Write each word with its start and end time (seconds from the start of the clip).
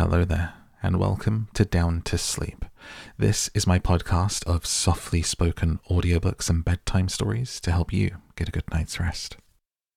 Hello 0.00 0.24
there, 0.24 0.54
and 0.82 0.98
welcome 0.98 1.48
to 1.52 1.66
Down 1.66 2.00
to 2.06 2.16
Sleep. 2.16 2.64
This 3.18 3.50
is 3.52 3.66
my 3.66 3.78
podcast 3.78 4.46
of 4.46 4.64
softly 4.64 5.20
spoken 5.20 5.78
audiobooks 5.90 6.48
and 6.48 6.64
bedtime 6.64 7.10
stories 7.10 7.60
to 7.60 7.70
help 7.70 7.92
you 7.92 8.16
get 8.34 8.48
a 8.48 8.50
good 8.50 8.64
night's 8.72 8.98
rest. 8.98 9.36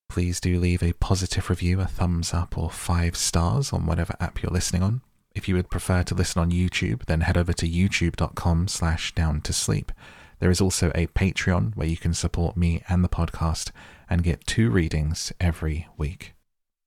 Please 0.09 0.41
do 0.41 0.59
leave 0.59 0.83
a 0.83 0.91
positive 0.91 1.49
review, 1.49 1.79
a 1.79 1.85
thumbs 1.85 2.33
up, 2.33 2.57
or 2.57 2.69
five 2.69 3.15
stars 3.15 3.71
on 3.71 3.85
whatever 3.85 4.13
app 4.19 4.43
you're 4.43 4.51
listening 4.51 4.83
on. 4.83 4.99
If 5.33 5.47
you 5.47 5.55
would 5.55 5.69
prefer 5.69 6.03
to 6.03 6.15
listen 6.15 6.41
on 6.41 6.51
YouTube, 6.51 7.05
then 7.05 7.21
head 7.21 7.37
over 7.37 7.53
to 7.53 7.65
youtube.com 7.65 8.67
slash 8.67 9.15
down 9.15 9.39
to 9.39 9.53
sleep. 9.53 9.93
There 10.39 10.51
is 10.51 10.59
also 10.59 10.91
a 10.93 11.07
Patreon 11.07 11.77
where 11.77 11.87
you 11.87 11.95
can 11.95 12.13
support 12.13 12.57
me 12.57 12.83
and 12.89 13.05
the 13.05 13.07
podcast 13.09 13.71
and 14.09 14.21
get 14.21 14.45
two 14.45 14.69
readings 14.69 15.31
every 15.39 15.87
week. 15.95 16.33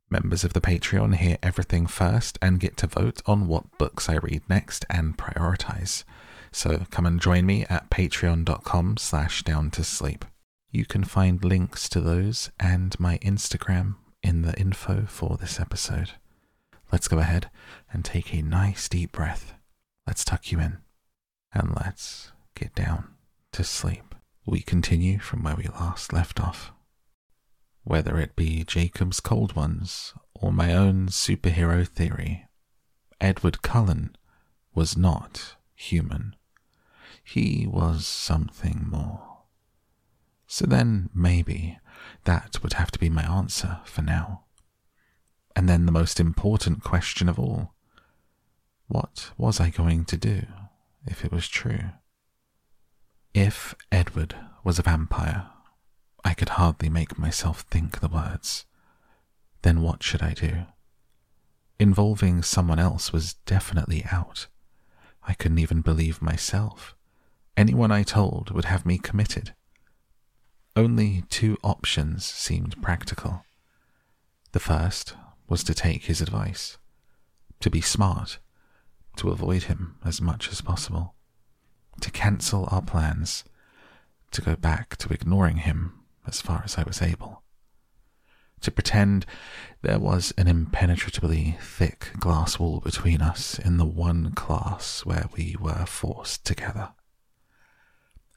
Members 0.09 0.45
of 0.45 0.52
the 0.52 0.61
Patreon 0.61 1.16
hear 1.16 1.36
everything 1.43 1.86
first 1.86 2.38
and 2.41 2.61
get 2.61 2.77
to 2.79 2.86
vote 2.86 3.20
on 3.27 3.48
what 3.48 3.77
books 3.77 4.09
I 4.09 4.16
read 4.16 4.43
next 4.48 4.84
and 4.88 5.19
prioritize. 5.19 6.05
So 6.52 6.84
come 6.91 7.06
and 7.06 7.20
join 7.20 7.45
me 7.45 7.66
at 7.69 7.91
patreon.com 7.91 8.98
slash 8.98 9.42
down 9.42 9.70
to 9.73 9.82
sleep. 9.82 10.24
You 10.70 10.87
can 10.87 11.02
find 11.05 11.45
links 11.45 11.88
to 11.88 12.01
those 12.01 12.51
and 12.60 12.98
my 13.01 13.19
Instagram 13.19 13.96
in 14.23 14.42
the 14.42 14.59
info 14.59 15.06
for 15.09 15.37
this 15.37 15.59
episode. 15.59 16.12
Let's 16.93 17.09
go 17.09 17.18
ahead 17.18 17.51
and 17.93 18.04
take 18.04 18.32
a 18.32 18.43
nice 18.43 18.88
deep 18.88 19.12
breath. 19.12 19.54
Let's 20.07 20.24
tuck 20.24 20.52
you 20.52 20.60
in 20.60 20.79
and 21.52 21.74
let's 21.74 22.32
get 22.54 22.74
down 22.74 23.09
to 23.52 23.65
sleep. 23.65 24.15
We 24.46 24.60
continue 24.60 25.18
from 25.18 25.43
where 25.43 25.57
we 25.57 25.65
last 25.65 26.12
left 26.12 26.41
off. 26.41 26.73
Whether 27.86 28.18
it 28.18 28.34
be 28.34 28.64
Jacob's 28.64 29.20
Cold 29.20 29.54
Ones 29.54 30.12
or 30.34 30.52
my 30.52 30.74
own 30.74 31.06
superhero 31.06 31.86
theory, 31.86 32.48
Edward 33.20 33.62
Cullen 33.62 34.16
was 34.74 34.96
not 34.96 35.54
human. 35.76 36.34
He 37.23 37.65
was 37.65 38.04
something 38.04 38.88
more. 38.90 39.45
So 40.48 40.66
then 40.66 41.10
maybe 41.15 41.78
that 42.24 42.60
would 42.60 42.73
have 42.73 42.90
to 42.90 42.98
be 42.98 43.09
my 43.09 43.23
answer 43.23 43.78
for 43.84 44.02
now. 44.02 44.46
And 45.54 45.68
then 45.68 45.87
the 45.87 45.93
most 45.93 46.18
important 46.18 46.82
question 46.82 47.28
of 47.28 47.38
all 47.38 47.73
what 48.88 49.30
was 49.38 49.60
I 49.60 49.71
going 49.71 50.04
to 50.06 50.16
do 50.16 50.43
if 51.06 51.24
it 51.24 51.30
was 51.30 51.46
true? 51.46 51.90
If 53.32 53.76
Edward 53.93 54.34
was 54.65 54.80
a 54.80 54.82
vampire, 54.82 55.50
I 56.27 56.35
could 56.35 56.49
hardly 56.49 56.88
make 56.88 57.21
myself 57.21 57.60
think 57.71 58.01
the 58.01 58.09
words. 58.09 58.66
Then 59.63 59.80
what 59.80 60.02
should 60.02 60.23
I 60.24 60.35
do? 60.35 60.66
Involving 61.79 62.43
someone 62.43 62.80
else 62.80 63.13
was 63.13 63.35
definitely 63.46 64.05
out. 64.10 64.49
I 65.22 65.34
couldn't 65.34 65.60
even 65.60 65.83
believe 65.83 66.21
myself. 66.21 66.97
Anyone 67.56 67.93
I 67.93 68.03
told 68.03 68.50
would 68.50 68.65
have 68.65 68.84
me 68.84 68.99
committed. 68.99 69.55
Only 70.75 71.22
two 71.31 71.59
options 71.62 72.25
seemed 72.25 72.83
practical. 72.83 73.44
The 74.50 74.59
first 74.59 75.15
was 75.49 75.62
to 75.62 75.75
take 75.75 76.06
his 76.06 76.21
advice, 76.21 76.77
to 77.61 77.71
be 77.71 77.81
smart, 77.81 78.41
to 79.19 79.31
avoid 79.31 79.65
him 79.65 79.94
as 80.05 80.21
much 80.21 80.50
as 80.50 80.61
possible, 80.61 81.15
to 82.00 82.11
cancel 82.11 82.69
our 82.72 82.83
plans, 82.83 83.44
to 84.33 84.43
go 84.43 84.56
back 84.56 84.97
to 84.97 85.15
ignoring 85.15 85.59
him 85.59 86.03
as 86.27 86.41
far 86.41 86.62
as 86.65 86.78
I 86.78 86.82
was 86.82 87.03
able. 87.03 87.43
To 88.60 88.71
pretend 88.71 89.27
there 89.82 89.99
was 89.99 90.33
an 90.37 90.49
impenetrably 90.49 91.59
thick 91.60 92.12
glass 92.19 92.59
wall 92.59 92.81
between 92.81 93.21
us 93.21 93.59
in 93.59 93.77
the 93.77 93.84
one 93.84 94.33
class 94.33 95.05
where 95.05 95.28
we 95.37 95.56
were 95.60 95.87
forced 95.87 96.44
together. 96.44 96.91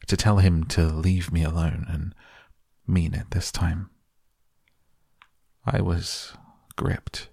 To 0.07 0.17
tell 0.17 0.37
him 0.37 0.65
to 0.65 0.87
leave 0.87 1.31
me 1.31 1.43
alone 1.43 1.85
and 1.87 2.13
mean 2.85 3.13
it 3.13 3.31
this 3.31 3.51
time. 3.51 3.89
I 5.65 5.81
was 5.81 6.33
gripped 6.75 7.29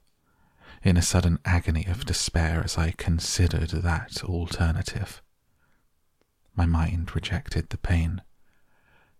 in 0.82 0.96
a 0.96 1.02
sudden 1.02 1.38
agony 1.44 1.84
of 1.86 2.04
despair 2.04 2.62
as 2.62 2.78
I 2.78 2.92
considered 2.92 3.70
that 3.70 4.22
alternative. 4.22 5.22
My 6.54 6.66
mind 6.66 7.14
rejected 7.14 7.70
the 7.70 7.78
pain 7.78 8.22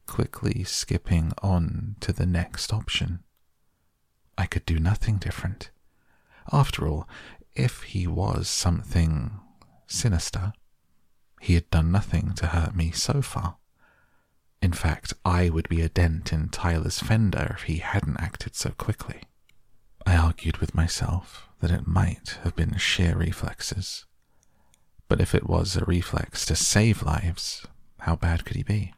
quickly 0.06 0.65
skipping 0.65 1.33
on 1.43 1.97
to 2.00 2.12
the 2.12 2.27
next 2.27 2.72
option. 2.72 3.21
I 4.39 4.47
could 4.47 4.67
do 4.67 4.78
nothing 4.78 5.17
different. 5.17 5.71
After 6.53 6.87
all, 6.87 7.09
if 7.55 7.83
he 7.84 8.06
was 8.06 8.49
something 8.49 9.41
sinister, 9.87 10.53
he 11.41 11.55
had 11.55 11.71
done 11.71 11.91
nothing 11.91 12.33
to 12.34 12.49
hurt 12.49 12.75
me 12.75 12.91
so 12.91 13.22
far. 13.22 13.56
In 14.62 14.72
fact, 14.72 15.15
I 15.25 15.49
would 15.50 15.69
be 15.69 15.81
a 15.81 15.89
dent 15.89 16.33
in 16.33 16.49
Tyler's 16.49 16.99
fender 16.99 17.55
if 17.56 17.65
he 17.65 17.78
hadn't 17.78 18.21
acted 18.21 18.56
so 18.56 18.71
quickly. 18.71 19.22
I 20.06 20.16
argued 20.16 20.59
with 20.59 20.75
myself 20.75 21.49
that 21.61 21.71
it 21.71 21.87
might 21.87 22.39
have 22.43 22.56
been 22.56 22.77
sheer 22.78 23.16
reflexes. 23.16 24.06
But 25.09 25.21
if 25.21 25.34
it 25.34 25.49
was 25.49 25.77
a 25.77 25.84
reflex 25.84 26.45
to 26.47 26.56
save 26.56 27.03
lives, 27.03 27.66
how 28.00 28.16
bad 28.16 28.45
could 28.45 28.56
he 28.56 28.62
be? 28.62 28.93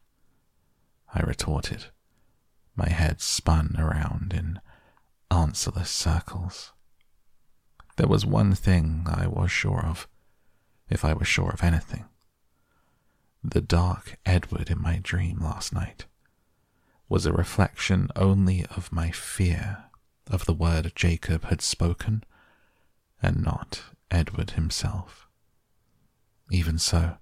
I 1.14 1.20
retorted. 1.20 1.86
My 2.76 2.88
head 2.88 3.20
spun 3.20 3.76
around 3.78 4.32
in 4.32 4.60
answerless 5.30 5.90
circles. 5.90 6.72
There 7.96 8.06
was 8.06 8.24
one 8.24 8.54
thing 8.54 9.06
I 9.08 9.26
was 9.26 9.50
sure 9.50 9.84
of, 9.84 10.06
if 10.88 11.04
I 11.04 11.12
was 11.12 11.26
sure 11.26 11.50
of 11.50 11.64
anything. 11.64 12.04
The 13.42 13.60
dark 13.60 14.18
Edward 14.24 14.70
in 14.70 14.80
my 14.80 15.00
dream 15.02 15.38
last 15.40 15.72
night 15.72 16.06
was 17.08 17.26
a 17.26 17.32
reflection 17.32 18.08
only 18.14 18.66
of 18.66 18.92
my 18.92 19.10
fear 19.10 19.84
of 20.26 20.44
the 20.44 20.52
word 20.52 20.92
Jacob 20.94 21.44
had 21.44 21.62
spoken, 21.62 22.22
and 23.22 23.42
not 23.42 23.82
Edward 24.10 24.52
himself. 24.52 25.26
Even 26.50 26.78
so, 26.78 27.16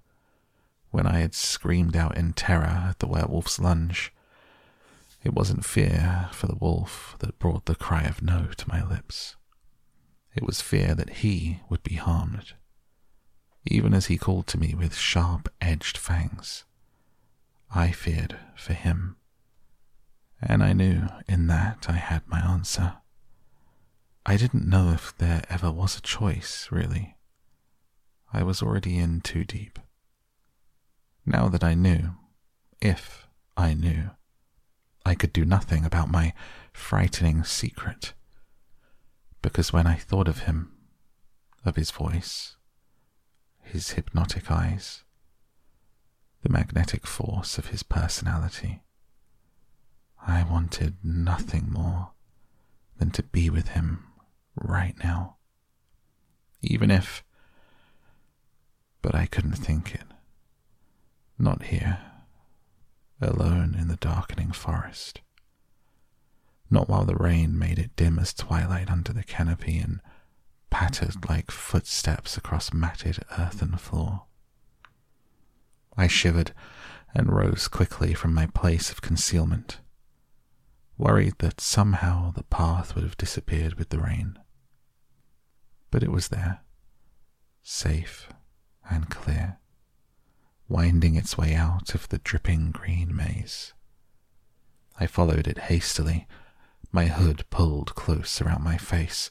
when 0.91 1.05
I 1.05 1.19
had 1.19 1.33
screamed 1.33 1.95
out 1.95 2.17
in 2.17 2.33
terror 2.33 2.87
at 2.89 2.99
the 2.99 3.07
werewolf's 3.07 3.59
lunge. 3.59 4.13
It 5.23 5.33
wasn't 5.33 5.65
fear 5.65 6.29
for 6.31 6.47
the 6.47 6.55
wolf 6.55 7.15
that 7.19 7.39
brought 7.39 7.65
the 7.65 7.75
cry 7.75 8.03
of 8.03 8.21
no 8.21 8.47
to 8.55 8.69
my 8.69 8.83
lips. 8.83 9.35
It 10.35 10.43
was 10.43 10.61
fear 10.61 10.95
that 10.95 11.09
he 11.21 11.61
would 11.69 11.83
be 11.83 11.95
harmed, 11.95 12.53
even 13.65 13.93
as 13.93 14.05
he 14.05 14.17
called 14.17 14.47
to 14.47 14.59
me 14.59 14.73
with 14.73 14.95
sharp 14.95 15.49
edged 15.59 15.97
fangs. 15.97 16.63
I 17.73 17.91
feared 17.91 18.37
for 18.55 18.73
him, 18.73 19.17
and 20.41 20.63
I 20.63 20.73
knew 20.73 21.07
in 21.27 21.47
that 21.47 21.87
I 21.89 21.93
had 21.93 22.27
my 22.27 22.39
answer. 22.39 22.97
I 24.25 24.37
didn't 24.37 24.67
know 24.67 24.91
if 24.91 25.17
there 25.17 25.41
ever 25.49 25.71
was 25.71 25.97
a 25.97 26.01
choice, 26.01 26.67
really. 26.71 27.15
I 28.31 28.43
was 28.43 28.61
already 28.61 28.97
in 28.97 29.21
too 29.21 29.43
deep. 29.43 29.79
Now 31.29 31.49
that 31.49 31.61
I 31.61 31.73
knew, 31.73 32.11
if 32.81 33.27
I 33.57 33.73
knew, 33.73 34.11
I 35.05 35.13
could 35.13 35.33
do 35.33 35.43
nothing 35.43 35.83
about 35.83 36.09
my 36.09 36.33
frightening 36.71 37.43
secret. 37.43 38.13
Because 39.41 39.73
when 39.73 39.85
I 39.85 39.95
thought 39.95 40.29
of 40.29 40.43
him, 40.43 40.71
of 41.65 41.75
his 41.75 41.91
voice, 41.91 42.55
his 43.61 43.91
hypnotic 43.91 44.49
eyes, 44.49 45.03
the 46.43 46.49
magnetic 46.49 47.05
force 47.05 47.57
of 47.57 47.67
his 47.67 47.83
personality, 47.83 48.83
I 50.25 50.43
wanted 50.43 50.95
nothing 51.03 51.69
more 51.69 52.11
than 52.99 53.11
to 53.11 53.23
be 53.23 53.49
with 53.49 53.69
him 53.69 54.05
right 54.55 54.95
now. 55.03 55.35
Even 56.61 56.89
if. 56.89 57.21
But 59.01 59.13
I 59.13 59.25
couldn't 59.25 59.57
think 59.57 59.93
it. 59.93 60.06
Not 61.39 61.63
here, 61.63 61.99
alone 63.21 63.75
in 63.75 63.89
the 63.89 63.95
darkening 63.97 64.51
forest. 64.51 65.21
Not 66.69 66.89
while 66.89 67.05
the 67.05 67.15
rain 67.15 67.57
made 67.57 67.77
it 67.77 67.95
dim 67.95 68.17
as 68.17 68.33
twilight 68.33 68.89
under 68.89 69.13
the 69.13 69.23
canopy 69.23 69.77
and 69.77 70.01
pattered 70.69 71.29
like 71.29 71.51
footsteps 71.51 72.37
across 72.37 72.73
matted 72.73 73.19
earthen 73.37 73.77
floor. 73.77 74.23
I 75.95 76.07
shivered 76.07 76.53
and 77.13 77.31
rose 77.31 77.67
quickly 77.67 78.13
from 78.13 78.33
my 78.33 78.47
place 78.47 78.91
of 78.91 79.01
concealment, 79.01 79.79
worried 80.97 81.35
that 81.39 81.61
somehow 81.61 82.31
the 82.31 82.43
path 82.43 82.95
would 82.95 83.03
have 83.03 83.17
disappeared 83.17 83.75
with 83.75 83.89
the 83.89 83.99
rain. 83.99 84.39
But 85.91 86.03
it 86.03 86.11
was 86.11 86.29
there, 86.29 86.61
safe 87.61 88.27
and 88.89 89.09
clear 89.09 89.59
winding 90.67 91.15
its 91.15 91.37
way 91.37 91.55
out 91.55 91.95
of 91.95 92.09
the 92.09 92.17
dripping 92.19 92.71
green 92.71 93.15
maze. 93.15 93.73
I 94.99 95.07
followed 95.07 95.47
it 95.47 95.57
hastily, 95.57 96.27
my 96.91 97.05
hood 97.05 97.45
pulled 97.49 97.95
close 97.95 98.41
around 98.41 98.63
my 98.63 98.77
face, 98.77 99.29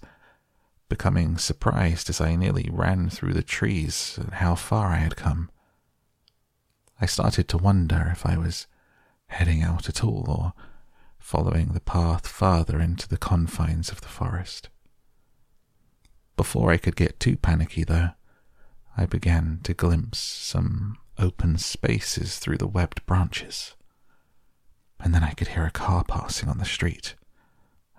becoming 0.89 1.37
surprised 1.37 2.09
as 2.09 2.21
I 2.21 2.37
nearly 2.37 2.69
ran 2.71 3.11
through 3.11 3.33
the 3.35 3.43
trees 3.43 4.19
at 4.21 4.35
how 4.35 4.55
far 4.55 4.89
I 4.89 4.99
had 4.99 5.17
come. 5.17 5.51
I 7.01 7.07
started 7.07 7.49
to 7.49 7.59
wonder 7.59 8.09
if 8.13 8.25
I 8.25 8.39
was 8.39 8.67
heading 9.29 9.63
out 9.63 9.89
at 9.89 10.05
all 10.05 10.25
or 10.29 10.53
following 11.19 11.73
the 11.73 11.81
path 11.81 12.27
farther 12.27 12.81
into 12.81 13.09
the 13.09 13.19
confines 13.19 13.91
of 13.91 14.01
the 14.01 14.09
forest. 14.09 14.69
Before 16.37 16.71
I 16.71 16.77
could 16.77 16.97
get 16.97 17.19
too 17.19 17.37
panicky, 17.37 17.83
though, 17.83 18.11
I 18.97 19.07
began 19.07 19.61
to 19.65 19.75
glimpse 19.75 20.19
some 20.19 20.99
open 21.19 21.59
spaces 21.59 22.39
through 22.39 22.59
the 22.59 22.67
webbed 22.67 23.05
branches. 23.07 23.75
And 25.01 25.15
then 25.15 25.23
I 25.23 25.33
could 25.33 25.49
hear 25.49 25.65
a 25.65 25.71
car 25.71 26.05
passing 26.05 26.49
on 26.49 26.59
the 26.59 26.65
street, 26.65 27.15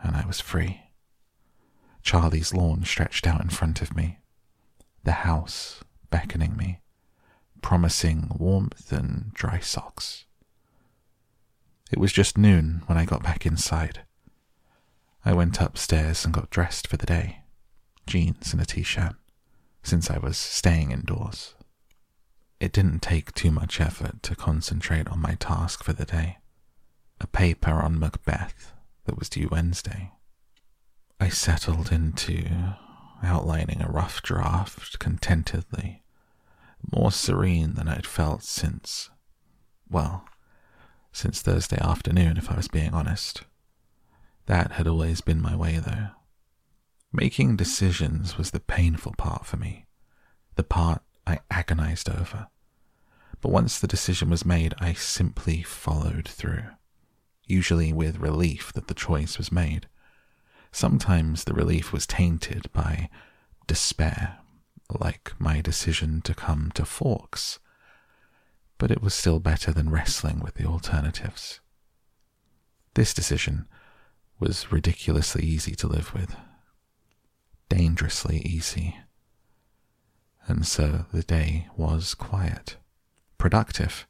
and 0.04 0.16
I 0.16 0.26
was 0.26 0.40
free. 0.40 0.82
Charlie's 2.02 2.54
lawn 2.54 2.86
stretched 2.86 3.28
out 3.28 3.42
in 3.42 3.50
front 3.50 3.82
of 3.82 3.96
me, 3.96 4.20
the 5.04 5.12
house 5.12 5.84
beckoning 6.10 6.56
me, 6.56 6.82
promising 7.62 8.32
warmth 8.38 8.92
and 8.92 9.34
dry 9.34 9.60
socks. 9.60 10.26
It 11.92 12.00
was 12.00 12.14
just 12.14 12.38
noon 12.38 12.84
when 12.86 12.98
I 12.98 13.06
got 13.06 13.24
back 13.24 13.46
inside. 13.46 14.02
I 15.24 15.34
went 15.34 15.62
upstairs 15.62 16.24
and 16.26 16.34
got 16.34 16.50
dressed 16.50 16.88
for 16.88 16.98
the 16.98 17.06
day 17.06 17.42
jeans 18.08 18.54
and 18.54 18.62
a 18.62 18.66
t 18.66 18.82
shirt, 18.82 19.16
since 19.84 20.10
I 20.10 20.18
was 20.18 20.38
staying 20.38 20.92
indoors. 20.92 21.54
It 22.60 22.72
didn't 22.72 23.02
take 23.02 23.34
too 23.34 23.52
much 23.52 23.80
effort 23.80 24.24
to 24.24 24.36
concentrate 24.36 25.08
on 25.08 25.22
my 25.22 25.36
task 25.36 25.84
for 25.84 25.94
the 25.94 26.06
day 26.06 26.38
a 27.20 27.28
paper 27.28 27.72
on 27.72 28.00
Macbeth 28.00 28.74
that 29.06 29.18
was 29.18 29.30
due 29.30 29.48
Wednesday. 29.52 30.12
I 31.20 31.30
settled 31.30 31.92
into 31.92 32.46
outlining 33.24 33.82
a 33.82 33.90
rough 33.90 34.22
draft 34.22 35.00
contentedly, 35.00 36.04
more 36.92 37.12
serene 37.12 37.74
than 37.74 37.88
I'd 37.88 38.06
felt 38.06 38.44
since, 38.44 39.10
well, 39.90 40.26
since 41.12 41.42
Thursday 41.42 41.80
afternoon, 41.80 42.38
if 42.38 42.52
I 42.52 42.56
was 42.56 42.68
being 42.68 42.94
honest. 42.94 43.44
That 44.46 44.74
had 44.74 44.88
always 44.88 45.22
been 45.22 45.42
my 45.42 45.56
way, 45.56 45.80
though. 45.80 46.10
Making 47.12 47.58
decisions 47.58 48.38
was 48.38 48.52
the 48.52 48.60
painful 48.60 49.16
part 49.18 49.46
for 49.46 49.58
me, 49.58 49.88
the 50.56 50.64
part 50.64 51.02
I 51.28 51.40
agonized 51.52 52.10
over. 52.10 52.48
But 53.42 53.52
once 53.52 53.80
the 53.80 53.88
decision 53.88 54.30
was 54.30 54.46
made, 54.46 54.74
I 54.80 54.94
simply 54.94 55.62
followed 55.62 56.28
through, 56.28 56.64
usually 57.46 57.92
with 57.92 58.18
relief 58.18 58.72
that 58.74 58.88
the 58.88 58.94
choice 58.94 59.38
was 59.38 59.52
made. 59.52 59.88
Sometimes 60.72 61.44
the 61.44 61.54
relief 61.54 61.92
was 61.92 62.08
tainted 62.08 62.72
by 62.72 63.10
despair, 63.68 64.40
like 64.90 65.34
my 65.38 65.60
decision 65.60 66.22
to 66.22 66.34
come 66.34 66.72
to 66.76 66.86
Forks, 66.86 67.60
but 68.78 68.90
it 68.92 69.02
was 69.02 69.14
still 69.14 69.40
better 69.40 69.74
than 69.74 69.90
wrestling 69.90 70.40
with 70.40 70.56
the 70.56 70.66
alternatives. 70.66 71.60
This 72.94 73.14
decision 73.14 73.68
was 74.40 74.72
ridiculously 74.72 75.44
easy 75.44 75.76
to 75.76 75.88
live 75.88 76.14
with, 76.14 76.36
dangerously 77.70 78.38
easy. 78.40 78.98
And 80.48 80.66
so 80.66 81.06
the 81.12 81.24
day 81.24 81.68
was 81.76 82.14
quiet, 82.14 82.78
productive. 83.38 84.08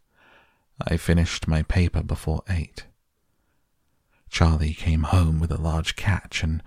I 0.87 0.97
finished 0.97 1.47
my 1.47 1.63
paper 1.63 2.03
before 2.03 2.43
eight. 2.47 2.85
Charlie 4.29 4.73
came 4.73 5.03
home 5.03 5.39
with 5.39 5.51
a 5.51 5.59
large 5.59 5.95
catch, 5.95 6.43
and 6.43 6.61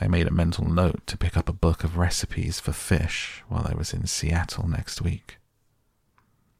I 0.00 0.08
made 0.08 0.26
a 0.26 0.32
mental 0.32 0.68
note 0.68 1.06
to 1.06 1.16
pick 1.16 1.36
up 1.36 1.48
a 1.48 1.54
book 1.54 1.84
of 1.84 1.96
recipes 1.96 2.60
for 2.60 2.72
fish 2.72 3.42
while 3.48 3.66
I 3.66 3.74
was 3.74 3.94
in 3.94 4.06
Seattle 4.06 4.68
next 4.68 5.00
week. 5.00 5.38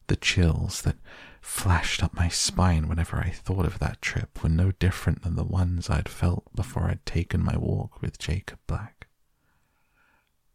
The 0.07 0.17
chills 0.17 0.83
that 0.83 0.97
flashed 1.43 2.03
up 2.03 2.15
my 2.15 2.29
spine 2.29 2.89
whenever 2.89 3.19
I 3.19 3.31
thought 3.31 3.67
of 3.67 3.79
that 3.81 4.01
trip 4.01 4.43
were 4.43 4.49
no 4.49 4.73
different 4.73 5.23
than 5.23 5.37
the 5.37 5.45
ones 5.45 5.91
I'd 5.91 6.09
felt 6.09 6.45
before 6.55 6.85
I'd 6.85 7.05
taken 7.05 7.45
my 7.45 7.57
walk 7.57 8.01
with 8.01 8.19
Jacob 8.19 8.59
Black. 8.67 9.07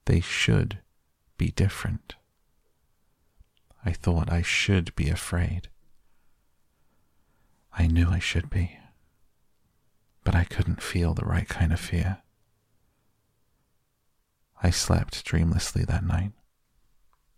They 0.05 0.21
should 0.21 0.79
be 1.37 1.51
different. 1.51 2.15
I 3.85 3.91
thought 3.91 4.31
I 4.31 4.41
should 4.41 4.95
be 4.95 5.09
afraid. 5.09 5.69
I 7.71 7.87
knew 7.87 8.09
I 8.09 8.19
should 8.19 8.49
be 8.49 8.77
but 10.27 10.35
I 10.35 10.43
couldn't 10.43 10.83
feel 10.83 11.13
the 11.13 11.23
right 11.23 11.47
kind 11.47 11.71
of 11.71 11.79
fear. 11.79 12.17
I 14.61 14.71
slept 14.71 15.23
dreamlessly 15.23 15.87
that 15.87 16.03
night, 16.03 16.33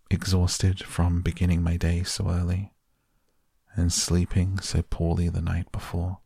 exhausted 0.09 0.83
from 0.83 1.21
beginning 1.21 1.61
my 1.61 1.77
day 1.77 2.01
so 2.01 2.31
early 2.31 2.73
and 3.75 3.93
sleeping 3.93 4.57
so 4.57 4.81
poorly 4.81 5.29
the 5.29 5.39
night 5.39 5.71
before. 5.71 6.17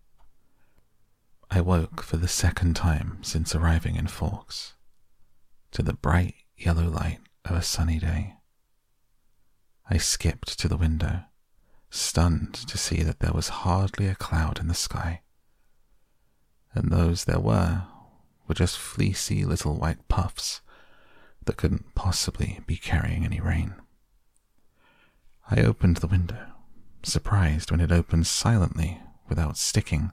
I 1.51 1.59
woke 1.59 2.01
for 2.01 2.15
the 2.15 2.29
second 2.29 2.77
time 2.77 3.17
since 3.23 3.53
arriving 3.53 3.97
in 3.97 4.07
Forks 4.07 4.75
to 5.71 5.83
the 5.83 5.91
bright 5.91 6.35
yellow 6.55 6.87
light 6.87 7.19
of 7.45 7.55
a 7.55 7.61
sunny 7.61 7.99
day. 7.99 8.35
I 9.89 9.97
skipped 9.97 10.59
to 10.59 10.67
the 10.67 10.77
window, 10.77 11.23
stunned 11.89 12.53
to 12.53 12.77
see 12.77 13.03
that 13.03 13.19
there 13.19 13.33
was 13.33 13.49
hardly 13.49 14.07
a 14.07 14.15
cloud 14.15 14.59
in 14.59 14.67
the 14.67 14.73
sky 14.73 15.21
and 16.73 16.91
those 16.91 17.25
there 17.25 17.39
were 17.39 17.83
were 18.47 18.55
just 18.55 18.77
fleecy 18.77 19.45
little 19.45 19.75
white 19.75 20.07
puffs 20.09 20.61
that 21.45 21.55
couldn't 21.55 21.95
possibly 21.95 22.59
be 22.67 22.75
carrying 22.75 23.23
any 23.23 23.39
rain. 23.39 23.75
I 25.49 25.61
opened 25.61 25.97
the 25.97 26.07
window, 26.07 26.47
surprised 27.03 27.71
when 27.71 27.79
it 27.79 27.91
opened 27.91 28.27
silently 28.27 29.01
without 29.29 29.57
sticking, 29.57 30.11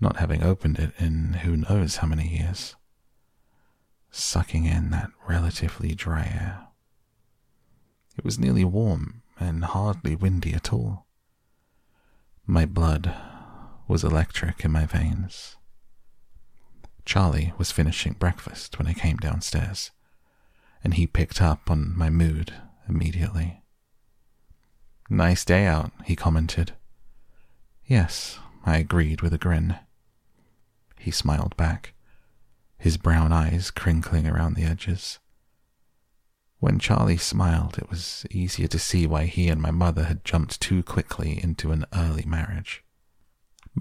not 0.00 0.16
having 0.16 0.42
opened 0.42 0.78
it 0.78 0.92
in 0.98 1.34
who 1.44 1.56
knows 1.56 1.96
how 1.96 2.08
many 2.08 2.26
years, 2.26 2.74
sucking 4.10 4.64
in 4.64 4.90
that 4.90 5.10
relatively 5.28 5.94
dry 5.94 6.22
air. 6.22 6.68
It 8.16 8.24
was 8.24 8.38
nearly 8.38 8.64
warm 8.64 9.22
and 9.38 9.64
hardly 9.64 10.14
windy 10.14 10.52
at 10.52 10.72
all. 10.72 11.06
My 12.46 12.66
blood 12.66 13.14
was 13.86 14.04
electric 14.04 14.64
in 14.64 14.72
my 14.72 14.86
veins. 14.86 15.56
Charlie 17.04 17.52
was 17.58 17.72
finishing 17.72 18.12
breakfast 18.12 18.78
when 18.78 18.86
I 18.86 18.92
came 18.92 19.16
downstairs, 19.16 19.90
and 20.84 20.94
he 20.94 21.06
picked 21.06 21.40
up 21.40 21.70
on 21.70 21.96
my 21.96 22.10
mood 22.10 22.52
immediately. 22.88 23.62
Nice 25.08 25.44
day 25.44 25.66
out, 25.66 25.92
he 26.04 26.14
commented. 26.14 26.74
Yes, 27.86 28.38
I 28.64 28.76
agreed 28.76 29.22
with 29.22 29.32
a 29.32 29.38
grin. 29.38 29.76
He 30.98 31.10
smiled 31.10 31.56
back, 31.56 31.94
his 32.80 32.96
brown 32.96 33.30
eyes 33.30 33.70
crinkling 33.70 34.26
around 34.26 34.54
the 34.54 34.64
edges. 34.64 35.18
When 36.60 36.78
Charlie 36.78 37.18
smiled, 37.18 37.78
it 37.78 37.90
was 37.90 38.26
easier 38.30 38.68
to 38.68 38.78
see 38.78 39.06
why 39.06 39.26
he 39.26 39.48
and 39.48 39.60
my 39.60 39.70
mother 39.70 40.04
had 40.04 40.24
jumped 40.24 40.60
too 40.60 40.82
quickly 40.82 41.38
into 41.42 41.72
an 41.72 41.84
early 41.94 42.24
marriage. 42.26 42.82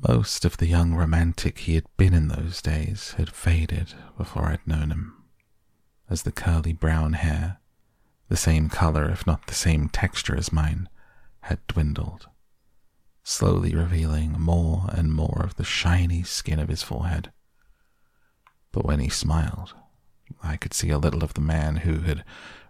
Most 0.08 0.44
of 0.44 0.58
the 0.58 0.68
young 0.68 0.94
romantic 0.94 1.60
he 1.60 1.75
had 1.75 1.86
been 1.98 2.13
in 2.13 2.27
those 2.27 2.62
days 2.62 3.13
had 3.18 3.29
faded 3.29 3.94
before 4.18 4.48
I'd 4.48 4.68
known 4.68 4.91
him, 4.91 5.24
as 6.10 6.24
the 6.24 6.32
curly 6.32 6.74
brown 6.74 7.13
hair, 7.13 7.60
the 8.27 8.38
same 8.38 8.70
color 8.70 9.10
if 9.10 9.25
not 9.25 9.48
the 9.48 9.53
same 9.53 9.89
texture 9.89 10.36
as 10.36 10.51
mine, 10.51 10.89
had 11.41 11.65
dwindled, 11.68 12.27
slowly 13.24 13.74
revealing 13.74 14.34
more 14.34 14.89
and 14.89 15.13
more 15.13 15.41
of 15.44 15.56
the 15.56 15.63
shiny 15.63 16.24
skin 16.24 16.60
of 16.60 16.70
his 16.70 16.84
forehead. 16.84 17.32
But 18.71 18.85
when 18.85 18.99
he 18.99 19.09
smiled, 19.09 19.73
I 20.43 20.57
could 20.57 20.73
see 20.73 20.89
a 20.89 20.97
little 20.97 21.23
of 21.23 21.33
the 21.33 21.41
man 21.41 21.77
who 21.77 21.99
had 21.99 22.23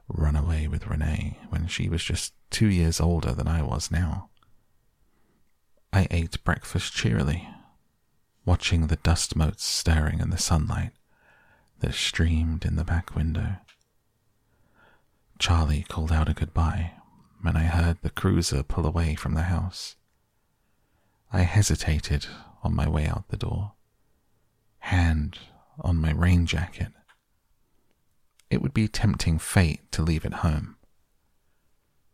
run 0.08 0.36
away 0.36 0.68
with 0.68 0.88
Renee 0.88 1.38
when 1.50 1.68
she 1.68 1.90
was 1.90 2.04
just 2.04 2.34
two 2.50 2.68
years 2.68 3.00
older 3.00 3.32
than 3.32 3.48
I 3.48 3.62
was 3.62 3.92
now. 3.92 4.30
I 5.92 6.08
ate 6.10 6.44
breakfast 6.44 6.94
cheerily, 6.94 7.48
watching 8.46 8.88
the 8.88 8.96
dust 8.98 9.36
motes 9.36 9.64
stirring 9.64 10.20
in 10.20 10.30
the 10.30 10.38
sunlight 10.38 10.92
that 11.80 11.94
streamed 11.94 12.66
in 12.66 12.76
the 12.76 12.84
back 12.84 13.16
window. 13.16 13.58
Charlie 15.38 15.86
called 15.88 16.12
out 16.12 16.30
a 16.30 16.34
goodbye 16.34 16.94
when 17.42 17.56
I 17.56 17.64
heard 17.64 17.98
the 18.02 18.10
cruiser 18.10 18.64
pull 18.64 18.86
away 18.86 19.16
from 19.16 19.34
the 19.34 19.44
house. 19.44 19.96
I 21.32 21.42
hesitated 21.42 22.26
on 22.64 22.76
my 22.76 22.88
way 22.90 23.08
out 23.08 23.30
the 23.30 23.38
door, 23.38 23.74
hand 24.80 25.40
on 25.82 25.98
my 25.98 26.12
rain 26.12 26.46
jacket. 26.46 26.92
It 28.50 28.62
would 28.62 28.74
be 28.74 28.88
tempting 28.88 29.40
fate 29.40 29.92
to 29.92 30.02
leave 30.02 30.26
it 30.26 30.36
home. 30.36 30.76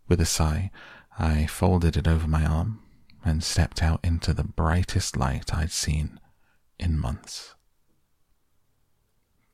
With 0.08 0.20
a 0.22 0.26
sigh, 0.26 0.72
I 1.18 1.46
folded 1.46 1.98
it 1.98 2.08
over 2.08 2.28
my 2.28 2.46
arm 2.46 2.82
and 3.24 3.44
stepped 3.44 3.82
out 3.82 4.00
into 4.04 4.34
the 4.34 4.44
brightest 4.44 5.18
light 5.18 5.54
I'd 5.54 5.72
seen 5.72 6.20
in 6.78 7.00
months. 7.00 7.56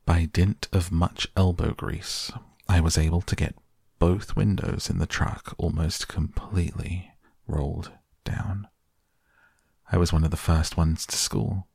By 0.05 0.25
dint 0.25 0.67
of 0.73 0.91
much 0.91 1.27
elbow 1.37 1.73
grease, 1.73 2.31
I 2.67 2.81
was 2.81 2.97
able 2.97 3.21
to 3.21 3.35
get 3.35 3.55
both 3.99 4.35
windows 4.35 4.89
in 4.89 4.97
the 4.97 5.05
truck 5.05 5.53
almost 5.57 6.07
completely 6.07 7.11
rolled 7.47 7.91
down. 8.23 8.67
I 9.91 9.97
was 9.97 10.11
one 10.11 10.23
of 10.23 10.31
the 10.31 10.37
first 10.37 10.75
ones 10.75 11.05
to 11.05 11.15
school. 11.15 11.67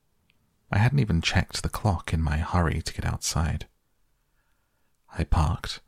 I 0.70 0.78
hadn't 0.78 0.98
even 0.98 1.22
checked 1.22 1.62
the 1.62 1.68
clock 1.68 2.12
in 2.12 2.22
my 2.22 2.38
hurry 2.38 2.82
to 2.82 2.92
get 2.92 3.04
outside. 3.04 3.66
I 5.16 5.24
parked 5.24 5.80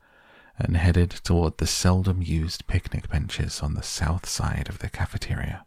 and 0.57 0.75
headed 0.75 1.11
toward 1.23 1.57
the 1.57 1.67
seldom 1.67 2.21
used 2.21 2.67
picnic 2.67 3.09
benches 3.09 3.61
on 3.61 3.73
the 3.73 3.83
south 3.83 4.27
side 4.27 4.67
of 4.69 4.79
the 4.79 4.89
cafeteria. 4.89 5.65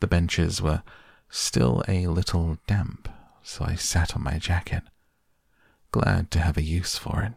The 0.00 0.06
benches 0.06 0.62
were 0.62 0.82
still 1.28 1.82
a 1.88 2.06
little 2.06 2.58
damp, 2.66 3.08
so 3.42 3.64
I 3.64 3.74
sat 3.74 4.14
on 4.14 4.22
my 4.22 4.38
jacket, 4.38 4.82
glad 5.90 6.30
to 6.32 6.40
have 6.40 6.56
a 6.56 6.62
use 6.62 6.96
for 6.96 7.22
it. 7.22 7.32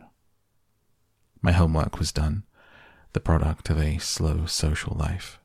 My 1.41 1.51
homework 1.51 1.98
was 1.98 2.12
done, 2.12 2.44
the 3.13 3.20
product 3.20 3.70
of 3.70 3.79
a 3.79 3.98
slow 3.98 4.46
social 4.46 4.96
life. 4.96 5.39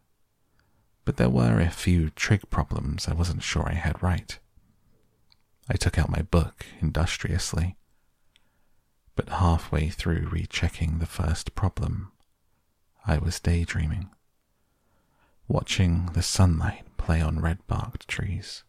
But 1.04 1.16
there 1.16 1.30
were 1.30 1.60
a 1.60 1.70
few 1.70 2.10
trig 2.10 2.50
problems 2.50 3.08
I 3.08 3.14
wasn't 3.14 3.42
sure 3.42 3.68
I 3.68 3.74
had 3.74 4.02
right. 4.02 4.38
I 5.68 5.74
took 5.74 5.98
out 5.98 6.10
my 6.10 6.22
book 6.22 6.66
industriously, 6.80 7.76
but 9.16 9.28
halfway 9.28 9.88
through 9.88 10.28
rechecking 10.30 10.98
the 10.98 11.06
first 11.06 11.54
problem, 11.54 12.12
I 13.06 13.18
was 13.18 13.40
daydreaming, 13.40 14.10
watching 15.48 16.06
the 16.12 16.22
sunlight 16.22 16.84
play 16.96 17.20
on 17.20 17.40
red 17.40 17.66
barked 17.66 18.06
trees. 18.08 18.64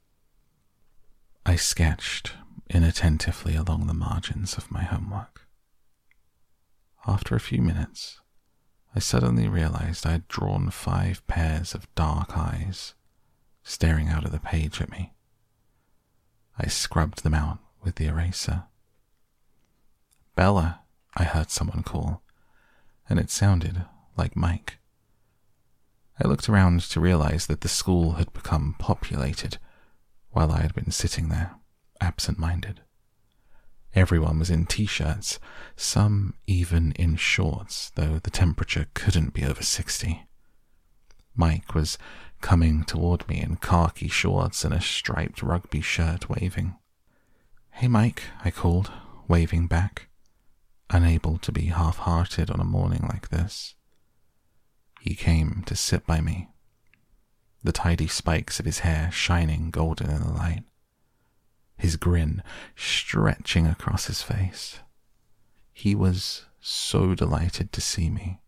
I 1.46 1.56
sketched 1.58 2.34
inattentively 2.70 3.56
along 3.56 3.88
the 3.88 3.94
margins 3.94 4.58
of 4.58 4.72
my 4.72 4.84
homework. 4.84 5.48
After 7.08 7.36
a 7.36 7.40
few 7.42 7.62
minutes, 7.62 8.20
I 8.96 9.00
suddenly 9.00 9.48
realized 9.48 10.08
I 10.08 10.14
had 10.14 10.28
drawn 10.28 10.70
five 10.70 11.26
pairs 11.28 11.76
of 11.76 11.94
dark 11.96 12.38
eyes 12.38 12.94
staring 13.64 14.08
out 14.08 14.26
of 14.26 14.32
the 14.32 14.40
page 14.40 14.82
at 14.82 14.90
me. 14.90 15.15
I 16.58 16.68
scrubbed 16.68 17.24
them 17.24 17.34
out 17.34 17.60
with 17.84 17.96
the 17.96 18.08
eraser. 18.08 18.64
Bella, 20.36 20.82
I 21.16 21.24
heard 21.24 21.52
someone 21.52 21.84
call, 21.84 22.22
and 23.10 23.20
it 23.20 23.30
sounded 23.30 23.86
like 24.18 24.36
Mike. 24.36 24.80
I 26.22 26.28
looked 26.28 26.48
around 26.48 26.82
to 26.82 27.00
realize 27.00 27.48
that 27.48 27.62
the 27.62 27.68
school 27.68 28.14
had 28.14 28.32
become 28.34 28.76
populated 28.80 29.58
while 30.32 30.52
I 30.52 30.62
had 30.62 30.74
been 30.74 30.92
sitting 30.92 31.30
there, 31.30 31.56
absent 32.00 32.40
minded. 32.40 32.82
Everyone 33.94 34.40
was 34.40 34.50
in 34.50 34.66
t 34.66 34.86
shirts, 34.86 35.40
some 35.78 36.34
even 36.48 36.92
in 36.94 37.16
shorts, 37.16 37.92
though 37.96 38.20
the 38.20 38.30
temperature 38.30 38.88
couldn't 38.94 39.34
be 39.34 39.46
over 39.46 39.64
60. 39.64 40.26
Mike 41.36 41.74
was 41.74 41.98
coming 42.46 42.84
toward 42.84 43.28
me 43.28 43.42
in 43.42 43.56
khaki 43.56 44.08
shorts 44.08 44.64
and 44.64 44.72
a 44.72 44.80
striped 44.80 45.42
rugby 45.42 45.82
shirt, 45.82 46.30
waving. 46.30 46.76
Hey, 47.72 47.88
Mike, 47.88 48.22
I 48.44 48.52
called, 48.52 48.92
waving 49.28 49.66
back, 49.66 50.10
unable 50.92 51.40
to 51.40 51.52
be 51.52 51.66
half 51.66 51.98
hearted 51.98 52.52
on 52.52 52.60
a 52.60 52.64
morning 52.64 53.04
like 53.10 53.30
this. 53.30 53.74
He 55.02 55.16
came 55.16 55.64
to 55.66 55.76
sit 55.76 56.06
by 56.06 56.22
me, 56.22 56.50
the 57.64 57.72
tidy 57.72 58.06
spikes 58.06 58.60
of 58.60 58.68
his 58.68 58.80
hair 58.80 59.10
shining 59.12 59.72
golden 59.72 60.12
in 60.12 60.22
the 60.22 60.32
light 60.32 60.66
his 61.78 61.96
grin 61.96 62.44
stretching 62.76 63.68
across 63.68 64.06
his 64.06 64.22
face. 64.22 64.80
He 65.74 65.96
was 65.96 66.46
so 66.62 67.16
delighted 67.16 67.72
to 67.74 67.82
see 67.82 68.10
me. 68.10 68.40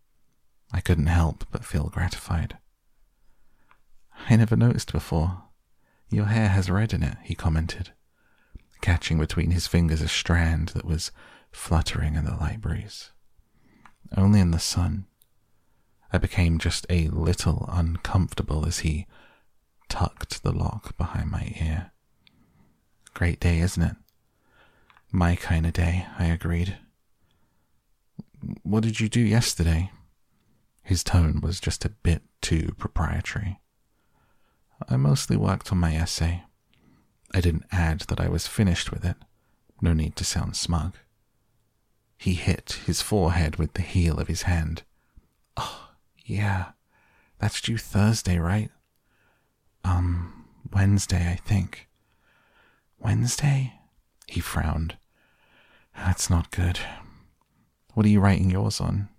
I 0.71 0.81
couldn't 0.81 1.07
help 1.07 1.45
but 1.51 1.65
feel 1.65 1.89
gratified. 1.89 2.57
I 4.29 4.35
never 4.35 4.55
noticed 4.55 4.91
before. 4.91 5.43
Your 6.09 6.25
hair 6.25 6.49
has 6.49 6.69
red 6.69 6.93
in 6.93 7.03
it, 7.03 7.17
he 7.23 7.35
commented, 7.35 7.91
catching 8.81 9.19
between 9.19 9.51
his 9.51 9.67
fingers 9.67 10.01
a 10.01 10.07
strand 10.07 10.69
that 10.69 10.85
was 10.85 11.11
fluttering 11.51 12.15
in 12.15 12.25
the 12.25 12.35
light 12.35 12.61
breeze. 12.61 13.11
Only 14.15 14.39
in 14.39 14.51
the 14.51 14.59
sun. 14.59 15.05
I 16.13 16.17
became 16.17 16.59
just 16.59 16.85
a 16.89 17.09
little 17.09 17.65
uncomfortable 17.71 18.65
as 18.65 18.79
he 18.79 19.05
tucked 19.89 20.43
the 20.43 20.53
lock 20.53 20.97
behind 20.97 21.31
my 21.31 21.53
ear. 21.59 21.91
Great 23.13 23.39
day, 23.39 23.59
isn't 23.59 23.83
it? 23.83 23.95
My 25.11 25.35
kind 25.35 25.65
of 25.65 25.73
day, 25.73 26.05
I 26.17 26.25
agreed. 26.25 26.77
What 28.63 28.83
did 28.83 28.99
you 28.99 29.09
do 29.09 29.19
yesterday? 29.19 29.91
His 30.83 31.03
tone 31.03 31.41
was 31.41 31.59
just 31.59 31.83
a 31.83 31.89
bit 31.89 32.21
too 32.41 32.73
proprietary. 32.77 33.59
I 34.87 34.97
mostly 34.97 35.37
worked 35.37 35.71
on 35.71 35.79
my 35.79 35.95
essay. 35.95 36.43
I 37.33 37.41
didn't 37.41 37.65
add 37.71 38.01
that 38.01 38.19
I 38.19 38.29
was 38.29 38.47
finished 38.47 38.91
with 38.91 39.03
it. 39.03 39.17
No 39.81 39.93
need 39.93 40.15
to 40.15 40.23
sound 40.23 40.55
smug. 40.55 40.95
He 42.17 42.33
hit 42.33 42.79
his 42.85 43.01
forehead 43.01 43.57
with 43.57 43.73
the 43.73 43.81
heel 43.81 44.19
of 44.19 44.27
his 44.27 44.43
hand. 44.43 44.83
Oh, 45.55 45.89
yeah. 46.25 46.71
That's 47.39 47.61
due 47.61 47.77
Thursday, 47.77 48.39
right? 48.39 48.71
Um, 49.83 50.45
Wednesday, 50.73 51.31
I 51.31 51.35
think. 51.35 51.87
Wednesday? 52.99 53.73
He 54.27 54.39
frowned. 54.39 54.97
That's 55.95 56.29
not 56.29 56.51
good. 56.51 56.79
What 57.93 58.05
are 58.05 58.09
you 58.09 58.19
writing 58.19 58.49
yours 58.49 58.81
on? 58.81 59.09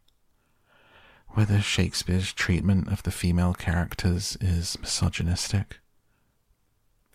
Whether 1.30 1.61
Shakespeare's 1.61 2.32
treatment 2.32 2.88
of 2.88 3.02
the 3.02 3.11
female 3.11 3.54
characters 3.54 4.37
is 4.40 4.78
misogynistic. 4.80 5.78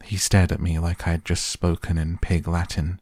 He 0.03 0.17
stared 0.17 0.51
at 0.51 0.61
me 0.61 0.79
like 0.79 1.07
I 1.07 1.11
had 1.11 1.25
just 1.25 1.47
spoken 1.47 1.97
in 1.97 2.17
pig 2.17 2.47
Latin. 2.47 2.99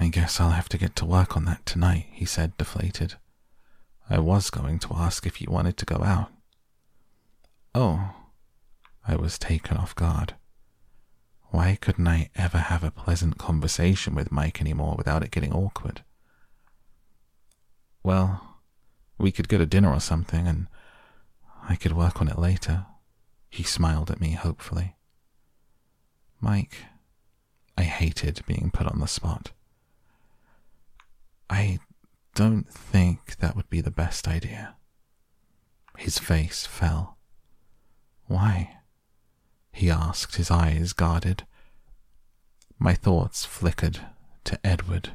I 0.00 0.08
guess 0.08 0.40
I'll 0.40 0.50
have 0.50 0.68
to 0.70 0.78
get 0.78 0.94
to 0.96 1.04
work 1.04 1.36
on 1.36 1.44
that 1.46 1.66
tonight, 1.66 2.06
he 2.10 2.24
said, 2.24 2.56
deflated. 2.56 3.14
I 4.08 4.18
was 4.20 4.50
going 4.50 4.78
to 4.80 4.94
ask 4.94 5.26
if 5.26 5.40
you 5.40 5.48
wanted 5.50 5.76
to 5.78 5.84
go 5.84 6.02
out. 6.02 6.30
Oh, 7.74 8.14
I 9.06 9.16
was 9.16 9.38
taken 9.38 9.76
off 9.76 9.94
guard. 9.94 10.34
Why 11.50 11.76
couldn't 11.80 12.08
I 12.08 12.30
ever 12.34 12.58
have 12.58 12.84
a 12.84 12.90
pleasant 12.90 13.38
conversation 13.38 14.14
with 14.14 14.32
Mike 14.32 14.60
anymore 14.60 14.94
without 14.96 15.22
it 15.22 15.30
getting 15.30 15.52
awkward? 15.52 16.02
Well, 18.02 18.47
we 19.18 19.32
could 19.32 19.48
go 19.48 19.58
to 19.58 19.66
dinner 19.66 19.92
or 19.92 20.00
something, 20.00 20.46
and 20.46 20.68
I 21.68 21.76
could 21.76 21.92
work 21.92 22.20
on 22.20 22.28
it 22.28 22.38
later. 22.38 22.86
He 23.50 23.62
smiled 23.62 24.10
at 24.10 24.20
me 24.20 24.32
hopefully. 24.32 24.94
Mike, 26.40 26.84
I 27.76 27.82
hated 27.82 28.42
being 28.46 28.70
put 28.72 28.86
on 28.86 29.00
the 29.00 29.08
spot. 29.08 29.50
I 31.50 31.80
don't 32.34 32.68
think 32.68 33.36
that 33.38 33.56
would 33.56 33.68
be 33.68 33.80
the 33.80 33.90
best 33.90 34.28
idea. 34.28 34.76
His 35.96 36.18
face 36.18 36.66
fell. 36.66 37.18
Why? 38.26 38.76
he 39.72 39.90
asked, 39.90 40.36
his 40.36 40.50
eyes 40.50 40.92
guarded. 40.92 41.46
My 42.78 42.94
thoughts 42.94 43.44
flickered 43.44 44.00
to 44.44 44.58
Edward, 44.66 45.12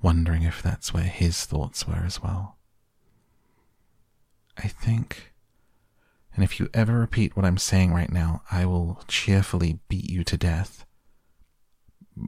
wondering 0.00 0.42
if 0.42 0.62
that's 0.62 0.92
where 0.92 1.04
his 1.04 1.44
thoughts 1.44 1.86
were 1.86 2.02
as 2.04 2.22
well. 2.22 2.58
I 4.58 4.68
think, 4.68 5.32
and 6.34 6.44
if 6.44 6.60
you 6.60 6.68
ever 6.74 6.98
repeat 6.98 7.36
what 7.36 7.44
I'm 7.44 7.58
saying 7.58 7.92
right 7.92 8.10
now, 8.12 8.42
I 8.50 8.66
will 8.66 9.02
cheerfully 9.08 9.80
beat 9.88 10.10
you 10.10 10.24
to 10.24 10.36
death. 10.36 10.84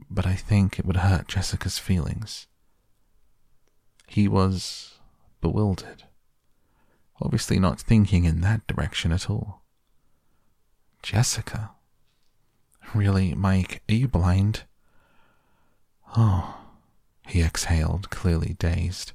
But 0.09 0.25
I 0.25 0.33
think 0.33 0.79
it 0.79 0.85
would 0.85 0.97
hurt 0.97 1.27
Jessica's 1.27 1.77
feelings. 1.77 2.47
He 4.07 4.27
was 4.27 4.99
bewildered, 5.41 6.03
obviously 7.21 7.59
not 7.59 7.79
thinking 7.79 8.25
in 8.25 8.41
that 8.41 8.65
direction 8.67 9.11
at 9.11 9.29
all. 9.29 9.63
Jessica. 11.03 11.71
Really, 12.93 13.35
Mike, 13.35 13.83
are 13.89 13.95
you 13.95 14.07
blind? 14.07 14.63
Oh, 16.17 16.57
he 17.27 17.41
exhaled, 17.41 18.09
clearly 18.09 18.55
dazed. 18.57 19.11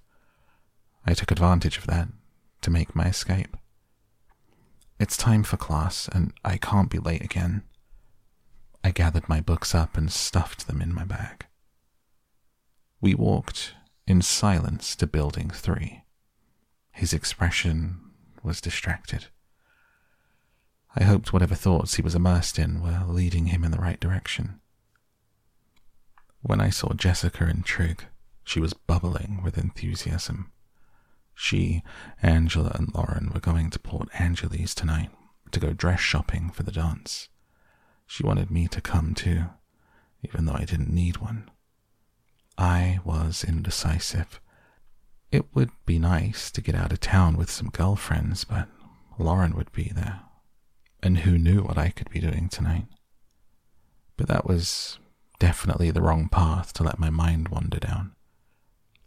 I 1.07 1.15
took 1.15 1.31
advantage 1.31 1.79
of 1.79 1.87
that 1.87 2.09
to 2.63 2.71
make 2.71 2.97
my 2.97 3.07
escape. 3.07 3.57
It's 4.99 5.17
time 5.17 5.43
for 5.43 5.57
class, 5.57 6.09
and 6.13 6.33
I 6.45 6.59
can't 6.59 6.91
be 6.91 6.99
late 6.99 7.23
again. 7.23 7.63
I 8.85 8.91
gathered 8.91 9.29
my 9.29 9.41
books 9.41 9.75
up 9.75 9.97
and 9.97 10.13
stuffed 10.13 10.67
them 10.67 10.81
in 10.81 10.95
my 10.95 11.05
bag. 11.05 11.47
We 13.01 13.15
walked 13.15 13.75
in 14.07 14.23
silence 14.23 14.95
to 14.97 15.07
Building 15.07 15.51
3. 15.51 16.03
His 16.93 17.13
expression 17.13 18.01
was 18.43 18.61
distracted. 18.61 19.27
I 20.97 21.05
hoped 21.05 21.33
whatever 21.33 21.55
thoughts 21.55 21.95
he 21.95 22.03
was 22.03 22.15
immersed 22.15 22.59
in 22.59 22.83
were 22.83 23.05
leading 23.07 23.47
him 23.47 23.65
in 23.65 23.71
the 23.71 23.79
right 23.79 24.01
direction. 24.01 24.61
When 26.43 26.61
I 26.61 26.71
saw 26.71 26.93
Jessica 26.93 27.45
and 27.45 27.65
Trig, 27.65 28.05
she 28.45 28.61
was 28.61 28.73
bubbling 28.73 29.41
with 29.43 29.57
enthusiasm. 29.57 30.51
She, 31.35 31.83
Angela, 32.23 32.73
and 32.75 32.95
Lauren 32.95 33.31
were 33.33 33.41
going 33.41 33.71
to 33.71 33.79
Port 33.79 34.09
Angeles 34.19 34.75
tonight 34.75 35.11
to 35.53 35.61
go 35.61 35.73
dress 35.73 36.01
shopping 36.01 36.51
for 36.51 36.63
the 36.63 36.73
dance. 36.73 37.29
She 38.07 38.25
wanted 38.25 38.51
me 38.51 38.69
to 38.69 38.81
come 38.81 39.15
too, 39.15 39.45
even 40.23 40.45
though 40.45 40.55
I 40.55 40.65
didn't 40.65 40.93
need 40.93 41.19
one. 41.19 41.51
I 42.59 43.01
was 43.05 43.45
indecisive. 43.45 44.41
It 45.33 45.47
would 45.55 45.71
be 45.87 45.99
nice 45.99 46.51
to 46.51 46.61
get 46.61 46.75
out 46.75 46.93
of 46.93 47.01
town 47.01 47.37
with 47.37 47.51
some 47.51 47.71
girlfriends, 47.71 48.45
but 48.45 48.69
Lauren 49.19 49.55
would 49.57 49.73
be 49.73 49.93
there. 49.95 50.21
And 51.03 51.19
who 51.19 51.39
knew 51.39 51.63
what 51.63 51.79
I 51.79 51.91
could 51.91 52.11
be 52.11 52.21
doing 52.21 52.49
tonight? 52.49 52.87
But 54.17 54.29
that 54.29 54.47
was 54.47 54.99
definitely 55.39 55.91
the 55.91 56.03
wrong 56.03 56.29
path 56.29 56.73
to 56.75 56.83
let 56.83 56.99
my 56.99 57.11
mind 57.11 57.49
wander 57.49 57.79
down. 57.79 58.13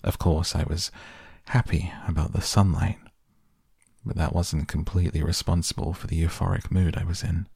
Of 0.04 0.18
course, 0.18 0.56
I 0.56 0.64
was 0.64 0.92
happy 1.46 1.92
about 2.08 2.34
the 2.34 2.42
sunlight, 2.42 2.98
but 4.06 4.16
that 4.16 4.34
wasn't 4.34 4.68
completely 4.68 5.22
responsible 5.22 5.94
for 5.94 6.08
the 6.08 6.22
euphoric 6.22 6.72
mood 6.72 6.98
I 6.98 7.04
was 7.04 7.24
in. 7.24 7.48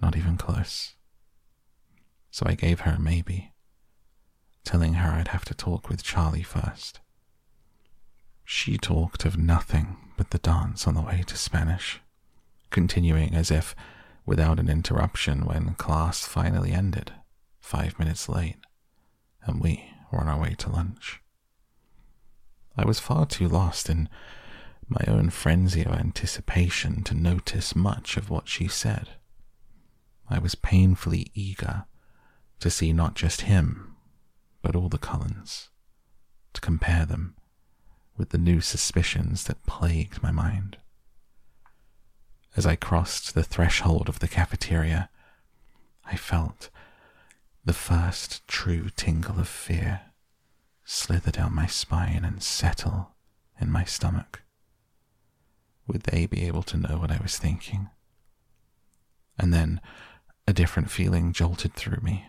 Not 0.00 0.16
even 0.16 0.36
close. 0.36 0.94
So 2.30 2.44
I 2.46 2.54
gave 2.54 2.80
her 2.80 2.92
a 2.92 3.00
maybe, 3.00 3.52
telling 4.64 4.94
her 4.94 5.10
I'd 5.10 5.28
have 5.28 5.44
to 5.46 5.54
talk 5.54 5.88
with 5.88 6.02
Charlie 6.02 6.42
first. 6.42 7.00
She 8.44 8.78
talked 8.78 9.24
of 9.24 9.38
nothing 9.38 9.96
but 10.16 10.30
the 10.30 10.38
dance 10.38 10.86
on 10.86 10.94
the 10.94 11.02
way 11.02 11.24
to 11.26 11.36
Spanish, 11.36 12.00
continuing 12.70 13.34
as 13.34 13.50
if 13.50 13.74
without 14.24 14.58
an 14.58 14.68
interruption 14.68 15.44
when 15.44 15.74
class 15.74 16.26
finally 16.26 16.72
ended, 16.72 17.12
five 17.60 17.98
minutes 17.98 18.28
late, 18.28 18.56
and 19.44 19.60
we 19.60 19.90
were 20.10 20.20
on 20.20 20.28
our 20.28 20.40
way 20.40 20.54
to 20.58 20.70
lunch. 20.70 21.20
I 22.76 22.84
was 22.84 23.00
far 23.00 23.26
too 23.26 23.48
lost 23.48 23.88
in 23.88 24.08
my 24.88 25.04
own 25.08 25.30
frenzy 25.30 25.82
of 25.84 25.92
anticipation 25.92 27.02
to 27.04 27.14
notice 27.14 27.74
much 27.74 28.16
of 28.16 28.30
what 28.30 28.48
she 28.48 28.68
said. 28.68 29.08
I 30.28 30.38
was 30.38 30.54
painfully 30.54 31.30
eager 31.34 31.86
to 32.60 32.70
see 32.70 32.92
not 32.92 33.14
just 33.14 33.42
him, 33.42 33.96
but 34.62 34.76
all 34.76 34.88
the 34.88 34.98
Cullens, 34.98 35.70
to 36.52 36.60
compare 36.60 37.06
them 37.06 37.36
with 38.16 38.30
the 38.30 38.38
new 38.38 38.60
suspicions 38.60 39.44
that 39.44 39.66
plagued 39.66 40.22
my 40.22 40.30
mind. 40.30 40.78
As 42.56 42.66
I 42.66 42.76
crossed 42.76 43.34
the 43.34 43.42
threshold 43.42 44.08
of 44.08 44.20
the 44.20 44.28
cafeteria, 44.28 45.10
I 46.04 46.16
felt 46.16 46.70
the 47.64 47.74
first 47.74 48.46
true 48.46 48.88
tingle 48.96 49.38
of 49.38 49.48
fear 49.48 50.05
slither 50.86 51.32
down 51.32 51.52
my 51.52 51.66
spine 51.66 52.24
and 52.24 52.42
settle 52.42 53.10
in 53.60 53.70
my 53.70 53.84
stomach. 53.84 54.42
Would 55.88 56.02
they 56.02 56.26
be 56.26 56.46
able 56.46 56.62
to 56.62 56.76
know 56.76 56.96
what 56.98 57.10
I 57.10 57.18
was 57.18 57.36
thinking? 57.36 57.90
And 59.36 59.52
then 59.52 59.80
a 60.46 60.52
different 60.52 60.90
feeling 60.90 61.32
jolted 61.32 61.74
through 61.74 62.02
me. 62.02 62.26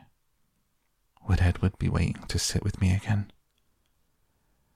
Would 1.27 1.41
Edward 1.41 1.77
be 1.77 1.87
waiting 1.87 2.23
to 2.27 2.39
sit 2.39 2.63
with 2.63 2.81
me 2.81 2.95
again? 2.95 3.31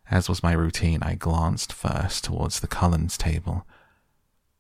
As 0.10 0.30
was 0.30 0.44
my 0.44 0.52
routine, 0.52 1.02
I 1.02 1.16
glanced 1.16 1.74
first 1.74 2.24
towards 2.24 2.60
the 2.60 2.68
Cullens 2.68 3.18
table. 3.18 3.66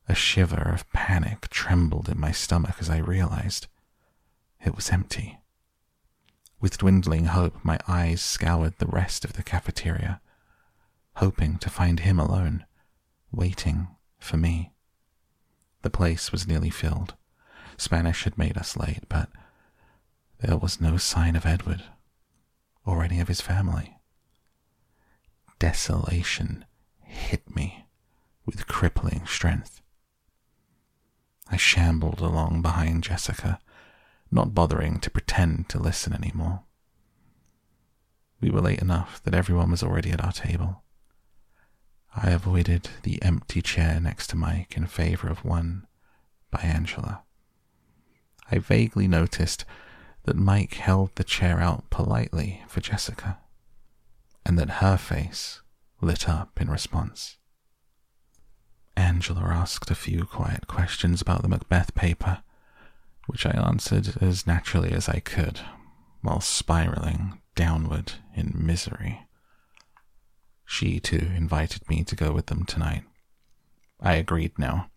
A 0.09 0.15
shiver 0.15 0.61
of 0.61 0.89
panic 0.93 1.47
trembled 1.49 2.09
in 2.09 2.19
my 2.19 2.31
stomach 2.31 2.77
as 2.79 2.89
I 2.89 2.97
realized 2.97 3.67
it 4.65 4.75
was 4.75 4.89
empty. 4.89 5.40
With 6.61 6.77
dwindling 6.77 7.25
hope, 7.25 7.65
my 7.65 7.79
eyes 7.87 8.21
scoured 8.21 8.77
the 8.77 8.85
rest 8.85 9.25
of 9.25 9.33
the 9.33 9.41
cafeteria, 9.41 10.21
hoping 11.15 11.57
to 11.57 11.71
find 11.71 12.01
him 12.01 12.19
alone, 12.19 12.65
waiting 13.31 13.87
for 14.19 14.37
me. 14.37 14.71
The 15.81 15.89
place 15.89 16.31
was 16.31 16.47
nearly 16.47 16.69
filled. 16.69 17.15
Spanish 17.77 18.25
had 18.25 18.37
made 18.37 18.59
us 18.59 18.77
late, 18.77 19.09
but 19.09 19.29
there 20.39 20.55
was 20.55 20.79
no 20.79 20.97
sign 20.97 21.35
of 21.35 21.47
Edward 21.47 21.83
or 22.85 23.03
any 23.03 23.19
of 23.19 23.27
his 23.27 23.41
family. 23.41 23.97
Desolation 25.57 26.65
hit 26.99 27.55
me 27.55 27.87
with 28.45 28.67
crippling 28.67 29.25
strength. 29.25 29.81
I 31.49 31.57
shambled 31.57 32.19
along 32.19 32.61
behind 32.61 33.03
Jessica, 33.03 33.59
not 34.31 34.55
bothering 34.55 34.99
to 34.99 35.09
pretend 35.09 35.69
to 35.69 35.79
listen 35.79 36.13
any 36.13 36.31
more. 36.33 36.63
We 38.39 38.49
were 38.49 38.61
late 38.61 38.81
enough 38.81 39.21
that 39.23 39.35
everyone 39.35 39.69
was 39.69 39.83
already 39.83 40.11
at 40.11 40.23
our 40.23 40.31
table. 40.31 40.83
I 42.15 42.31
avoided 42.31 42.89
the 43.03 43.21
empty 43.21 43.61
chair 43.61 43.99
next 43.99 44.27
to 44.27 44.35
Mike 44.35 44.75
in 44.75 44.87
favor 44.87 45.27
of 45.27 45.45
one 45.45 45.85
by 46.49 46.61
Angela. 46.61 47.23
I 48.51 48.57
vaguely 48.57 49.07
noticed 49.07 49.63
that 50.23 50.35
Mike 50.35 50.73
held 50.75 51.15
the 51.15 51.23
chair 51.23 51.59
out 51.59 51.89
politely 51.89 52.63
for 52.67 52.81
Jessica, 52.81 53.39
and 54.45 54.57
that 54.59 54.81
her 54.81 54.97
face 54.97 55.61
lit 56.01 56.27
up 56.27 56.59
in 56.59 56.69
response. 56.69 57.37
Angela 58.97 59.41
asked 59.41 59.89
a 59.89 59.95
few 59.95 60.25
quiet 60.25 60.67
questions 60.67 61.21
about 61.21 61.41
the 61.41 61.47
Macbeth 61.47 61.95
paper, 61.95 62.43
which 63.27 63.45
I 63.45 63.51
answered 63.51 64.21
as 64.21 64.47
naturally 64.47 64.91
as 64.91 65.07
I 65.07 65.19
could, 65.19 65.59
while 66.21 66.41
spiraling 66.41 67.41
downward 67.55 68.13
in 68.35 68.53
misery. 68.55 69.25
She, 70.65 70.99
too, 70.99 71.31
invited 71.35 71.89
me 71.89 72.03
to 72.05 72.15
go 72.15 72.31
with 72.31 72.47
them 72.47 72.63
tonight. 72.63 73.03
I 73.99 74.13
agreed 74.13 74.57
now, 74.57 74.89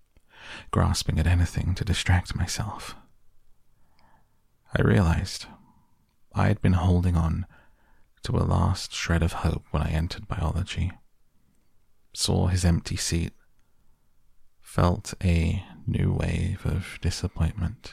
grasping 0.70 1.18
at 1.18 1.26
anything 1.26 1.74
to 1.74 1.84
distract 1.84 2.37
myself. 2.37 2.94
I 4.76 4.82
realized 4.82 5.46
I 6.32 6.48
had 6.48 6.60
been 6.60 6.72
holding 6.74 7.16
on 7.16 7.46
to 8.24 8.37
a 8.37 8.42
last 8.42 8.92
shred 8.92 9.22
of 9.22 9.32
hope 9.32 9.64
when 9.70 9.82
I 9.82 9.90
entered 9.90 10.26
biology, 10.26 10.90
saw 12.12 12.46
his 12.46 12.64
empty 12.64 12.96
seat, 12.96 13.32
felt 14.60 15.14
a 15.22 15.64
new 15.87 16.12
wave 16.12 16.64
of 16.64 16.98
disappointment. 17.02 17.92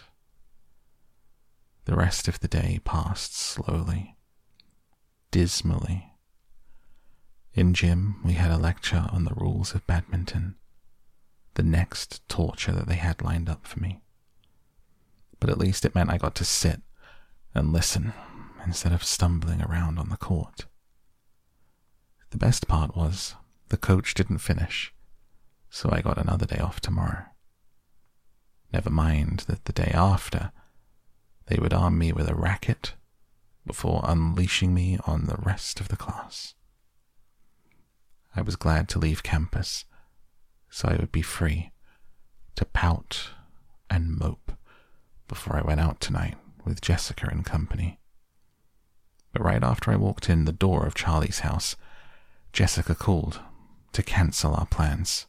The 1.86 1.96
rest 1.96 2.28
of 2.28 2.40
the 2.40 2.48
day 2.48 2.80
passed 2.84 3.36
slowly, 3.36 4.18
dismally. 5.32 6.14
In 7.54 7.74
gym, 7.74 8.22
we 8.24 8.34
had 8.34 8.52
a 8.52 8.58
lecture 8.58 9.08
on 9.12 9.26
the 9.26 9.34
rules 9.36 9.74
of 9.74 9.86
badminton, 9.88 10.56
the 11.56 11.64
next 11.64 12.28
torture 12.30 12.72
that 12.72 12.88
they 12.88 12.96
had 12.96 13.22
lined 13.22 13.50
up 13.50 13.66
for 13.68 13.80
me 13.80 14.02
but 15.42 15.50
at 15.50 15.58
least 15.58 15.84
it 15.84 15.94
meant 15.94 16.10
I 16.10 16.18
got 16.18 16.36
to 16.36 16.46
sit 16.46 16.82
and 17.54 17.74
listen 17.74 18.14
instead 18.66 18.94
of 18.94 19.04
stumbling 19.04 19.62
around 19.62 19.98
on 19.98 20.08
the 20.08 20.16
court. 20.16 20.68
The 22.30 22.38
best 22.38 22.68
part 22.68 22.96
was 22.96 23.36
the 23.68 23.76
coach 23.76 24.14
didn't 24.14 24.38
finish, 24.38 24.94
so 25.70 25.90
I 25.92 26.02
got 26.02 26.20
another 26.20 26.46
day 26.46 26.60
off 26.60 26.80
tomorrow. 26.80 27.26
Never 28.72 28.92
mind 28.92 29.46
that 29.48 29.66
the 29.66 29.74
day 29.74 29.92
after, 29.94 30.52
they 31.52 31.60
would 31.60 31.74
arm 31.74 31.98
me 31.98 32.14
with 32.14 32.30
a 32.30 32.36
racket 32.36 32.94
before 33.68 34.06
unleashing 34.06 34.74
me 34.74 34.98
on 35.06 35.26
the 35.26 35.36
rest 35.36 35.82
of 35.82 35.90
the 35.90 35.98
class. 35.98 36.56
I 38.34 38.42
was 38.42 38.56
glad 38.56 38.88
to 38.90 39.00
leave 39.00 39.22
campus 39.22 39.84
so 40.70 40.88
I 40.88 40.96
would 40.96 41.12
be 41.12 41.22
free 41.22 41.74
to 42.56 42.64
pout 42.64 43.32
and 43.90 44.18
mope 44.18 44.54
before 45.28 45.58
I 45.58 45.62
went 45.62 45.82
out 45.82 46.00
tonight 46.00 46.38
with 46.64 46.80
Jessica 46.80 47.28
and 47.30 47.44
company. 47.44 48.00
But 49.34 49.44
right 49.44 49.62
after 49.62 49.92
I 49.92 49.98
walked 49.98 50.30
in 50.30 50.46
the 50.46 50.54
door 50.54 50.86
of 50.86 50.96
Charlie's 50.96 51.40
house, 51.40 51.76
Jessica 52.54 52.96
called 52.96 53.42
to 53.92 54.02
cancel 54.02 54.56
our 54.56 54.68
plans. 54.68 55.28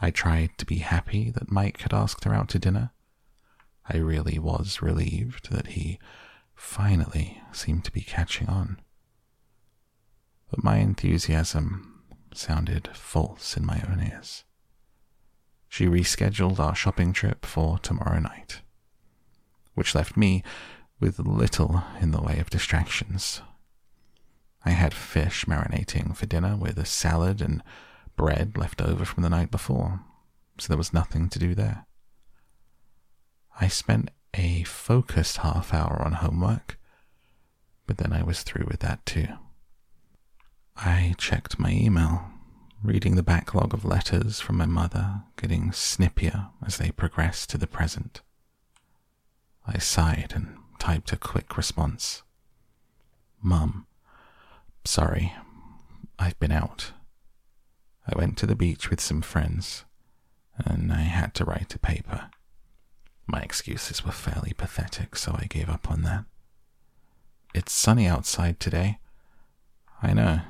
I 0.00 0.10
tried 0.10 0.56
to 0.56 0.64
be 0.64 0.78
happy 0.78 1.30
that 1.32 1.50
Mike 1.50 1.82
had 1.82 1.92
asked 1.92 2.24
her 2.24 2.32
out 2.32 2.48
to 2.50 2.58
dinner. 2.58 2.92
I 3.88 3.98
really 3.98 4.38
was 4.38 4.82
relieved 4.82 5.50
that 5.50 5.68
he 5.68 5.98
finally 6.54 7.42
seemed 7.52 7.84
to 7.84 7.92
be 7.92 8.00
catching 8.00 8.48
on. 8.48 8.80
But 10.50 10.64
my 10.64 10.78
enthusiasm 10.78 12.02
sounded 12.34 12.88
false 12.94 13.56
in 13.56 13.64
my 13.64 13.82
own 13.88 14.00
ears. 14.00 14.44
She 15.68 15.86
rescheduled 15.86 16.58
our 16.58 16.74
shopping 16.74 17.12
trip 17.12 17.44
for 17.44 17.78
tomorrow 17.78 18.20
night 18.20 18.60
which 19.76 19.94
left 19.94 20.16
me 20.16 20.42
with 20.98 21.20
little 21.20 21.84
in 22.00 22.10
the 22.10 22.20
way 22.20 22.38
of 22.40 22.50
distractions. 22.50 23.42
I 24.64 24.70
had 24.70 24.94
fish 24.94 25.44
marinating 25.44 26.16
for 26.16 26.26
dinner 26.26 26.56
with 26.56 26.78
a 26.78 26.86
salad 26.86 27.40
and 27.40 27.62
bread 28.16 28.56
left 28.56 28.80
over 28.80 29.04
from 29.04 29.22
the 29.22 29.28
night 29.28 29.50
before, 29.50 30.00
so 30.58 30.68
there 30.68 30.78
was 30.78 30.94
nothing 30.94 31.28
to 31.28 31.38
do 31.38 31.54
there. 31.54 31.86
I 33.60 33.68
spent 33.68 34.10
a 34.34 34.62
focused 34.64 35.38
half 35.38 35.72
hour 35.72 36.02
on 36.04 36.12
homework 36.12 36.78
But 37.86 37.98
then 37.98 38.12
I 38.12 38.22
was 38.22 38.42
through 38.42 38.66
with 38.66 38.80
that 38.80 39.04
too. 39.06 39.28
I 40.76 41.14
checked 41.18 41.58
my 41.58 41.70
email, 41.70 42.30
reading 42.82 43.14
the 43.16 43.22
backlog 43.22 43.72
of 43.72 43.84
letters 43.84 44.40
from 44.40 44.56
my 44.56 44.66
mother, 44.66 45.22
getting 45.36 45.70
snippier 45.72 46.50
as 46.64 46.76
they 46.78 46.90
progressed 46.90 47.48
to 47.50 47.58
the 47.58 47.66
present. 47.66 48.20
I 49.66 49.78
sighed 49.78 50.32
and 50.34 50.58
typed 50.78 51.12
a 51.12 51.16
quick 51.16 51.56
response. 51.56 52.22
Mum, 53.42 53.86
sorry, 54.84 55.32
I've 56.18 56.38
been 56.38 56.52
out. 56.52 56.92
I 58.06 58.18
went 58.18 58.36
to 58.38 58.46
the 58.46 58.54
beach 58.54 58.90
with 58.90 59.00
some 59.00 59.22
friends, 59.22 59.84
and 60.56 60.92
I 60.92 61.02
had 61.02 61.34
to 61.34 61.44
write 61.44 61.74
a 61.74 61.78
paper. 61.78 62.30
My 63.26 63.40
excuses 63.40 64.04
were 64.04 64.12
fairly 64.12 64.52
pathetic, 64.56 65.16
so 65.16 65.34
I 65.38 65.46
gave 65.46 65.68
up 65.68 65.90
on 65.90 66.02
that. 66.02 66.24
It's 67.54 67.72
sunny 67.72 68.06
outside 68.06 68.60
today. 68.60 68.98
I 70.02 70.12
know, 70.12 70.40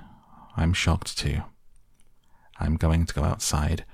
I'm 0.56 0.72
shocked 0.72 1.16
too. 1.16 1.42
I'm 2.58 2.76
going 2.76 3.06
to 3.06 3.14
go 3.14 3.22
outside 3.22 3.84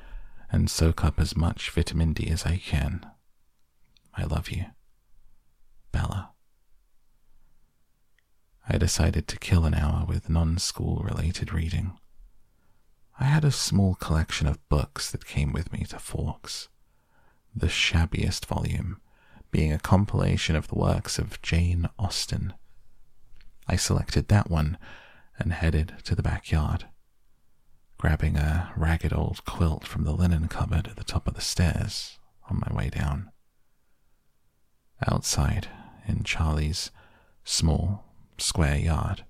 and 0.50 0.70
soak 0.70 1.04
up 1.04 1.18
as 1.20 1.36
much 1.36 1.70
vitamin 1.70 2.12
D 2.12 2.28
as 2.28 2.44
I 2.44 2.56
can. 2.56 3.06
I 4.14 4.24
love 4.24 4.50
you. 4.50 4.66
Bella. 5.92 6.30
I 8.68 8.78
decided 8.78 9.26
to 9.28 9.38
kill 9.38 9.64
an 9.64 9.74
hour 9.74 10.04
with 10.06 10.28
non 10.28 10.58
school 10.58 11.02
related 11.04 11.52
reading. 11.52 11.98
I 13.18 13.24
had 13.24 13.44
a 13.44 13.50
small 13.50 13.94
collection 13.94 14.46
of 14.46 14.66
books 14.68 15.10
that 15.10 15.26
came 15.26 15.52
with 15.52 15.72
me 15.72 15.84
to 15.90 15.98
Forks, 15.98 16.68
the 17.54 17.68
shabbiest 17.68 18.46
volume 18.46 19.00
being 19.50 19.72
a 19.72 19.78
compilation 19.78 20.56
of 20.56 20.68
the 20.68 20.74
works 20.74 21.18
of 21.18 21.40
Jane 21.42 21.88
Austen. 21.98 22.54
I 23.68 23.76
selected 23.76 24.28
that 24.28 24.50
one 24.50 24.78
and 25.38 25.52
headed 25.52 25.94
to 26.04 26.14
the 26.14 26.22
backyard, 26.22 26.86
grabbing 27.98 28.36
a 28.36 28.72
ragged 28.76 29.12
old 29.12 29.44
quilt 29.44 29.86
from 29.86 30.04
the 30.04 30.12
linen 30.12 30.48
cupboard 30.48 30.88
at 30.88 30.96
the 30.96 31.04
top 31.04 31.28
of 31.28 31.34
the 31.34 31.40
stairs 31.40 32.18
on 32.50 32.62
my 32.66 32.74
way 32.74 32.88
down. 32.88 33.30
Outside, 35.06 35.68
in 36.06 36.22
Charlie's 36.24 36.90
small, 37.44 38.04
square 38.38 38.78
yard, 38.78 39.24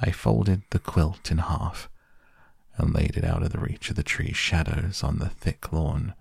I 0.00 0.10
folded 0.10 0.62
the 0.70 0.78
quilt 0.78 1.30
in 1.30 1.38
half 1.38 1.88
and 2.76 2.94
laid 2.94 3.16
it 3.16 3.24
out 3.24 3.42
of 3.42 3.52
the 3.52 3.60
reach 3.60 3.90
of 3.90 3.96
the 3.96 4.02
tree's 4.02 4.36
shadows 4.36 5.02
on 5.02 5.18
the 5.18 5.28
thick 5.28 5.72
lawn 5.72 6.14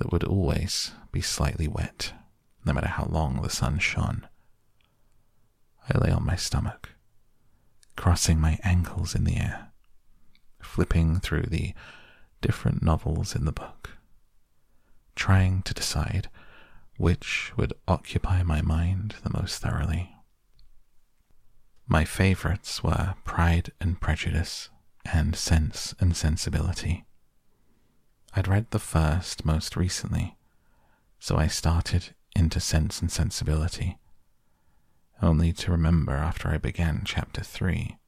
that 0.00 0.10
would 0.10 0.24
always 0.24 0.92
be 1.12 1.20
slightly 1.20 1.68
wet, 1.68 2.14
no 2.64 2.72
matter 2.72 2.88
how 2.88 3.04
long 3.04 3.42
the 3.42 3.50
sun 3.50 3.78
shone. 3.78 4.26
I 5.88 5.98
lay 5.98 6.10
on 6.10 6.24
my 6.24 6.36
stomach, 6.36 6.94
crossing 7.96 8.40
my 8.40 8.58
ankles 8.64 9.14
in 9.14 9.24
the 9.24 9.36
air, 9.36 9.72
flipping 10.58 11.20
through 11.20 11.42
the 11.42 11.74
different 12.40 12.82
novels 12.82 13.36
in 13.36 13.44
the 13.44 13.52
book, 13.52 13.90
trying 15.14 15.60
to 15.62 15.74
decide 15.74 16.30
which 16.96 17.52
would 17.58 17.74
occupy 17.86 18.42
my 18.42 18.62
mind 18.62 19.16
the 19.22 19.30
most 19.30 19.60
thoroughly. 19.60 20.16
My 21.86 22.06
favorites 22.06 22.82
were 22.82 23.16
Pride 23.24 23.72
and 23.82 24.00
Prejudice 24.00 24.70
and 25.12 25.36
Sense 25.36 25.94
and 26.00 26.16
Sensibility. 26.16 27.04
I'd 28.34 28.48
read 28.48 28.70
the 28.70 28.78
first 28.78 29.44
most 29.44 29.76
recently, 29.76 30.36
so 31.18 31.36
I 31.36 31.48
started 31.48 32.14
into 32.36 32.60
Sense 32.60 33.00
and 33.00 33.10
Sensibility, 33.10 33.98
only 35.20 35.52
to 35.54 35.72
remember 35.72 36.12
after 36.12 36.48
I 36.48 36.58
began 36.58 37.02
chapter 37.04 37.42
3 37.42 37.98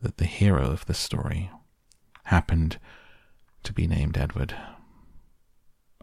that 0.00 0.16
the 0.16 0.24
hero 0.24 0.66
of 0.70 0.86
the 0.86 0.94
story 0.94 1.50
happened 2.24 2.78
to 3.62 3.72
be 3.72 3.86
named 3.86 4.18
Edward. 4.18 4.56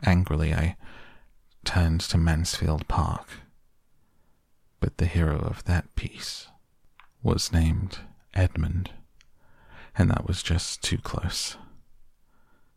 Angrily, 0.06 0.54
I 0.54 0.78
turned 1.66 2.00
to 2.02 2.18
Mansfield 2.18 2.88
Park, 2.88 3.28
but 4.80 4.98
the 4.98 5.06
hero 5.06 5.40
of 5.40 5.66
that 5.66 5.94
piece 5.96 6.48
was 7.22 7.52
named 7.52 8.00
Edmund, 8.34 8.92
and 9.98 10.10
that 10.10 10.26
was 10.26 10.42
just 10.42 10.82
too 10.82 10.98
close. 10.98 11.58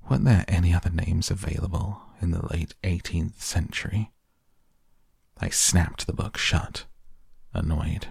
Weren't 0.09 0.25
there 0.25 0.45
any 0.49 0.75
other 0.75 0.91
names 0.91 1.31
available 1.31 2.03
in 2.21 2.31
the 2.33 2.47
late 2.47 2.75
18th 2.83 3.41
century? 3.41 4.11
I 5.39 5.49
snapped 5.49 6.07
the 6.07 6.13
book 6.13 6.37
shut, 6.37 6.85
annoyed, 7.55 8.09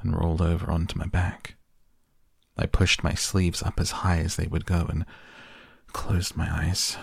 and 0.00 0.16
rolled 0.16 0.40
over 0.40 0.70
onto 0.70 0.98
my 0.98 1.06
back. 1.06 1.56
I 2.56 2.66
pushed 2.66 3.04
my 3.04 3.14
sleeves 3.14 3.62
up 3.62 3.78
as 3.78 3.90
high 4.02 4.18
as 4.18 4.36
they 4.36 4.46
would 4.46 4.66
go 4.66 4.86
and 4.88 5.04
closed 5.92 6.36
my 6.36 6.48
eyes. 6.50 6.96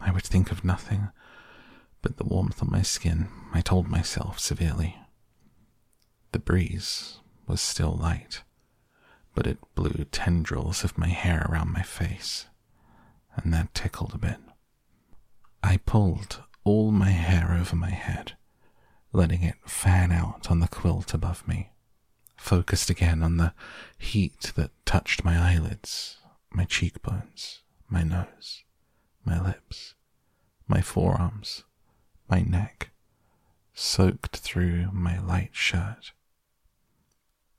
I 0.00 0.10
would 0.10 0.24
think 0.24 0.50
of 0.50 0.64
nothing 0.64 1.08
but 2.02 2.16
the 2.16 2.24
warmth 2.24 2.62
on 2.62 2.70
my 2.70 2.82
skin, 2.82 3.28
I 3.52 3.60
told 3.60 3.88
myself 3.88 4.38
severely. 4.38 4.96
The 6.32 6.38
breeze 6.38 7.18
was 7.46 7.60
still 7.60 7.92
light, 7.92 8.42
but 9.34 9.46
it 9.46 9.58
blew 9.74 10.04
tendrils 10.10 10.84
of 10.84 10.96
my 10.96 11.08
hair 11.08 11.46
around 11.48 11.72
my 11.72 11.82
face 11.82 12.46
and 13.36 13.52
that 13.52 13.74
tickled 13.74 14.14
a 14.14 14.18
bit. 14.18 14.38
I 15.62 15.78
pulled 15.78 16.42
all 16.64 16.90
my 16.90 17.10
hair 17.10 17.56
over 17.58 17.76
my 17.76 17.90
head, 17.90 18.36
letting 19.12 19.42
it 19.42 19.56
fan 19.64 20.12
out 20.12 20.50
on 20.50 20.60
the 20.60 20.68
quilt 20.68 21.14
above 21.14 21.46
me, 21.46 21.70
focused 22.36 22.90
again 22.90 23.22
on 23.22 23.36
the 23.36 23.52
heat 23.98 24.52
that 24.56 24.70
touched 24.84 25.24
my 25.24 25.38
eyelids, 25.38 26.18
my 26.50 26.64
cheekbones, 26.64 27.60
my 27.88 28.02
nose, 28.02 28.64
my 29.24 29.40
lips, 29.40 29.94
my 30.66 30.80
forearms, 30.80 31.64
my 32.28 32.40
neck, 32.40 32.90
soaked 33.74 34.36
through 34.36 34.90
my 34.92 35.18
light 35.18 35.50
shirt. 35.52 36.12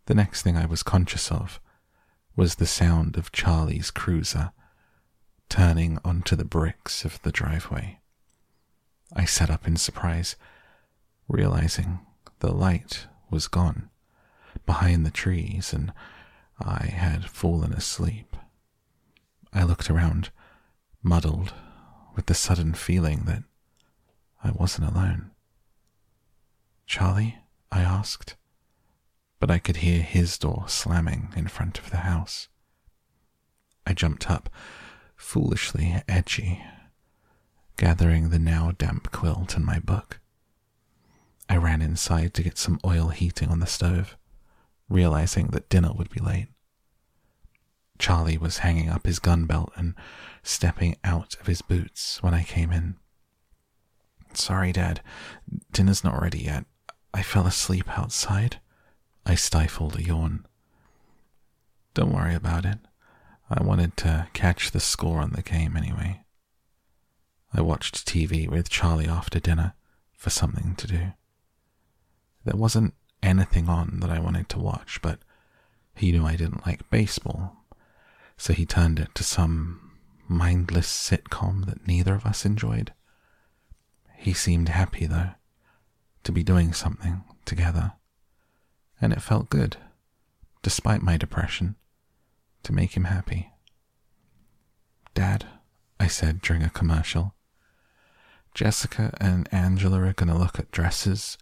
The 0.05 0.15
next 0.15 0.41
thing 0.41 0.57
I 0.57 0.65
was 0.65 0.83
conscious 0.83 1.31
of 1.31 1.59
was 2.35 2.55
the 2.55 2.65
sound 2.65 3.17
of 3.17 3.31
Charlie's 3.31 3.91
cruiser 3.91 4.51
turning 5.51 5.99
onto 6.05 6.33
the 6.33 6.45
bricks 6.45 7.03
of 7.03 7.21
the 7.23 7.31
driveway. 7.31 7.99
I 9.13 9.25
sat 9.25 9.49
up 9.49 9.67
in 9.67 9.75
surprise, 9.75 10.37
realizing 11.27 11.99
the 12.39 12.53
light 12.53 13.07
was 13.29 13.49
gone 13.49 13.89
behind 14.65 15.05
the 15.05 15.11
trees 15.11 15.73
and 15.73 15.91
I 16.57 16.85
had 16.85 17.29
fallen 17.29 17.73
asleep. 17.73 18.37
I 19.51 19.63
looked 19.63 19.89
around, 19.89 20.29
muddled 21.03 21.53
with 22.15 22.27
the 22.27 22.33
sudden 22.33 22.73
feeling 22.73 23.23
that 23.25 23.43
I 24.41 24.51
wasn't 24.51 24.87
alone. 24.87 25.31
Charlie? 26.85 27.39
I 27.73 27.81
asked, 27.81 28.37
but 29.41 29.51
I 29.51 29.59
could 29.59 29.77
hear 29.77 30.01
his 30.01 30.37
door 30.37 30.63
slamming 30.69 31.33
in 31.35 31.49
front 31.49 31.77
of 31.77 31.89
the 31.89 31.97
house. 31.97 32.47
I 33.85 33.91
jumped 33.91 34.31
up 34.31 34.49
foolishly 35.21 35.95
edgy, 36.09 36.61
gathering 37.77 38.31
the 38.31 38.39
now 38.39 38.71
damp 38.77 39.11
quilt 39.11 39.55
and 39.55 39.63
my 39.63 39.79
book. 39.79 40.19
I 41.47 41.55
ran 41.55 41.81
inside 41.81 42.33
to 42.33 42.43
get 42.43 42.57
some 42.57 42.79
oil 42.83 43.09
heating 43.09 43.47
on 43.49 43.59
the 43.59 43.65
stove, 43.65 44.17
realizing 44.89 45.47
that 45.47 45.69
dinner 45.69 45.93
would 45.93 46.09
be 46.09 46.19
late. 46.19 46.47
Charlie 47.97 48.37
was 48.37 48.57
hanging 48.57 48.89
up 48.89 49.05
his 49.05 49.19
gun 49.19 49.45
belt 49.45 49.71
and 49.77 49.93
stepping 50.43 50.97
out 51.03 51.37
of 51.39 51.47
his 51.47 51.61
boots 51.61 52.21
when 52.21 52.33
I 52.33 52.43
came 52.43 52.71
in. 52.73 52.95
Sorry, 54.33 54.73
Dad, 54.73 55.01
dinner's 55.71 56.03
not 56.03 56.21
ready 56.21 56.39
yet. 56.39 56.65
I 57.13 57.21
fell 57.21 57.45
asleep 57.47 57.97
outside. 57.97 58.59
I 59.25 59.35
stifled 59.35 59.97
a 59.97 60.03
yawn. 60.03 60.45
Don't 61.93 62.13
worry 62.13 62.35
about 62.35 62.65
it. 62.65 62.79
I 63.53 63.61
wanted 63.63 63.97
to 63.97 64.27
catch 64.31 64.71
the 64.71 64.79
score 64.79 65.19
on 65.19 65.31
the 65.31 65.41
game 65.41 65.75
anyway. 65.75 66.23
I 67.53 67.59
watched 67.59 68.07
TV 68.07 68.49
with 68.49 68.69
Charlie 68.69 69.09
after 69.09 69.41
dinner 69.41 69.73
for 70.13 70.29
something 70.29 70.73
to 70.75 70.87
do. 70.87 71.11
There 72.45 72.55
wasn't 72.55 72.93
anything 73.21 73.67
on 73.67 73.99
that 73.99 74.09
I 74.09 74.19
wanted 74.19 74.47
to 74.49 74.59
watch, 74.59 75.01
but 75.01 75.19
he 75.93 76.13
knew 76.13 76.25
I 76.25 76.37
didn't 76.37 76.65
like 76.65 76.89
baseball, 76.89 77.65
so 78.37 78.53
he 78.53 78.65
turned 78.65 78.99
it 78.99 79.13
to 79.15 79.23
some 79.23 79.91
mindless 80.29 80.87
sitcom 80.87 81.65
that 81.65 81.85
neither 81.85 82.15
of 82.15 82.25
us 82.25 82.45
enjoyed. 82.45 82.93
He 84.15 84.31
seemed 84.31 84.69
happy, 84.69 85.05
though, 85.05 85.31
to 86.23 86.31
be 86.31 86.41
doing 86.41 86.71
something 86.71 87.25
together, 87.43 87.93
and 89.01 89.11
it 89.11 89.21
felt 89.21 89.49
good, 89.49 89.75
despite 90.61 91.01
my 91.01 91.17
depression 91.17 91.75
to 92.63 92.73
make 92.73 92.95
him 92.95 93.05
happy. 93.05 93.51
Dad, 95.13 95.45
I 95.99 96.07
said 96.07 96.41
during 96.41 96.63
a 96.63 96.69
commercial, 96.69 97.35
Jessica 98.53 99.15
and 99.19 99.47
Angela 99.51 100.01
are 100.01 100.13
going 100.13 100.29
to 100.29 100.37
look 100.37 100.59
at 100.59 100.71
dresses 100.71 101.37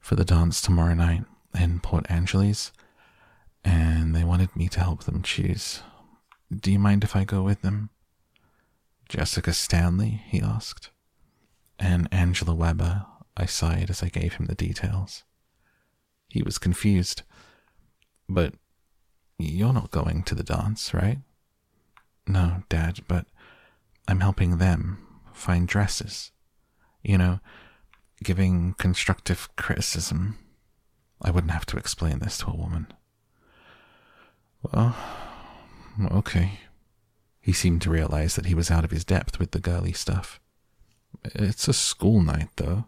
for 0.00 0.16
the 0.16 0.24
dance 0.24 0.60
tomorrow 0.60 0.94
night, 0.94 1.24
in 1.58 1.80
Port 1.80 2.04
Angeles, 2.10 2.72
and 3.64 4.14
they 4.14 4.24
wanted 4.24 4.54
me 4.54 4.68
to 4.68 4.80
help 4.80 5.04
them 5.04 5.22
choose. 5.22 5.82
Do 6.54 6.70
you 6.70 6.78
mind 6.78 7.04
if 7.04 7.16
I 7.16 7.24
go 7.24 7.42
with 7.42 7.62
them? 7.62 7.90
Jessica 9.08 9.52
Stanley? 9.52 10.22
he 10.26 10.40
asked. 10.40 10.90
And 11.78 12.08
Angela 12.12 12.54
Weber, 12.54 13.06
I 13.36 13.46
sighed 13.46 13.90
as 13.90 14.02
I 14.02 14.08
gave 14.08 14.34
him 14.34 14.46
the 14.46 14.54
details. 14.54 15.24
He 16.28 16.42
was 16.42 16.58
confused. 16.58 17.22
But 18.28 18.54
you're 19.38 19.72
not 19.72 19.90
going 19.90 20.22
to 20.24 20.34
the 20.34 20.42
dance, 20.42 20.94
right? 20.94 21.18
No, 22.26 22.62
Dad, 22.68 23.00
but 23.08 23.26
I'm 24.08 24.20
helping 24.20 24.58
them 24.58 24.98
find 25.32 25.68
dresses. 25.68 26.30
You 27.02 27.18
know, 27.18 27.40
giving 28.22 28.74
constructive 28.78 29.54
criticism. 29.56 30.38
I 31.20 31.30
wouldn't 31.30 31.52
have 31.52 31.66
to 31.66 31.76
explain 31.76 32.18
this 32.18 32.38
to 32.38 32.50
a 32.50 32.56
woman. 32.56 32.86
Well, 34.62 34.96
okay. 36.10 36.60
He 37.40 37.52
seemed 37.52 37.82
to 37.82 37.90
realize 37.90 38.36
that 38.36 38.46
he 38.46 38.54
was 38.54 38.70
out 38.70 38.84
of 38.84 38.90
his 38.90 39.04
depth 39.04 39.38
with 39.38 39.50
the 39.50 39.60
girly 39.60 39.92
stuff. 39.92 40.40
It's 41.24 41.68
a 41.68 41.74
school 41.74 42.22
night, 42.22 42.48
though. 42.56 42.86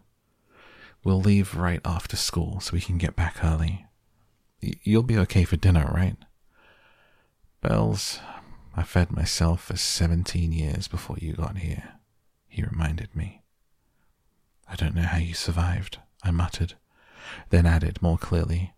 We'll 1.03 1.21
leave 1.21 1.55
right 1.55 1.81
after 1.85 2.17
school 2.17 2.59
so 2.59 2.73
we 2.73 2.81
can 2.81 2.97
get 2.97 3.15
back 3.15 3.43
early. 3.43 3.85
You'll 4.59 5.03
be 5.03 5.17
okay 5.19 5.43
for 5.43 5.55
dinner, 5.55 5.91
right? 5.93 6.17
Bells, 7.61 8.19
I 8.75 8.83
fed 8.83 9.11
myself 9.11 9.63
for 9.63 9.77
17 9.77 10.51
years 10.51 10.87
before 10.87 11.17
you 11.19 11.33
got 11.33 11.57
here, 11.57 11.93
he 12.47 12.63
reminded 12.63 13.15
me. 13.15 13.41
I 14.69 14.75
don't 14.75 14.95
know 14.95 15.01
how 15.01 15.17
you 15.17 15.33
survived, 15.33 15.99
I 16.23 16.31
muttered, 16.31 16.75
then 17.49 17.65
added 17.65 18.01
more 18.01 18.17
clearly, 18.17 18.73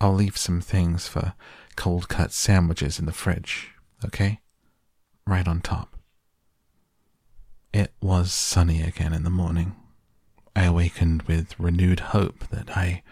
I'll 0.00 0.14
leave 0.14 0.38
some 0.38 0.62
things 0.62 1.06
for 1.06 1.34
cold 1.76 2.08
cut 2.08 2.32
sandwiches 2.32 2.98
in 2.98 3.04
the 3.04 3.12
fridge, 3.12 3.72
okay? 4.04 4.40
Right 5.26 5.46
on 5.46 5.60
top. 5.60 5.96
It 7.72 7.92
was 8.00 8.32
sunny 8.32 8.82
again 8.82 9.12
in 9.12 9.24
the 9.24 9.30
morning. 9.30 9.76
I 10.56 10.64
awakened 10.64 11.22
with 11.22 11.58
renewed 11.60 12.00
hope 12.00 12.48
that 12.48 12.76
I 12.76 13.02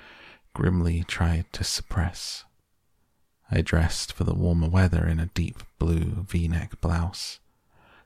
grimly 0.54 1.04
tried 1.04 1.44
to 1.52 1.62
suppress. 1.62 2.44
I 3.50 3.62
dressed 3.62 4.12
for 4.12 4.24
the 4.24 4.34
warmer 4.34 4.68
weather 4.68 5.06
in 5.06 5.18
a 5.18 5.26
deep 5.26 5.62
blue 5.78 6.26
v 6.28 6.48
neck 6.48 6.80
blouse, 6.80 7.40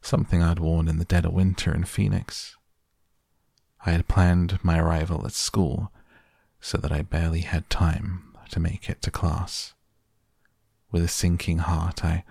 something 0.01 0.43
I'd 0.43 0.61
worn 0.61 0.89
in 0.89 0.99
the 0.99 1.05
dead 1.05 1.25
of 1.25 1.33
winter 1.33 1.75
in 1.75 1.85
Phoenix. 1.85 2.57
I 3.85 3.91
had 3.91 4.07
planned 4.07 4.63
my 4.63 4.79
arrival 4.79 5.27
at 5.27 5.33
school 5.33 5.91
so 6.61 6.79
that 6.79 6.93
I 6.93 7.03
barely 7.03 7.41
had 7.41 7.69
time 7.69 8.37
to 8.51 8.61
make 8.61 8.89
it 8.89 9.03
to 9.03 9.11
class. 9.11 9.75
With 10.93 11.03
a 11.03 11.09
sinking 11.09 11.59
heart, 11.59 12.05
I 12.05 12.23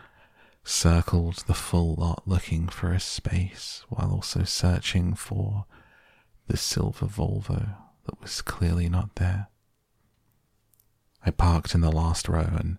circled 0.63 1.43
the 1.47 1.53
full 1.53 1.95
lot 1.95 2.23
looking 2.25 2.69
for 2.69 2.93
a 2.93 2.99
space 2.99 3.83
while 3.89 4.11
also 4.11 4.43
searching 4.43 5.15
for 5.15 5.65
the 6.47 6.55
silver 6.55 7.07
Volvo 7.07 7.75
that 8.05 8.21
was 8.21 8.41
clearly 8.41 8.87
not 8.87 9.15
there. 9.15 9.47
I 11.25 11.31
parked 11.31 11.75
in 11.75 11.81
the 11.81 11.91
last 11.91 12.29
row 12.29 12.49
and 12.57 12.77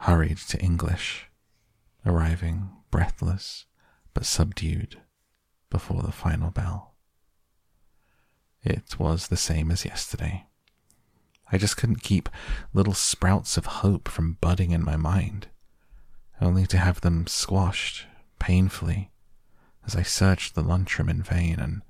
hurried 0.00 0.38
to 0.38 0.58
English, 0.60 1.28
arriving 2.06 2.70
breathless 2.90 3.66
but 4.14 4.24
subdued 4.24 4.98
before 5.68 6.02
the 6.02 6.12
final 6.12 6.50
bell. 6.50 6.94
It 8.62 8.98
was 8.98 9.28
the 9.28 9.36
same 9.36 9.70
as 9.70 9.84
yesterday. 9.84 10.46
I 11.52 11.58
just 11.58 11.76
couldn't 11.76 12.02
keep 12.02 12.30
little 12.72 12.94
sprouts 12.94 13.58
of 13.58 13.66
hope 13.66 14.08
from 14.08 14.38
budding 14.40 14.70
in 14.70 14.84
my 14.84 14.96
mind, 14.96 15.48
only 16.40 16.66
to 16.68 16.78
have 16.78 17.02
them 17.02 17.26
squashed 17.26 18.06
painfully 18.38 19.10
as 19.84 19.94
I 19.94 20.02
searched 20.02 20.54
the 20.54 20.62
lunchroom 20.62 21.10
in 21.10 21.22
vain 21.22 21.58
and 21.58 21.82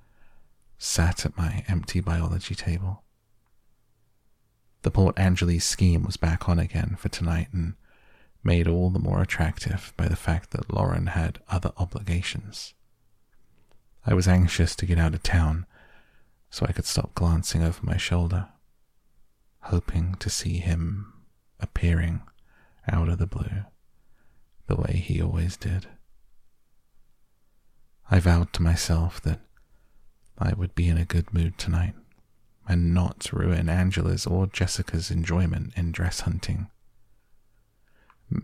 sat 0.79 1.25
at 1.25 1.37
my 1.37 1.65
empty 1.69 2.01
biology 2.01 2.57
table. 2.57 3.05
The 4.83 4.91
Port 4.91 5.17
Angeles 5.17 5.65
scheme 5.65 6.03
was 6.03 6.17
back 6.17 6.49
on 6.49 6.59
again 6.59 6.97
for 6.99 7.09
tonight 7.09 7.49
and 7.53 7.75
made 8.43 8.67
all 8.67 8.91
the 8.91 8.99
more 8.99 9.21
attractive 9.21 9.93
by 9.97 10.09
the 10.09 10.17
fact 10.17 10.51
that 10.51 10.73
Lauren 10.73 11.09
had 11.09 11.41
other 11.49 11.73
obligations. 11.77 12.75
I 14.07 14.15
was 14.15 14.27
anxious 14.27 14.75
to 14.77 14.87
get 14.87 14.99
out 14.99 15.15
of 15.15 15.23
town 15.23 15.67
so 16.51 16.67
I 16.67 16.73
could 16.73 16.87
stop 16.87 17.15
glancing 17.15 17.63
over 17.63 17.81
my 17.83 17.97
shoulder, 17.97 18.49
hoping 19.65 20.15
to 20.17 20.31
see 20.31 20.59
him 20.59 21.13
appearing 21.61 22.23
out 22.91 23.09
of 23.09 23.19
the 23.19 23.27
blue 23.27 23.65
the 24.67 24.77
way 24.77 25.03
he 25.05 25.21
always 25.21 25.57
did. 25.57 25.87
I 28.11 28.21
vowed 28.21 28.53
to 28.55 28.63
myself 28.63 29.21
that 29.23 29.41
I 30.39 30.55
would 30.55 30.75
be 30.75 30.89
in 30.89 30.97
a 30.97 31.05
good 31.05 31.35
mood 31.35 31.59
tonight 31.59 31.95
and 32.67 32.95
not 32.95 33.33
ruin 33.33 33.69
Angela's 33.69 34.27
or 34.27 34.47
Jessica's 34.47 35.11
enjoyment 35.11 35.73
in 35.77 35.93
dress 35.93 36.21
hunting. 36.21 36.69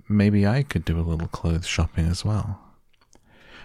Maybe 0.09 0.47
I 0.47 0.63
could 0.63 0.85
do 0.85 0.99
a 0.99 1.03
little 1.03 1.29
clothes 1.29 1.67
shopping 1.67 2.07
as 2.07 2.25
well. 2.25 2.61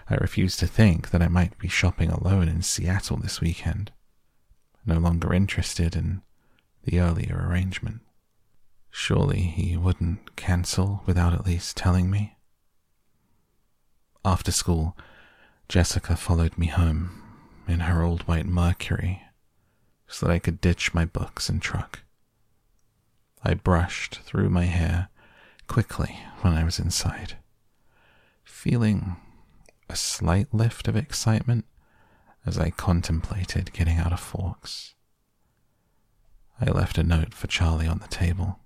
I 0.10 0.16
refuse 0.16 0.58
to 0.58 0.68
think 0.68 1.12
that 1.12 1.22
I 1.22 1.28
might 1.28 1.58
be 1.58 1.68
shopping 1.68 2.10
alone 2.10 2.48
in 2.48 2.62
Seattle 2.62 3.18
this 3.18 3.42
weekend, 3.42 3.92
no 4.86 4.98
longer 4.98 5.34
interested 5.34 5.96
in 5.96 6.22
the 6.84 7.00
earlier 7.00 7.46
arrangement. 7.48 8.02
Surely 8.90 9.42
he 9.42 9.78
wouldn't 9.78 10.36
cancel 10.36 11.02
without 11.06 11.34
at 11.34 11.46
least 11.46 11.78
telling 11.78 12.10
me. 12.10 12.36
After 14.26 14.52
school, 14.52 14.98
Jessica 15.70 16.16
followed 16.16 16.58
me 16.58 16.68
home 16.68 17.24
in 17.68 17.82
her 17.82 18.04
old 18.04 18.24
white 18.24 18.46
Mercury 18.46 19.22
so 20.08 20.26
that 20.26 20.34
I 20.34 20.40
could 20.40 20.60
ditch 20.60 20.94
my 20.94 21.06
books 21.06 21.48
and 21.48 21.62
truck. 21.62 22.02
I 23.44 23.54
brushed 23.54 24.20
through 24.24 24.50
my 24.50 24.66
hair 24.66 25.08
quickly 25.72 26.20
when 26.42 26.52
I 26.52 26.66
was 26.66 26.80
inside, 26.80 27.38
feeling 28.44 29.16
a 29.88 29.96
slight 29.96 30.54
lift 30.54 30.90
of 30.90 30.98
excitement 30.98 31.64
as 32.46 32.60
I 32.60 32.72
contemplated 32.72 33.72
getting 33.72 33.98
out 33.98 34.12
of 34.12 34.20
Forks. 34.20 34.96
I 36.60 36.70
left 36.72 36.98
a 36.98 37.04
note 37.04 37.34
for 37.34 37.48
Charlie 37.48 37.88
on 37.88 38.00
the 38.00 38.10
table, 38.10 38.60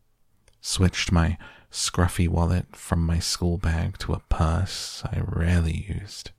switched 0.61 1.11
my 1.11 1.37
scruffy 1.71 2.27
wallet 2.27 2.75
from 2.75 3.05
my 3.05 3.19
school 3.19 3.59
bag 3.59 3.99
to 3.99 4.13
a 4.13 4.23
purse 4.27 5.03
I 5.05 5.21
rarely 5.23 5.85
used, 5.87 6.31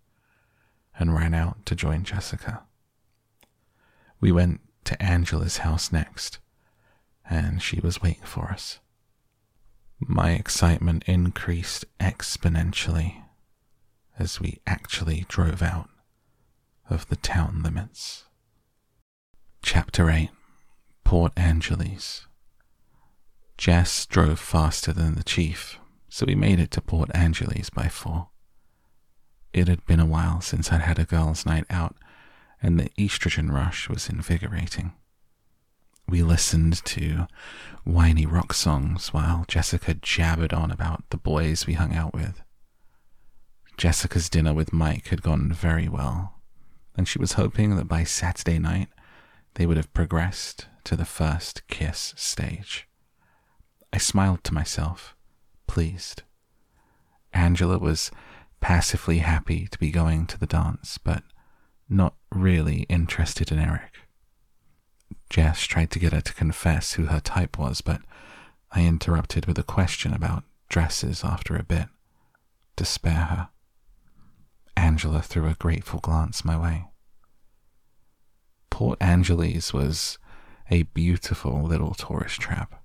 and 0.98 1.14
ran 1.14 1.32
out 1.32 1.64
to 1.66 1.76
join 1.76 2.02
Jessica. 2.02 2.64
We 4.20 4.32
went 4.32 4.62
to 4.82 5.00
Angela's 5.00 5.58
house 5.58 5.92
next, 5.92 6.40
and 7.30 7.62
she 7.62 7.78
was 7.78 8.02
waiting 8.02 8.24
for 8.24 8.46
us. 8.46 8.80
My 10.00 10.32
excitement 10.32 11.04
increased 11.06 11.84
exponentially 11.98 13.22
as 14.18 14.40
we 14.40 14.58
actually 14.66 15.24
drove 15.28 15.62
out 15.62 15.88
of 16.90 17.08
the 17.08 17.16
town 17.16 17.62
limits. 17.62 18.24
Chapter 19.62 20.10
8 20.10 20.30
Port 21.02 21.32
Angeles 21.36 22.26
Jess 23.56 24.04
drove 24.04 24.38
faster 24.38 24.92
than 24.92 25.14
the 25.14 25.24
chief, 25.24 25.78
so 26.10 26.26
we 26.26 26.34
made 26.34 26.60
it 26.60 26.70
to 26.72 26.82
Port 26.82 27.10
Angeles 27.14 27.70
by 27.70 27.88
four. 27.88 28.28
It 29.54 29.66
had 29.66 29.86
been 29.86 30.00
a 30.00 30.06
while 30.06 30.42
since 30.42 30.70
I'd 30.70 30.82
had 30.82 30.98
a 30.98 31.04
girls' 31.04 31.46
night 31.46 31.64
out, 31.70 31.96
and 32.62 32.78
the 32.78 32.90
estrogen 32.98 33.50
rush 33.50 33.88
was 33.88 34.10
invigorating. 34.10 34.92
We 36.08 36.22
listened 36.22 36.84
to 36.84 37.26
whiny 37.84 38.26
rock 38.26 38.52
songs 38.52 39.12
while 39.12 39.44
Jessica 39.48 39.94
jabbered 39.94 40.52
on 40.52 40.70
about 40.70 41.04
the 41.10 41.16
boys 41.16 41.66
we 41.66 41.74
hung 41.74 41.94
out 41.94 42.14
with. 42.14 42.42
Jessica's 43.76 44.30
dinner 44.30 44.54
with 44.54 44.72
Mike 44.72 45.08
had 45.08 45.22
gone 45.22 45.52
very 45.52 45.88
well, 45.88 46.40
and 46.96 47.08
she 47.08 47.18
was 47.18 47.32
hoping 47.32 47.76
that 47.76 47.88
by 47.88 48.04
Saturday 48.04 48.58
night 48.58 48.88
they 49.54 49.66
would 49.66 49.76
have 49.76 49.92
progressed 49.92 50.68
to 50.84 50.94
the 50.96 51.04
first 51.04 51.66
kiss 51.66 52.14
stage. 52.16 52.86
I 53.92 53.98
smiled 53.98 54.44
to 54.44 54.54
myself, 54.54 55.16
pleased. 55.66 56.22
Angela 57.32 57.78
was 57.78 58.10
passively 58.60 59.18
happy 59.18 59.66
to 59.66 59.78
be 59.78 59.90
going 59.90 60.26
to 60.26 60.38
the 60.38 60.46
dance, 60.46 60.98
but 60.98 61.24
not 61.88 62.14
really 62.32 62.82
interested 62.88 63.50
in 63.50 63.58
Eric. 63.58 63.95
Jess 65.30 65.64
tried 65.64 65.90
to 65.92 65.98
get 65.98 66.12
her 66.12 66.20
to 66.20 66.34
confess 66.34 66.94
who 66.94 67.06
her 67.06 67.20
type 67.20 67.58
was, 67.58 67.80
but 67.80 68.00
I 68.72 68.84
interrupted 68.84 69.46
with 69.46 69.58
a 69.58 69.62
question 69.62 70.12
about 70.12 70.44
dresses 70.68 71.24
after 71.24 71.56
a 71.56 71.62
bit, 71.62 71.88
to 72.76 72.84
spare 72.84 73.14
her. 73.14 73.48
Angela 74.76 75.22
threw 75.22 75.48
a 75.48 75.54
grateful 75.54 76.00
glance 76.00 76.44
my 76.44 76.58
way. 76.58 76.86
Port 78.70 78.98
Angeles 79.00 79.72
was 79.72 80.18
a 80.70 80.82
beautiful 80.82 81.62
little 81.62 81.94
tourist 81.94 82.40
trap, 82.40 82.82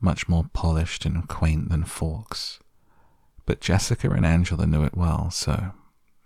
much 0.00 0.28
more 0.28 0.44
polished 0.52 1.06
and 1.06 1.28
quaint 1.28 1.70
than 1.70 1.84
Forks. 1.84 2.58
But 3.46 3.60
Jessica 3.60 4.10
and 4.10 4.26
Angela 4.26 4.66
knew 4.66 4.84
it 4.84 4.96
well, 4.96 5.30
so 5.30 5.72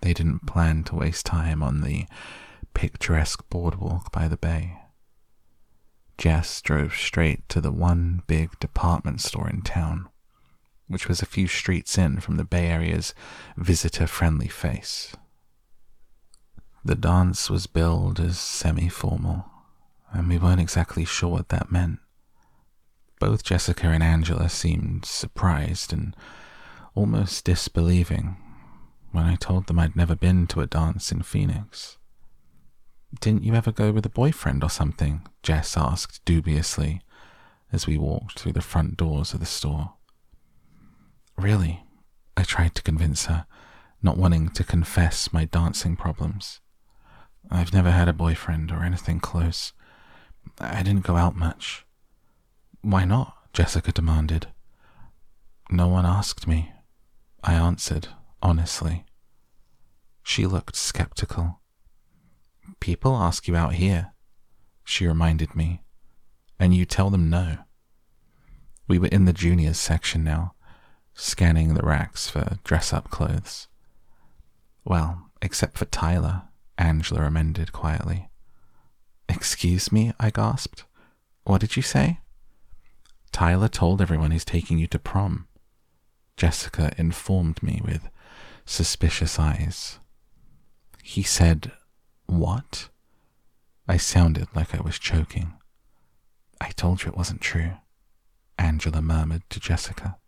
they 0.00 0.14
didn't 0.14 0.46
plan 0.46 0.84
to 0.84 0.96
waste 0.96 1.26
time 1.26 1.62
on 1.62 1.80
the 1.82 2.06
picturesque 2.74 3.48
boardwalk 3.50 4.10
by 4.10 4.28
the 4.28 4.36
bay. 4.36 4.78
Jess 6.18 6.60
drove 6.60 6.94
straight 6.94 7.48
to 7.48 7.60
the 7.60 7.70
one 7.70 8.22
big 8.26 8.58
department 8.58 9.20
store 9.20 9.48
in 9.48 9.62
town, 9.62 10.08
which 10.88 11.06
was 11.06 11.22
a 11.22 11.26
few 11.26 11.46
streets 11.46 11.96
in 11.96 12.18
from 12.18 12.36
the 12.36 12.44
Bay 12.44 12.66
Area's 12.66 13.14
visitor 13.56 14.08
friendly 14.08 14.48
face. 14.48 15.14
The 16.84 16.96
dance 16.96 17.48
was 17.48 17.68
billed 17.68 18.18
as 18.18 18.38
semi 18.38 18.88
formal, 18.88 19.44
and 20.10 20.28
we 20.28 20.38
weren't 20.38 20.60
exactly 20.60 21.04
sure 21.04 21.30
what 21.30 21.50
that 21.50 21.70
meant. 21.70 22.00
Both 23.20 23.44
Jessica 23.44 23.86
and 23.88 24.02
Angela 24.02 24.48
seemed 24.48 25.04
surprised 25.04 25.92
and 25.92 26.16
almost 26.94 27.44
disbelieving 27.44 28.36
when 29.12 29.24
I 29.24 29.36
told 29.36 29.66
them 29.66 29.78
I'd 29.78 29.94
never 29.94 30.16
been 30.16 30.48
to 30.48 30.62
a 30.62 30.66
dance 30.66 31.12
in 31.12 31.22
Phoenix. 31.22 31.98
Didn't 33.20 33.44
you 33.44 33.54
ever 33.54 33.72
go 33.72 33.90
with 33.90 34.04
a 34.04 34.10
boyfriend 34.10 34.62
or 34.62 34.70
something? 34.70 35.26
Jess 35.42 35.76
asked 35.76 36.24
dubiously 36.24 37.00
as 37.72 37.86
we 37.86 37.96
walked 37.96 38.38
through 38.38 38.52
the 38.52 38.60
front 38.60 38.96
doors 38.96 39.32
of 39.32 39.40
the 39.40 39.46
store. 39.46 39.94
Really, 41.36 41.84
I 42.36 42.42
tried 42.42 42.74
to 42.74 42.82
convince 42.82 43.26
her, 43.26 43.46
not 44.02 44.18
wanting 44.18 44.50
to 44.50 44.64
confess 44.64 45.32
my 45.32 45.44
dancing 45.44 45.96
problems. 45.96 46.60
I've 47.50 47.72
never 47.72 47.90
had 47.90 48.08
a 48.08 48.12
boyfriend 48.12 48.70
or 48.70 48.82
anything 48.82 49.20
close. 49.20 49.72
I 50.60 50.82
didn't 50.82 51.06
go 51.06 51.16
out 51.16 51.34
much. 51.34 51.86
Why 52.82 53.04
not? 53.04 53.34
Jessica 53.52 53.90
demanded. 53.90 54.48
No 55.70 55.88
one 55.88 56.06
asked 56.06 56.46
me. 56.46 56.72
I 57.42 57.54
answered, 57.54 58.08
honestly. 58.42 59.04
She 60.22 60.46
looked 60.46 60.76
skeptical. 60.76 61.60
People 62.80 63.16
ask 63.16 63.48
you 63.48 63.56
out 63.56 63.74
here, 63.74 64.12
she 64.84 65.06
reminded 65.06 65.54
me, 65.54 65.82
and 66.58 66.74
you 66.74 66.84
tell 66.84 67.10
them 67.10 67.28
no. 67.28 67.58
We 68.86 68.98
were 68.98 69.08
in 69.08 69.26
the 69.26 69.32
juniors 69.32 69.78
section 69.78 70.24
now, 70.24 70.54
scanning 71.14 71.74
the 71.74 71.82
racks 71.82 72.28
for 72.30 72.58
dress 72.64 72.92
up 72.92 73.10
clothes. 73.10 73.68
Well, 74.84 75.30
except 75.42 75.76
for 75.76 75.84
Tyler, 75.84 76.42
Angela 76.78 77.24
amended 77.24 77.72
quietly. 77.72 78.30
Excuse 79.28 79.92
me, 79.92 80.12
I 80.18 80.30
gasped. 80.30 80.84
What 81.44 81.60
did 81.60 81.76
you 81.76 81.82
say? 81.82 82.20
Tyler 83.32 83.68
told 83.68 84.00
everyone 84.00 84.30
he's 84.30 84.44
taking 84.44 84.78
you 84.78 84.86
to 84.86 84.98
prom. 84.98 85.46
Jessica 86.36 86.92
informed 86.96 87.62
me 87.62 87.82
with 87.84 88.08
suspicious 88.64 89.38
eyes. 89.38 89.98
He 91.02 91.22
said, 91.22 91.72
What? 92.28 92.90
I 93.88 93.96
sounded 93.96 94.48
like 94.54 94.74
I 94.74 94.82
was 94.82 94.98
choking. 94.98 95.54
I 96.60 96.70
told 96.70 97.02
you 97.02 97.08
it 97.08 97.16
wasn't 97.16 97.40
true, 97.40 97.72
Angela 98.58 99.00
murmured 99.00 99.48
to 99.50 99.58
Jessica. 99.58 100.18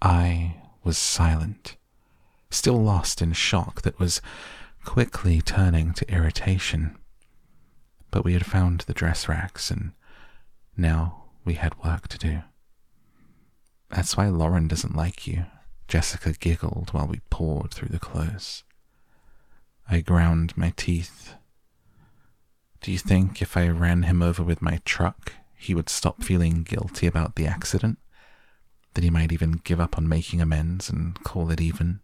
I 0.00 0.62
was 0.84 0.96
silent, 0.96 1.76
still 2.50 2.80
lost 2.80 3.20
in 3.20 3.32
shock 3.32 3.82
that 3.82 3.98
was 3.98 4.22
quickly 4.84 5.40
turning 5.40 5.92
to 5.94 6.10
irritation. 6.10 6.96
But 8.10 8.24
we 8.24 8.32
had 8.32 8.46
found 8.46 8.82
the 8.82 8.94
dress 8.94 9.28
racks, 9.28 9.70
and 9.70 9.92
now 10.76 11.24
we 11.44 11.54
had 11.54 11.82
work 11.84 12.06
to 12.08 12.18
do. 12.18 12.42
That's 13.90 14.16
why 14.16 14.28
Lauren 14.28 14.68
doesn't 14.68 14.96
like 14.96 15.26
you, 15.26 15.46
Jessica 15.88 16.32
giggled 16.32 16.90
while 16.90 17.08
we 17.08 17.20
pored 17.28 17.74
through 17.74 17.88
the 17.88 17.98
clothes. 17.98 18.62
I 19.92 20.00
ground 20.02 20.56
my 20.56 20.72
teeth. 20.76 21.34
Do 22.80 22.92
you 22.92 22.98
think 22.98 23.42
if 23.42 23.56
I 23.56 23.68
ran 23.68 24.04
him 24.04 24.22
over 24.22 24.44
with 24.44 24.62
my 24.62 24.80
truck, 24.84 25.32
he 25.56 25.74
would 25.74 25.88
stop 25.88 26.22
feeling 26.22 26.62
guilty 26.62 27.08
about 27.08 27.34
the 27.34 27.46
accident? 27.48 27.98
That 28.94 29.02
he 29.02 29.10
might 29.10 29.32
even 29.32 29.60
give 29.64 29.80
up 29.80 29.98
on 29.98 30.08
making 30.08 30.40
amends 30.40 30.88
and 30.88 31.20
call 31.24 31.50
it 31.50 31.60
even? 31.60 32.00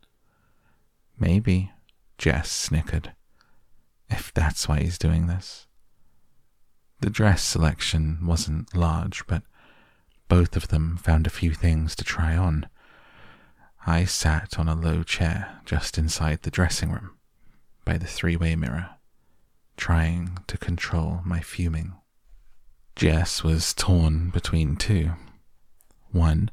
Maybe, 1.18 1.70
Jess 2.18 2.50
snickered. 2.50 3.12
If 4.10 4.34
that's 4.34 4.68
why 4.68 4.80
he's 4.80 4.98
doing 4.98 5.28
this. 5.28 5.68
The 7.00 7.10
dress 7.10 7.42
selection 7.44 8.18
wasn't 8.26 8.74
large, 8.76 9.26
but 9.28 9.42
both 10.28 10.56
of 10.56 10.68
them 10.68 10.96
found 10.96 11.26
a 11.26 11.30
few 11.30 11.52
things 11.52 11.94
to 11.96 12.04
try 12.04 12.36
on. 12.36 12.68
I 13.86 14.06
sat 14.06 14.58
on 14.58 14.68
a 14.68 14.74
low 14.74 15.04
chair 15.04 15.60
just 15.64 15.98
inside 15.98 16.42
the 16.42 16.50
dressing 16.50 16.90
room, 16.90 17.15
by 17.86 17.96
the 17.96 18.06
three 18.06 18.36
way 18.36 18.54
mirror, 18.54 18.90
trying 19.78 20.36
to 20.48 20.58
control 20.58 21.22
my 21.24 21.40
fuming. 21.40 21.94
Jess 22.96 23.42
was 23.42 23.72
torn 23.72 24.28
between 24.28 24.76
two. 24.76 25.12
One, 26.10 26.50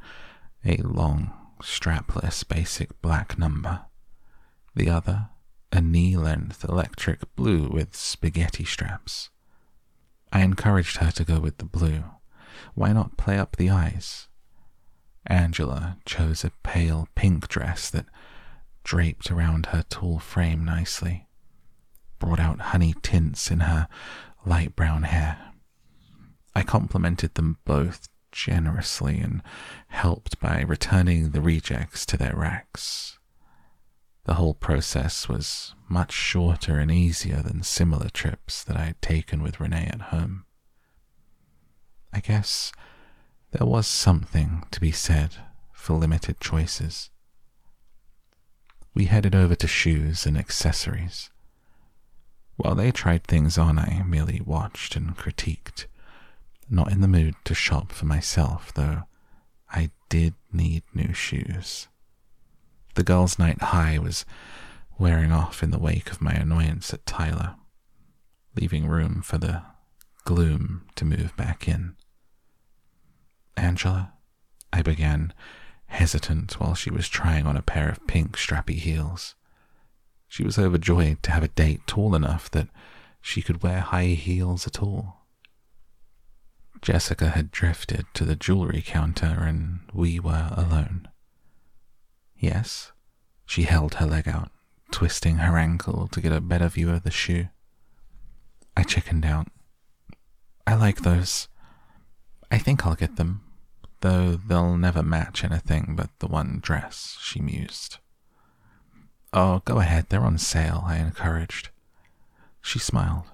a 0.63 0.77
long, 0.77 1.33
strapless 1.61 2.47
basic 2.47 3.01
black 3.01 3.37
number. 3.37 3.81
The 4.75 4.89
other, 4.89 5.29
a 5.71 5.81
knee 5.81 6.15
length 6.15 6.63
electric 6.63 7.35
blue 7.35 7.67
with 7.67 7.95
spaghetti 7.95 8.63
straps. 8.63 9.29
I 10.31 10.41
encouraged 10.41 10.97
her 10.97 11.11
to 11.11 11.23
go 11.23 11.39
with 11.39 11.57
the 11.57 11.65
blue. 11.65 12.03
Why 12.75 12.93
not 12.93 13.17
play 13.17 13.39
up 13.39 13.55
the 13.55 13.69
eyes? 13.69 14.27
Angela 15.25 15.97
chose 16.05 16.43
a 16.43 16.51
pale 16.63 17.07
pink 17.15 17.47
dress 17.47 17.89
that 17.89 18.05
draped 18.83 19.31
around 19.31 19.67
her 19.67 19.83
tall 19.89 20.19
frame 20.19 20.63
nicely, 20.63 21.27
brought 22.19 22.39
out 22.39 22.59
honey 22.59 22.93
tints 23.01 23.49
in 23.49 23.61
her 23.61 23.87
light 24.45 24.75
brown 24.75 25.03
hair. 25.03 25.53
I 26.55 26.63
complimented 26.63 27.35
them 27.35 27.57
both 27.65 28.09
generously 28.31 29.19
and 29.19 29.41
helped 29.87 30.39
by 30.39 30.61
returning 30.61 31.31
the 31.31 31.41
rejects 31.41 32.05
to 32.07 32.17
their 32.17 32.35
racks. 32.35 33.17
The 34.25 34.35
whole 34.35 34.53
process 34.53 35.27
was 35.27 35.75
much 35.89 36.11
shorter 36.11 36.79
and 36.79 36.89
easier 36.89 37.41
than 37.41 37.63
similar 37.63 38.09
trips 38.09 38.63
that 38.63 38.77
I 38.77 38.85
had 38.85 39.01
taken 39.01 39.43
with 39.43 39.59
Renee 39.59 39.89
at 39.91 40.01
home. 40.01 40.45
I 42.13 42.19
guess 42.19 42.71
there 43.51 43.67
was 43.67 43.85
something 43.87 44.63
to 44.71 44.79
be 44.79 44.91
said 44.91 45.35
for 45.71 45.93
limited 45.93 46.39
choices. 46.39 47.09
We 48.93 49.05
headed 49.05 49.33
over 49.35 49.55
to 49.55 49.67
shoes 49.67 50.25
and 50.25 50.37
accessories. 50.37 51.29
While 52.57 52.75
they 52.75 52.91
tried 52.91 53.23
things 53.23 53.57
on, 53.57 53.79
I 53.79 54.03
merely 54.05 54.39
watched 54.39 54.95
and 54.95 55.17
critiqued, 55.17 55.87
not 56.69 56.91
in 56.91 57.01
the 57.01 57.07
mood 57.07 57.35
to 57.45 57.55
shop 57.55 57.91
for 57.91 58.05
myself, 58.05 58.73
though 58.73 59.03
I 59.71 59.89
did 60.09 60.35
need 60.51 60.83
new 60.93 61.13
shoes. 61.13 61.87
The 62.93 63.03
girls' 63.03 63.39
night 63.39 63.61
high 63.61 63.97
was 63.97 64.25
wearing 64.99 65.31
off 65.31 65.63
in 65.63 65.71
the 65.71 65.79
wake 65.79 66.11
of 66.11 66.21
my 66.21 66.33
annoyance 66.33 66.93
at 66.93 67.05
Tyler, 67.07 67.55
leaving 68.55 68.87
room 68.87 69.23
for 69.23 69.39
the 69.39 69.63
gloom 70.25 70.85
to 70.95 71.05
move 71.05 71.35
back 71.35 71.67
in. 71.67 71.95
Angela, 73.57 74.13
I 74.71 74.83
began, 74.83 75.33
hesitant 75.93 76.59
while 76.59 76.73
she 76.73 76.89
was 76.89 77.07
trying 77.07 77.45
on 77.45 77.55
a 77.55 77.61
pair 77.61 77.87
of 77.87 78.05
pink 78.07 78.35
strappy 78.35 78.75
heels. 78.75 79.35
She 80.27 80.43
was 80.43 80.57
overjoyed 80.57 81.21
to 81.23 81.31
have 81.31 81.43
a 81.43 81.47
date 81.49 81.81
tall 81.85 82.15
enough 82.15 82.49
that 82.51 82.67
she 83.21 83.43
could 83.43 83.61
wear 83.61 83.79
high 83.79 84.07
heels 84.07 84.65
at 84.65 84.81
all. 84.81 85.27
Jessica 86.81 87.29
had 87.29 87.51
drifted 87.51 88.07
to 88.15 88.25
the 88.25 88.35
jewelry 88.35 88.83
counter 88.85 89.43
and 89.47 89.81
we 89.93 90.19
were 90.19 90.49
alone. 90.57 91.07
Yes, 92.35 92.91
she 93.45 93.63
held 93.63 93.95
her 93.95 94.07
leg 94.07 94.27
out, 94.27 94.51
twisting 94.91 95.37
her 95.37 95.57
ankle 95.57 96.07
to 96.07 96.19
get 96.19 96.31
a 96.31 96.41
better 96.41 96.69
view 96.69 96.89
of 96.89 97.03
the 97.03 97.11
shoe. 97.11 97.49
I 98.75 98.81
chickened 98.83 99.25
out. 99.25 99.47
I 100.65 100.73
like 100.73 101.01
those. 101.01 101.47
I 102.49 102.57
think 102.57 102.85
I'll 102.85 102.95
get 102.95 103.15
them, 103.15 103.42
though 104.03 104.35
they'll 104.35 104.75
never 104.75 105.01
match 105.01 105.45
anything 105.45 105.93
but 105.95 106.09
the 106.19 106.27
one 106.27 106.59
dress, 106.61 107.17
she 107.21 107.39
mused. 107.39 107.99
Oh, 109.31 109.61
go 109.63 109.79
ahead, 109.79 110.07
they're 110.09 110.21
on 110.21 110.37
sale, 110.37 110.83
I 110.85 110.97
encouraged. 110.97 111.69
She 112.61 112.79
smiled, 112.79 113.31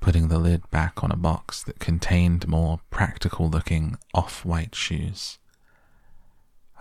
putting 0.00 0.26
the 0.26 0.40
lid 0.40 0.68
back 0.70 1.04
on 1.04 1.12
a 1.12 1.16
box 1.16 1.62
that 1.62 1.78
contained 1.78 2.48
more 2.48 2.80
practical 2.90 3.48
looking 3.48 3.96
off 4.12 4.44
white 4.44 4.74
shoes. 4.74 5.38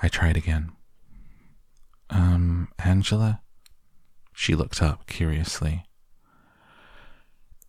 I 0.02 0.08
tried 0.08 0.36
again. 0.36 0.72
Um, 2.10 2.70
Angela? 2.80 3.42
She 4.34 4.56
looked 4.56 4.82
up 4.82 5.06
curiously. 5.06 5.84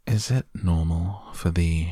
Is 0.07 0.31
it 0.31 0.47
normal 0.55 1.25
for 1.35 1.51
the 1.51 1.91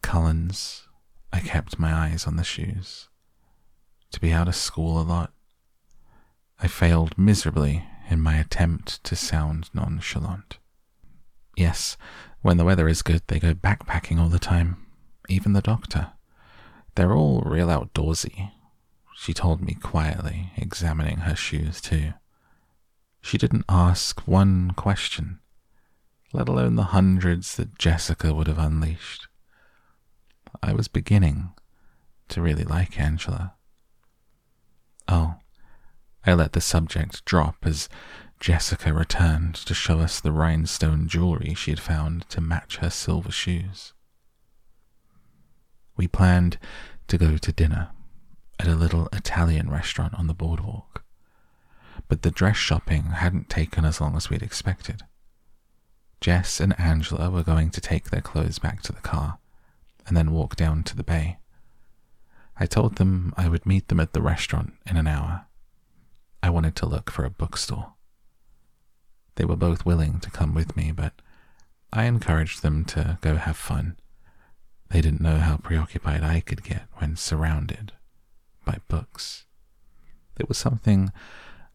Cullens 0.00 0.86
I 1.32 1.40
kept 1.40 1.78
my 1.78 1.92
eyes 1.92 2.26
on 2.26 2.36
the 2.36 2.44
shoes. 2.44 3.08
To 4.12 4.20
be 4.20 4.32
out 4.32 4.48
of 4.48 4.56
school 4.56 5.00
a 5.00 5.02
lot, 5.02 5.32
I 6.58 6.66
failed 6.66 7.16
miserably 7.16 7.86
in 8.10 8.20
my 8.20 8.36
attempt 8.36 9.02
to 9.04 9.16
sound 9.16 9.70
nonchalant. 9.72 10.58
Yes, 11.56 11.96
when 12.42 12.56
the 12.56 12.64
weather 12.64 12.88
is 12.88 13.02
good, 13.02 13.22
they 13.28 13.38
go 13.38 13.54
backpacking 13.54 14.18
all 14.18 14.28
the 14.28 14.38
time, 14.38 14.86
even 15.28 15.52
the 15.52 15.62
doctor. 15.62 16.12
They're 16.94 17.14
all 17.14 17.42
real 17.42 17.68
outdoorsy, 17.68 18.50
she 19.20 19.34
told 19.34 19.60
me 19.60 19.74
quietly, 19.74 20.50
examining 20.56 21.18
her 21.18 21.36
shoes 21.36 21.80
too. 21.82 22.14
She 23.20 23.36
didn't 23.36 23.66
ask 23.68 24.26
one 24.26 24.70
question, 24.70 25.40
let 26.32 26.48
alone 26.48 26.76
the 26.76 26.84
hundreds 26.84 27.54
that 27.56 27.78
Jessica 27.78 28.32
would 28.32 28.46
have 28.46 28.58
unleashed. 28.58 29.28
I 30.62 30.72
was 30.72 30.88
beginning 30.88 31.52
to 32.28 32.42
really 32.42 32.64
like 32.64 32.98
Angela. 32.98 33.54
Oh, 35.08 35.36
I 36.26 36.34
let 36.34 36.52
the 36.52 36.60
subject 36.60 37.24
drop 37.24 37.56
as 37.62 37.88
Jessica 38.38 38.92
returned 38.92 39.54
to 39.54 39.74
show 39.74 40.00
us 40.00 40.20
the 40.20 40.32
rhinestone 40.32 41.08
jewelry 41.08 41.54
she 41.54 41.70
had 41.70 41.80
found 41.80 42.28
to 42.30 42.40
match 42.40 42.78
her 42.78 42.90
silver 42.90 43.32
shoes. 43.32 43.92
We 45.96 46.08
planned 46.08 46.58
to 47.08 47.18
go 47.18 47.36
to 47.36 47.52
dinner 47.52 47.90
at 48.58 48.66
a 48.66 48.74
little 48.74 49.08
Italian 49.12 49.70
restaurant 49.70 50.14
on 50.14 50.26
the 50.26 50.34
boardwalk, 50.34 51.04
but 52.08 52.22
the 52.22 52.30
dress 52.30 52.56
shopping 52.56 53.04
hadn't 53.04 53.48
taken 53.50 53.84
as 53.84 54.00
long 54.00 54.16
as 54.16 54.30
we'd 54.30 54.42
expected. 54.42 55.02
Jess 56.20 56.60
and 56.60 56.78
Angela 56.78 57.30
were 57.30 57.42
going 57.42 57.70
to 57.70 57.80
take 57.80 58.10
their 58.10 58.20
clothes 58.20 58.58
back 58.58 58.82
to 58.82 58.92
the 58.92 59.00
car 59.00 59.38
and 60.10 60.16
then 60.16 60.32
walk 60.32 60.56
down 60.56 60.82
to 60.82 60.96
the 60.96 61.04
bay. 61.04 61.38
I 62.58 62.66
told 62.66 62.96
them 62.96 63.32
I 63.36 63.48
would 63.48 63.64
meet 63.64 63.86
them 63.86 64.00
at 64.00 64.12
the 64.12 64.20
restaurant 64.20 64.72
in 64.84 64.96
an 64.96 65.06
hour. 65.06 65.46
I 66.42 66.50
wanted 66.50 66.74
to 66.76 66.86
look 66.86 67.12
for 67.12 67.24
a 67.24 67.30
bookstore. 67.30 67.92
They 69.36 69.44
were 69.44 69.54
both 69.54 69.86
willing 69.86 70.18
to 70.18 70.30
come 70.30 70.52
with 70.52 70.76
me, 70.76 70.90
but 70.90 71.12
I 71.92 72.06
encouraged 72.06 72.62
them 72.62 72.84
to 72.86 73.18
go 73.20 73.36
have 73.36 73.56
fun. 73.56 73.98
They 74.90 75.00
didn't 75.00 75.20
know 75.20 75.38
how 75.38 75.58
preoccupied 75.58 76.24
I 76.24 76.40
could 76.40 76.64
get 76.64 76.88
when 76.96 77.14
surrounded 77.14 77.92
by 78.64 78.78
books. 78.88 79.44
It 80.40 80.48
was 80.48 80.58
something 80.58 81.12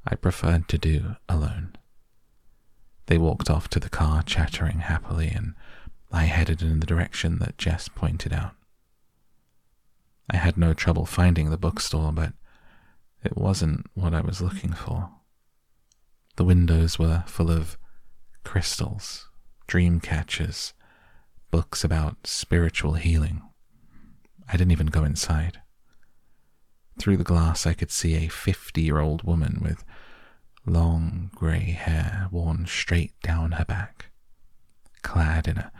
I 0.05 0.15
preferred 0.15 0.67
to 0.67 0.77
do 0.77 1.15
alone. 1.29 1.77
They 3.05 3.17
walked 3.17 3.49
off 3.49 3.69
to 3.69 3.79
the 3.79 3.89
car, 3.89 4.23
chattering 4.23 4.79
happily, 4.79 5.29
and 5.29 5.53
I 6.11 6.25
headed 6.25 6.61
in 6.61 6.79
the 6.79 6.85
direction 6.85 7.39
that 7.39 7.57
Jess 7.57 7.87
pointed 7.87 8.33
out. 8.33 8.55
I 10.29 10.37
had 10.37 10.57
no 10.57 10.73
trouble 10.73 11.05
finding 11.05 11.49
the 11.49 11.57
bookstore, 11.57 12.11
but 12.11 12.33
it 13.23 13.37
wasn't 13.37 13.85
what 13.93 14.13
I 14.13 14.21
was 14.21 14.41
looking 14.41 14.73
for. 14.73 15.09
The 16.35 16.43
windows 16.43 16.97
were 16.99 17.23
full 17.27 17.51
of 17.51 17.77
crystals, 18.43 19.29
dream 19.67 19.99
catchers, 19.99 20.73
books 21.51 21.83
about 21.83 22.27
spiritual 22.27 22.93
healing. 22.93 23.41
I 24.47 24.53
didn't 24.57 24.71
even 24.71 24.87
go 24.87 25.03
inside. 25.03 25.61
Through 26.99 27.17
the 27.17 27.23
glass, 27.23 27.65
I 27.65 27.73
could 27.73 27.91
see 27.91 28.15
a 28.15 28.29
50 28.29 28.81
year 28.81 28.99
old 28.99 29.23
woman 29.23 29.59
with 29.61 29.83
long 30.65 31.29
grey 31.35 31.71
hair 31.71 32.27
worn 32.31 32.65
straight 32.65 33.13
down 33.21 33.53
her 33.53 33.65
back, 33.65 34.07
clad 35.01 35.47
in 35.47 35.57
a 35.57 35.71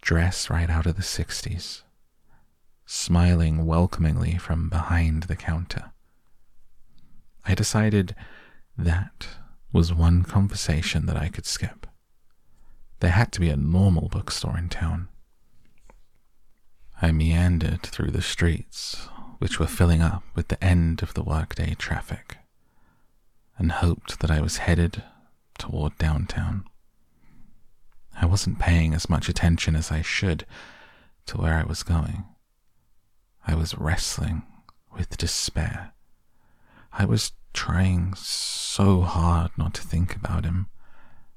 dress 0.00 0.50
right 0.50 0.70
out 0.70 0.86
of 0.86 0.96
the 0.96 1.02
60s, 1.02 1.82
smiling 2.86 3.66
welcomingly 3.66 4.36
from 4.36 4.68
behind 4.68 5.24
the 5.24 5.36
counter. 5.36 5.92
I 7.44 7.54
decided 7.54 8.14
that 8.76 9.28
was 9.72 9.94
one 9.94 10.24
conversation 10.24 11.06
that 11.06 11.16
I 11.16 11.28
could 11.28 11.46
skip. 11.46 11.86
There 13.00 13.10
had 13.10 13.32
to 13.32 13.40
be 13.40 13.48
a 13.48 13.56
normal 13.56 14.08
bookstore 14.08 14.58
in 14.58 14.68
town. 14.68 15.08
I 17.00 17.12
meandered 17.12 17.82
through 17.82 18.10
the 18.10 18.22
streets, 18.22 19.08
which 19.38 19.58
were 19.58 19.66
filling 19.66 20.02
up 20.02 20.22
with 20.34 20.48
the 20.48 20.62
end 20.62 21.02
of 21.02 21.14
the 21.14 21.22
workday 21.22 21.74
traffic, 21.74 22.38
and 23.56 23.72
hoped 23.72 24.20
that 24.20 24.30
I 24.30 24.40
was 24.40 24.58
headed 24.58 25.02
toward 25.56 25.96
downtown. 25.96 26.64
I 28.20 28.26
wasn't 28.26 28.58
paying 28.58 28.92
as 28.92 29.08
much 29.08 29.28
attention 29.28 29.74
as 29.74 29.90
I 29.90 30.02
should 30.02 30.44
to 31.26 31.38
where 31.38 31.54
I 31.54 31.64
was 31.64 31.82
going. 31.82 32.24
I 33.46 33.54
was 33.54 33.78
wrestling 33.78 34.42
with 34.94 35.16
despair. 35.16 35.92
I 36.92 37.06
was 37.06 37.32
trying 37.54 38.14
so 38.14 39.00
hard 39.00 39.52
not 39.56 39.72
to 39.74 39.82
think 39.82 40.14
about 40.14 40.44
him 40.44 40.66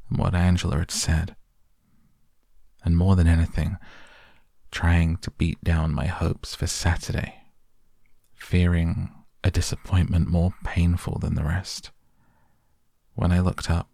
and 0.10 0.20
what 0.20 0.36
Angela 0.36 0.80
had 0.80 0.92
said. 0.92 1.36
And 2.84 2.98
more 2.98 3.16
than 3.16 3.28
anything, 3.28 3.78
trying 4.70 5.16
to 5.18 5.32
beat 5.32 5.64
down 5.64 5.94
my 5.94 6.08
hopes 6.08 6.54
for 6.54 6.68
Saturday 6.68 7.36
fearing 8.34 9.10
a 9.42 9.50
disappointment 9.50 10.28
more 10.28 10.54
painful 10.66 11.18
than 11.20 11.36
the 11.36 11.44
rest. 11.44 11.92
When 13.16 13.32
I 13.32 13.40
looked 13.40 13.70
up 13.70 13.90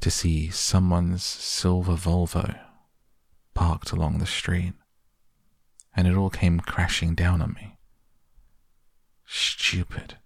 to 0.00 0.10
see 0.10 0.50
someone's 0.50 1.22
silver 1.22 1.94
Volvo 1.94 2.58
parked 3.54 3.92
along 3.92 4.18
the 4.18 4.26
street, 4.26 4.74
and 5.94 6.06
it 6.06 6.16
all 6.16 6.30
came 6.30 6.60
crashing 6.60 7.14
down 7.14 7.42
on 7.42 7.52
me. 7.54 7.78
Stupid, 9.26 10.16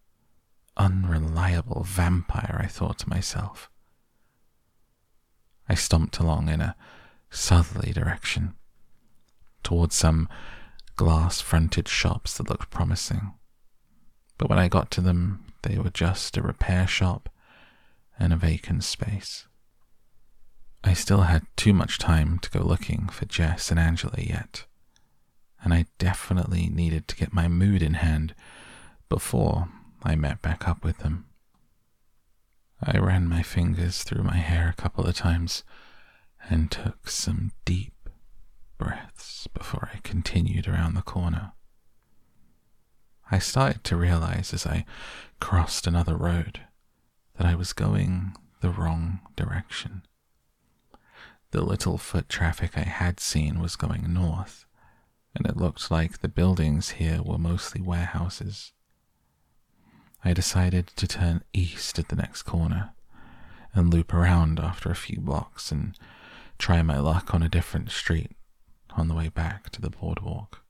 unreliable 0.77 1.83
vampire, 1.85 2.61
I 2.63 2.67
thought 2.67 2.99
to 3.01 3.09
myself. 3.09 3.71
I 5.69 5.75
stomped 5.75 6.19
along 6.19 6.49
in 6.49 6.61
a 6.61 6.77
southerly 7.31 7.93
direction, 7.93 8.55
towards 9.63 9.95
some 9.95 10.29
glass 10.97 11.41
fronted 11.41 11.89
shops 11.89 12.37
that 12.37 12.49
looked 12.49 12.71
promising 12.71 13.35
but 14.39 14.49
when 14.49 14.59
I 14.59 14.69
got 14.69 14.91
to 14.93 15.01
them, 15.01 15.45
they 15.63 15.79
were 15.79 15.91
just 15.91 16.37
a 16.37 16.43
repair 16.43 16.87
shop 16.87 17.29
and 18.19 18.33
a 18.33 18.37
vacant 18.37 18.85
space. 18.85 19.47
I 20.87 20.93
still 20.93 21.23
had 21.23 21.47
too 21.57 21.73
much 21.73 21.99
time 21.99 22.39
to 22.41 22.51
go 22.51 22.61
looking 22.61 23.09
for 23.09 23.25
Jess 23.25 23.71
and 23.71 23.81
Angela 23.81 24.19
yet, 24.19 24.67
and 25.63 25.73
I 25.73 25.87
definitely 25.99 26.69
needed 26.69 27.09
to 27.09 27.17
get 27.17 27.33
my 27.33 27.49
mood 27.49 27.83
in 27.83 27.95
hand 27.95 28.35
before 29.09 29.69
I 30.03 30.15
met 30.15 30.43
back 30.43 30.69
up 30.69 30.85
with 30.85 30.99
them. 30.99 31.25
I 32.83 32.99
ran 32.99 33.29
my 33.29 33.43
fingers 33.43 34.03
through 34.03 34.25
my 34.25 34.37
hair 34.37 34.69
a 34.69 34.81
couple 34.81 35.07
of 35.07 35.17
times 35.17 35.65
and 36.51 36.71
took 36.71 37.09
some 37.09 37.53
deep 37.65 38.11
breaths 38.77 39.47
before 39.55 39.89
I 39.95 40.01
continued 40.03 40.69
around 40.69 40.95
the 40.95 41.03
corner. 41.03 41.53
I 43.31 43.39
started 43.39 43.85
to 43.85 43.97
realize 43.97 44.53
as 44.53 44.67
I 44.67 44.85
crossed 45.41 45.87
another 45.87 46.17
road 46.17 46.61
that 47.39 47.47
I 47.47 47.55
was 47.55 47.73
going 47.73 48.37
the 48.61 48.69
wrong 48.71 49.21
direction. 49.35 50.03
The 51.55 51.63
little 51.63 51.99
foot 51.99 52.29
traffic 52.29 52.77
I 52.77 52.83
had 52.83 53.21
seen 53.21 53.61
was 53.61 53.77
going 53.77 54.13
north, 54.13 54.67
and 55.37 55.47
it 55.47 55.57
looked 55.57 55.89
like 55.89 56.19
the 56.19 56.27
buildings 56.27 56.91
here 56.99 57.23
were 57.23 57.39
mostly 57.39 57.81
warehouses. 57.81 58.73
I 60.25 60.33
decided 60.33 60.89
to 60.89 61.07
turn 61.07 61.45
east 61.53 61.97
at 62.01 62.09
the 62.09 62.17
next 62.17 62.43
corner 62.43 62.95
and 63.73 63.95
loop 63.95 64.13
around 64.13 64.59
after 64.59 64.91
a 64.91 64.97
few 64.97 65.21
blocks 65.21 65.71
and 65.71 65.97
try 66.59 66.83
my 66.83 66.99
luck 66.99 67.33
on 67.33 67.41
a 67.41 67.49
different 67.49 67.93
street 67.93 68.33
on 68.97 69.07
the 69.07 69.15
way 69.15 69.29
back 69.29 69.71
to 69.71 69.81
the 69.81 69.91
boardwalk. 69.91 70.63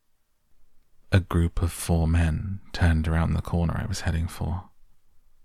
A 1.10 1.20
group 1.20 1.62
of 1.62 1.72
four 1.72 2.06
men 2.06 2.60
turned 2.74 3.08
around 3.08 3.32
the 3.32 3.40
corner 3.40 3.80
I 3.82 3.86
was 3.86 4.02
heading 4.02 4.28
for, 4.28 4.64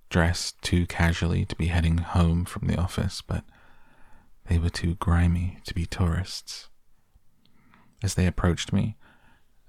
dressed 0.09 0.61
too 0.61 0.85
casually 0.85 1.45
to 1.45 1.55
be 1.55 1.67
heading 1.67 1.99
home 1.99 2.43
from 2.43 2.67
the 2.67 2.77
office, 2.77 3.21
but 3.21 3.45
they 4.49 4.57
were 4.57 4.69
too 4.69 4.95
grimy 4.95 5.59
to 5.63 5.75
be 5.75 5.85
tourists. 5.85 6.69
As 8.01 8.15
they 8.15 8.25
approached 8.25 8.73
me, 8.73 8.97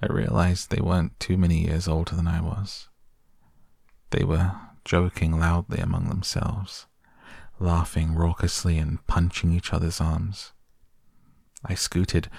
I 0.02 0.10
realized 0.10 0.70
they 0.70 0.80
weren't 0.80 1.20
too 1.20 1.36
many 1.36 1.66
years 1.66 1.86
older 1.86 2.16
than 2.16 2.26
I 2.26 2.40
was. 2.40 2.88
They 4.08 4.24
were 4.24 4.52
joking 4.86 5.38
loudly 5.38 5.80
among 5.80 6.08
themselves, 6.08 6.86
laughing 7.58 8.14
raucously 8.14 8.78
and 8.78 9.06
punching 9.06 9.52
each 9.52 9.74
other's 9.74 10.00
arms. 10.00 10.52
I 11.62 11.74
scooted 11.74 12.30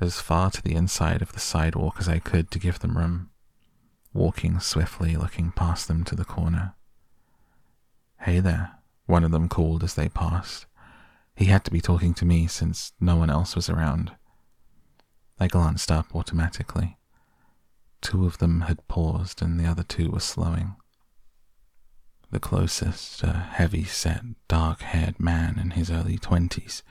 as 0.00 0.22
far 0.22 0.50
to 0.52 0.62
the 0.62 0.74
inside 0.74 1.20
of 1.20 1.32
the 1.32 1.40
sidewalk 1.40 1.96
as 1.98 2.08
I 2.08 2.18
could 2.18 2.50
to 2.52 2.58
give 2.58 2.78
them 2.78 2.96
room, 2.96 3.28
walking 4.14 4.58
swiftly, 4.58 5.16
looking 5.16 5.52
past 5.52 5.86
them 5.86 6.04
to 6.04 6.16
the 6.16 6.24
corner. 6.24 6.74
Hey 8.20 8.40
there, 8.40 8.78
one 9.04 9.22
of 9.22 9.32
them 9.32 9.50
called 9.50 9.84
as 9.84 9.94
they 9.94 10.08
passed. 10.08 10.64
He 11.40 11.46
had 11.46 11.64
to 11.64 11.70
be 11.70 11.80
talking 11.80 12.12
to 12.14 12.26
me 12.26 12.46
since 12.48 12.92
no 13.00 13.16
one 13.16 13.30
else 13.30 13.56
was 13.56 13.70
around. 13.70 14.12
I 15.38 15.48
glanced 15.48 15.90
up 15.90 16.14
automatically. 16.14 16.98
two 18.02 18.26
of 18.26 18.36
them 18.36 18.60
had 18.62 18.86
paused 18.88 19.40
and 19.40 19.58
the 19.58 19.64
other 19.64 19.82
two 19.82 20.10
were 20.10 20.20
slowing. 20.20 20.76
The 22.30 22.40
closest, 22.40 23.22
a 23.22 23.32
heavy 23.32 23.84
set, 23.84 24.20
dark 24.48 24.82
haired 24.82 25.18
man 25.18 25.58
in 25.58 25.70
his 25.70 25.90
early 25.90 26.18
twenties, 26.18 26.82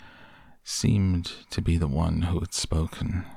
seemed 0.63 1.31
to 1.51 1.61
be 1.61 1.77
the 1.77 1.87
one 1.87 2.23
who 2.23 2.39
had 2.39 2.55
spoken. 2.55 3.27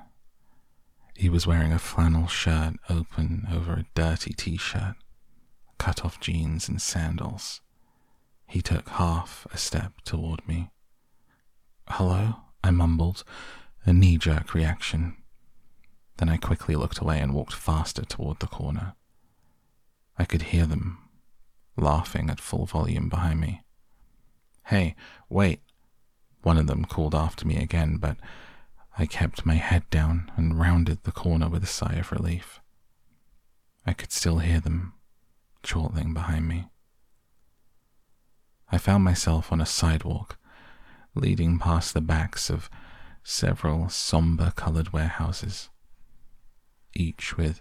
He 1.14 1.28
was 1.28 1.46
wearing 1.46 1.74
a 1.74 1.78
flannel 1.78 2.26
shirt 2.26 2.76
open 2.88 3.46
over 3.52 3.74
a 3.74 3.86
dirty 3.94 4.32
t 4.32 4.56
shirt, 4.56 4.96
cut 5.76 6.06
off 6.06 6.20
jeans, 6.20 6.70
and 6.70 6.80
sandals. 6.80 7.60
He 8.46 8.62
took 8.62 8.88
half 8.88 9.46
a 9.52 9.58
step 9.58 10.00
toward 10.06 10.48
me. 10.48 10.70
Hello? 11.96 12.36
I 12.64 12.70
mumbled, 12.70 13.22
a 13.84 13.92
knee 13.92 14.16
jerk 14.16 14.54
reaction. 14.54 15.14
Then 16.16 16.30
I 16.30 16.38
quickly 16.38 16.74
looked 16.74 17.00
away 17.00 17.20
and 17.20 17.34
walked 17.34 17.52
faster 17.52 18.02
toward 18.02 18.40
the 18.40 18.46
corner. 18.46 18.94
I 20.18 20.24
could 20.24 20.40
hear 20.40 20.64
them 20.64 20.96
laughing 21.76 22.30
at 22.30 22.40
full 22.40 22.64
volume 22.64 23.10
behind 23.10 23.40
me. 23.40 23.60
Hey, 24.68 24.94
wait! 25.28 25.60
One 26.42 26.56
of 26.56 26.66
them 26.66 26.86
called 26.86 27.14
after 27.14 27.46
me 27.46 27.58
again, 27.58 27.98
but 27.98 28.16
I 28.96 29.04
kept 29.04 29.44
my 29.44 29.56
head 29.56 29.88
down 29.90 30.32
and 30.34 30.58
rounded 30.58 31.02
the 31.02 31.12
corner 31.12 31.50
with 31.50 31.62
a 31.62 31.66
sigh 31.66 31.96
of 31.96 32.10
relief. 32.10 32.58
I 33.86 33.92
could 33.92 34.12
still 34.12 34.38
hear 34.38 34.60
them 34.60 34.94
chortling 35.62 36.14
behind 36.14 36.48
me. 36.48 36.70
I 38.70 38.78
found 38.78 39.04
myself 39.04 39.52
on 39.52 39.60
a 39.60 39.66
sidewalk 39.66 40.38
leading 41.14 41.58
past 41.58 41.94
the 41.94 42.00
backs 42.00 42.50
of 42.50 42.70
several 43.22 43.88
somber 43.88 44.52
colored 44.56 44.92
warehouses, 44.92 45.68
each 46.94 47.36
with 47.36 47.60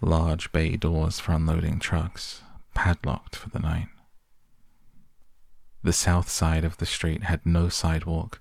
large 0.00 0.50
bay 0.52 0.76
doors 0.76 1.18
for 1.18 1.32
unloading 1.32 1.78
trucks, 1.78 2.42
padlocked 2.74 3.36
for 3.36 3.50
the 3.50 3.58
night. 3.58 3.88
The 5.82 5.92
south 5.92 6.28
side 6.28 6.64
of 6.64 6.76
the 6.76 6.86
street 6.86 7.24
had 7.24 7.46
no 7.46 7.68
sidewalk, 7.68 8.40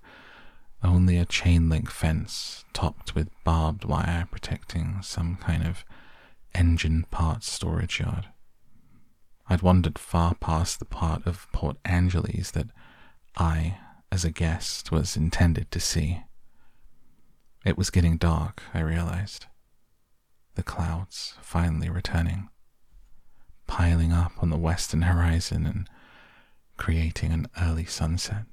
only 0.84 1.18
a 1.18 1.26
chain 1.26 1.70
link 1.70 1.90
fence 1.90 2.66
topped 2.74 3.16
with 3.16 3.30
barbed 3.44 3.86
wire 3.86 4.28
protecting 4.30 5.00
some 5.02 5.36
kind 5.38 5.66
of 5.66 5.86
engine 6.54 7.06
parts 7.12 7.52
storage 7.52 8.00
yard. 8.00 8.28
I'd 9.48 9.62
wandered 9.62 9.98
far 9.98 10.36
past 10.36 10.80
the 10.80 10.86
part 10.86 11.26
of 11.26 11.48
Port 11.52 11.78
Angeles 11.84 12.52
that 12.52 12.68
I, 13.38 13.78
as 14.12 14.26
a 14.26 14.32
guest, 14.32 14.92
was 14.92 15.16
intended 15.16 15.70
to 15.72 15.80
see. 15.80 16.22
It 17.66 17.78
was 17.78 17.90
getting 17.90 18.18
dark, 18.18 18.64
I 18.74 18.80
realized. 18.80 19.46
The 20.56 20.64
clouds 20.64 21.36
finally 21.42 21.90
returning, 21.90 22.50
piling 23.68 24.12
up 24.12 24.32
on 24.40 24.50
the 24.50 24.58
western 24.58 25.04
horizon 25.04 25.66
and 25.66 25.90
creating 26.78 27.32
an 27.32 27.48
early 27.62 27.86
sunset. 27.86 28.46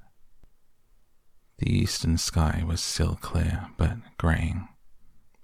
The 1.59 1.70
eastern 1.70 2.18
sky 2.18 2.62
was 2.66 2.82
still 2.82 3.16
clear, 3.20 3.68
but 3.78 3.96
graying, 4.18 4.68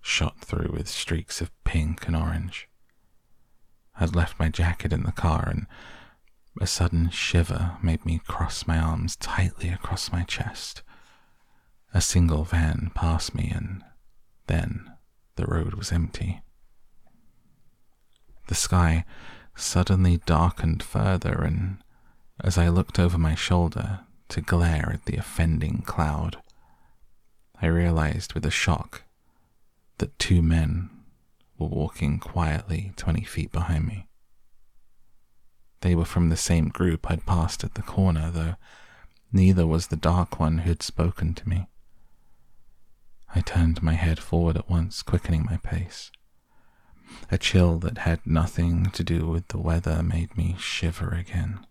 shot 0.03 0.41
through 0.41 0.73
with 0.73 0.89
streaks 0.89 1.41
of 1.41 1.51
pink 1.65 2.07
and 2.07 2.15
orange. 2.15 2.69
I'd 3.99 4.15
left 4.15 4.39
my 4.39 4.49
jacket 4.49 4.93
in 4.93 5.05
the 5.05 5.13
car, 5.13 5.49
and 5.49 5.67
a 6.61 6.67
sudden 6.67 7.11
shiver 7.11 7.77
made 7.83 8.05
me 8.05 8.21
cross 8.27 8.67
my 8.67 8.79
arms 8.79 9.17
tightly 9.17 9.69
across 9.69 10.13
my 10.13 10.23
chest. 10.25 10.83
A 11.95 12.01
single 12.01 12.45
van 12.45 12.91
passed 12.95 13.35
me, 13.35 13.51
and 13.55 13.83
then 14.47 14.91
the 15.37 15.47
road 15.47 15.75
was 15.75 15.93
empty. 15.93 16.43
The 18.49 18.55
sky 18.55 19.05
suddenly 19.57 20.19
darkened 20.27 20.83
further, 20.83 21.43
and 21.43 21.79
as 22.43 22.59
I 22.59 22.69
looked 22.69 22.99
over 22.99 23.19
my 23.19 23.35
shoulder 23.35 24.01
to 24.29 24.41
glare 24.41 24.91
at 24.93 25.05
the 25.05 25.17
offending 25.17 25.83
cloud, 25.83 26.39
I 27.61 27.67
realized 27.67 28.35
with 28.35 28.45
a 28.45 28.51
shock 28.51 29.03
that 29.99 30.19
two 30.19 30.43
men 30.43 30.91
were 31.59 31.69
walking 31.69 32.19
quietly 32.19 32.93
20 32.97 33.23
feet 33.25 33.53
behind 33.53 33.87
me. 33.87 34.09
They 35.83 35.97
were 35.97 36.05
from 36.05 36.29
the 36.29 36.37
same 36.37 36.69
group 36.69 37.11
I'd 37.11 37.27
passed 37.27 37.65
at 37.65 37.75
the 37.75 37.83
corner, 37.83 38.31
though 38.31 38.55
neither 39.33 39.67
was 39.67 39.89
the 39.89 39.97
dark 39.97 40.39
one 40.39 40.59
who'd 40.59 40.83
spoken 40.83 41.35
to 41.35 41.49
me. 41.49 41.67
I 43.35 43.41
turned 43.41 43.83
my 43.83 43.95
head 43.95 44.19
forward 44.21 44.57
at 44.57 44.71
once, 44.71 45.03
quickening 45.03 45.45
my 45.45 45.57
pace. 45.57 46.13
A 47.31 47.39
chill 47.39 47.79
that 47.81 47.99
had 47.99 48.25
nothing 48.25 48.91
to 48.91 49.03
do 49.03 49.27
with 49.27 49.49
the 49.49 49.59
weather 49.59 50.03
made 50.03 50.37
me 50.37 50.55
shiver 50.59 51.11
again. 51.11 51.67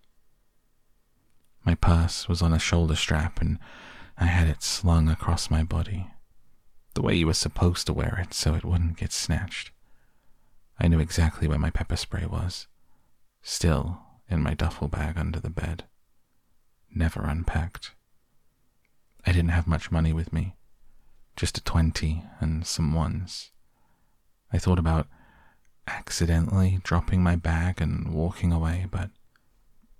My 1.63 1.75
purse 1.75 2.27
was 2.27 2.41
on 2.41 2.51
a 2.51 2.59
shoulder 2.59 2.95
strap, 2.95 3.39
and 3.39 3.59
I 4.17 4.25
had 4.25 4.47
it 4.47 4.61
slung 4.61 5.07
across 5.07 5.49
my 5.49 5.63
body, 5.63 6.07
the 6.95 7.01
way 7.01 7.15
you 7.15 7.27
were 7.27 7.33
supposed 7.33 7.87
to 7.87 7.93
wear 7.93 8.19
it 8.21 8.33
so 8.33 8.55
it 8.55 8.65
wouldn't 8.65 8.97
get 8.97 9.13
snatched. 9.13 9.71
I 10.79 10.89
knew 10.89 10.99
exactly 10.99 11.47
where 11.47 11.59
my 11.59 11.69
pepper 11.69 11.95
spray 11.95 12.25
was, 12.25 12.67
still 13.41 14.01
in 14.29 14.41
my 14.41 14.53
duffel 14.53 14.87
bag 14.87 15.17
under 15.17 15.39
the 15.39 15.49
bed, 15.49 15.85
never 16.93 17.21
unpacked. 17.23 17.91
I 19.25 19.31
didn't 19.31 19.49
have 19.49 19.67
much 19.67 19.91
money 19.91 20.13
with 20.13 20.33
me, 20.33 20.55
just 21.35 21.57
a 21.57 21.63
twenty 21.63 22.23
and 22.39 22.65
some 22.65 22.93
ones. 22.93 23.51
I 24.51 24.57
thought 24.57 24.79
about 24.79 25.07
accidentally 25.87 26.79
dropping 26.83 27.23
my 27.23 27.35
bag 27.35 27.81
and 27.81 28.13
walking 28.13 28.51
away, 28.51 28.87
but 28.89 29.09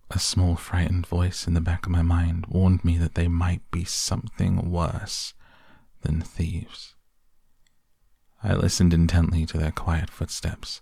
a 0.10 0.20
small 0.20 0.56
frightened 0.56 1.08
voice 1.08 1.48
in 1.48 1.54
the 1.54 1.62
back 1.62 1.86
of 1.86 1.92
my 1.92 2.02
mind 2.02 2.46
warned 2.48 2.84
me 2.84 2.98
that 2.98 3.16
they 3.16 3.28
might 3.28 3.62
be 3.72 3.84
something 3.86 4.70
worse 4.70 5.34
than 6.02 6.22
thieves. 6.22 6.96
I 8.44 8.54
listened 8.54 8.94
intently 8.94 9.46
to 9.46 9.58
their 9.58 9.72
quiet 9.72 10.10
footsteps, 10.10 10.82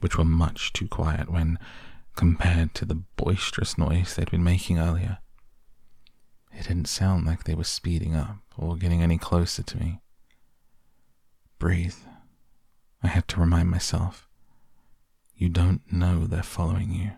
which 0.00 0.16
were 0.16 0.24
much 0.24 0.72
too 0.72 0.88
quiet 0.88 1.30
when 1.30 1.58
compared 2.16 2.74
to 2.74 2.84
the 2.84 3.02
boisterous 3.16 3.78
noise 3.78 4.14
they'd 4.14 4.30
been 4.30 4.44
making 4.44 4.78
earlier. 4.78 5.18
It 6.52 6.66
didn't 6.66 6.88
sound 6.88 7.26
like 7.26 7.44
they 7.44 7.54
were 7.54 7.64
speeding 7.64 8.16
up 8.16 8.38
or 8.56 8.76
getting 8.76 9.02
any 9.02 9.18
closer 9.18 9.62
to 9.62 9.78
me. 9.78 10.00
Breathe. 11.58 11.94
I 13.02 13.08
had 13.08 13.28
to 13.28 13.40
remind 13.40 13.70
myself. 13.70 14.28
You 15.36 15.48
don't 15.48 15.82
know 15.92 16.26
they're 16.26 16.42
following 16.42 16.92
you. 16.92 17.12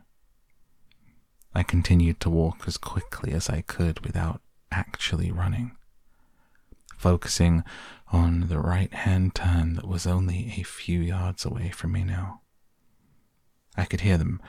I 1.55 1.62
continued 1.62 2.20
to 2.20 2.31
walk 2.31 2.64
as 2.66 2.76
quickly 2.76 3.33
as 3.33 3.49
I 3.49 3.62
could 3.62 4.05
without 4.05 4.43
actually 4.70 5.33
running 5.33 5.72
focusing 7.01 7.64
on 8.12 8.49
the 8.49 8.59
right 8.59 8.93
hand 8.93 9.35
turn 9.35 9.72
that 9.72 9.89
was 9.89 10.07
only 10.07 10.53
a 10.59 10.62
few 10.62 11.01
yards 11.01 11.47
away 11.47 11.70
from 11.70 11.93
me 11.93 12.05
now. 12.05 12.39
I 13.76 13.84
could 13.84 14.02
hear 14.02 14.18
them 14.18 14.40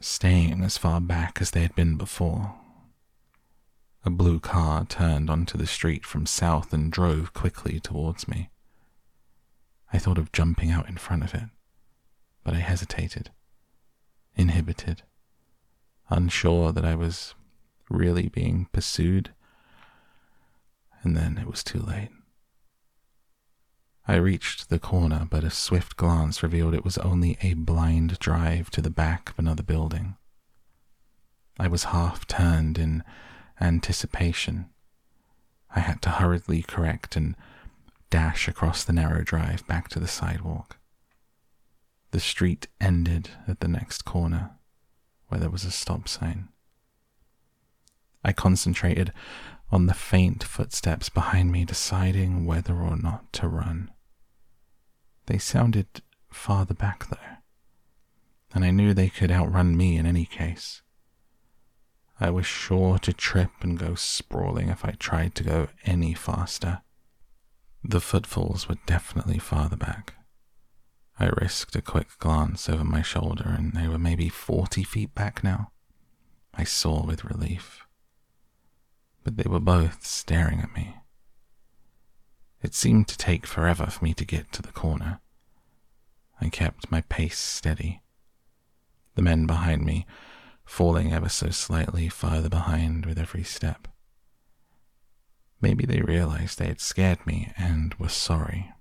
staying 0.00 0.62
as 0.62 0.78
far 0.78 1.00
back 1.00 1.38
as 1.40 1.50
they 1.50 1.62
had 1.62 1.74
been 1.74 1.96
before. 1.96 2.54
A 4.04 4.10
blue 4.10 4.40
car 4.40 4.86
turned 4.86 5.28
onto 5.28 5.58
the 5.58 5.66
street 5.66 6.06
from 6.06 6.24
south 6.24 6.72
and 6.72 6.90
drove 6.90 7.34
quickly 7.34 7.80
towards 7.80 8.26
me. 8.26 8.50
I 9.92 9.98
thought 9.98 10.18
of 10.18 10.32
jumping 10.32 10.70
out 10.70 10.88
in 10.88 10.96
front 10.96 11.24
of 11.24 11.34
it, 11.34 11.48
but 12.44 12.54
I 12.54 12.58
hesitated, 12.58 13.30
inhibited, 14.36 15.02
unsure 16.08 16.72
that 16.72 16.84
I 16.84 16.94
was 16.94 17.34
really 17.90 18.28
being 18.28 18.68
pursued 18.72 19.34
and 21.02 21.16
then 21.16 21.38
it 21.38 21.46
was 21.46 21.64
too 21.64 21.80
late. 21.80 22.10
I 24.08 24.16
reached 24.16 24.68
the 24.68 24.78
corner, 24.78 25.26
but 25.30 25.44
a 25.44 25.50
swift 25.50 25.96
glance 25.96 26.42
revealed 26.42 26.74
it 26.74 26.84
was 26.84 26.98
only 26.98 27.36
a 27.42 27.54
blind 27.54 28.18
drive 28.18 28.70
to 28.70 28.82
the 28.82 28.90
back 28.90 29.30
of 29.30 29.38
another 29.38 29.62
building. 29.62 30.16
I 31.58 31.68
was 31.68 31.84
half 31.84 32.26
turned 32.26 32.78
in 32.78 33.04
anticipation. 33.60 34.70
I 35.74 35.80
had 35.80 36.02
to 36.02 36.10
hurriedly 36.10 36.62
correct 36.62 37.16
and 37.16 37.36
dash 38.08 38.48
across 38.48 38.82
the 38.82 38.92
narrow 38.92 39.22
drive 39.22 39.66
back 39.66 39.88
to 39.90 40.00
the 40.00 40.08
sidewalk. 40.08 40.78
The 42.10 42.20
street 42.20 42.66
ended 42.80 43.30
at 43.46 43.60
the 43.60 43.68
next 43.68 44.04
corner, 44.04 44.50
where 45.28 45.38
there 45.38 45.50
was 45.50 45.64
a 45.64 45.70
stop 45.70 46.08
sign. 46.08 46.48
I 48.24 48.32
concentrated 48.32 49.12
on 49.70 49.86
the 49.86 49.94
faint 49.94 50.42
footsteps 50.42 51.08
behind 51.08 51.52
me, 51.52 51.64
deciding 51.64 52.44
whether 52.44 52.74
or 52.74 52.96
not 52.96 53.32
to 53.34 53.48
run. 53.48 53.90
They 55.26 55.38
sounded 55.38 55.86
farther 56.30 56.74
back 56.74 57.08
though, 57.08 57.16
and 58.52 58.64
I 58.64 58.70
knew 58.70 58.92
they 58.92 59.08
could 59.08 59.30
outrun 59.30 59.76
me 59.76 59.96
in 59.96 60.06
any 60.06 60.24
case. 60.24 60.82
I 62.18 62.30
was 62.30 62.46
sure 62.46 62.98
to 62.98 63.12
trip 63.12 63.50
and 63.62 63.78
go 63.78 63.94
sprawling 63.94 64.68
if 64.68 64.84
I 64.84 64.90
tried 64.92 65.34
to 65.36 65.44
go 65.44 65.68
any 65.84 66.12
faster. 66.12 66.82
The 67.82 68.00
footfalls 68.00 68.68
were 68.68 68.76
definitely 68.84 69.38
farther 69.38 69.76
back. 69.76 70.14
I 71.18 71.30
risked 71.40 71.76
a 71.76 71.82
quick 71.82 72.08
glance 72.18 72.68
over 72.68 72.84
my 72.84 73.02
shoulder, 73.02 73.44
and 73.46 73.72
they 73.72 73.88
were 73.88 73.98
maybe 73.98 74.28
40 74.28 74.82
feet 74.84 75.14
back 75.14 75.42
now. 75.42 75.70
I 76.54 76.64
saw 76.64 77.06
with 77.06 77.24
relief. 77.24 77.86
But 79.22 79.36
they 79.36 79.48
were 79.48 79.60
both 79.60 80.04
staring 80.04 80.60
at 80.60 80.74
me. 80.74 80.96
It 82.62 82.74
seemed 82.74 83.08
to 83.08 83.16
take 83.16 83.46
forever 83.46 83.86
for 83.86 84.04
me 84.04 84.14
to 84.14 84.24
get 84.24 84.52
to 84.52 84.62
the 84.62 84.72
corner. 84.72 85.20
I 86.40 86.48
kept 86.48 86.90
my 86.90 87.02
pace 87.02 87.38
steady. 87.38 88.02
The 89.14 89.22
men 89.22 89.46
behind 89.46 89.84
me 89.84 90.06
falling 90.64 91.12
ever 91.12 91.28
so 91.28 91.50
slightly 91.50 92.08
farther 92.08 92.48
behind 92.48 93.04
with 93.04 93.18
every 93.18 93.42
step. 93.42 93.88
Maybe 95.60 95.84
they 95.84 96.00
realized 96.00 96.58
they 96.58 96.68
had 96.68 96.80
scared 96.80 97.26
me 97.26 97.52
and 97.58 97.94
were 97.94 98.08
sorry. 98.08 98.72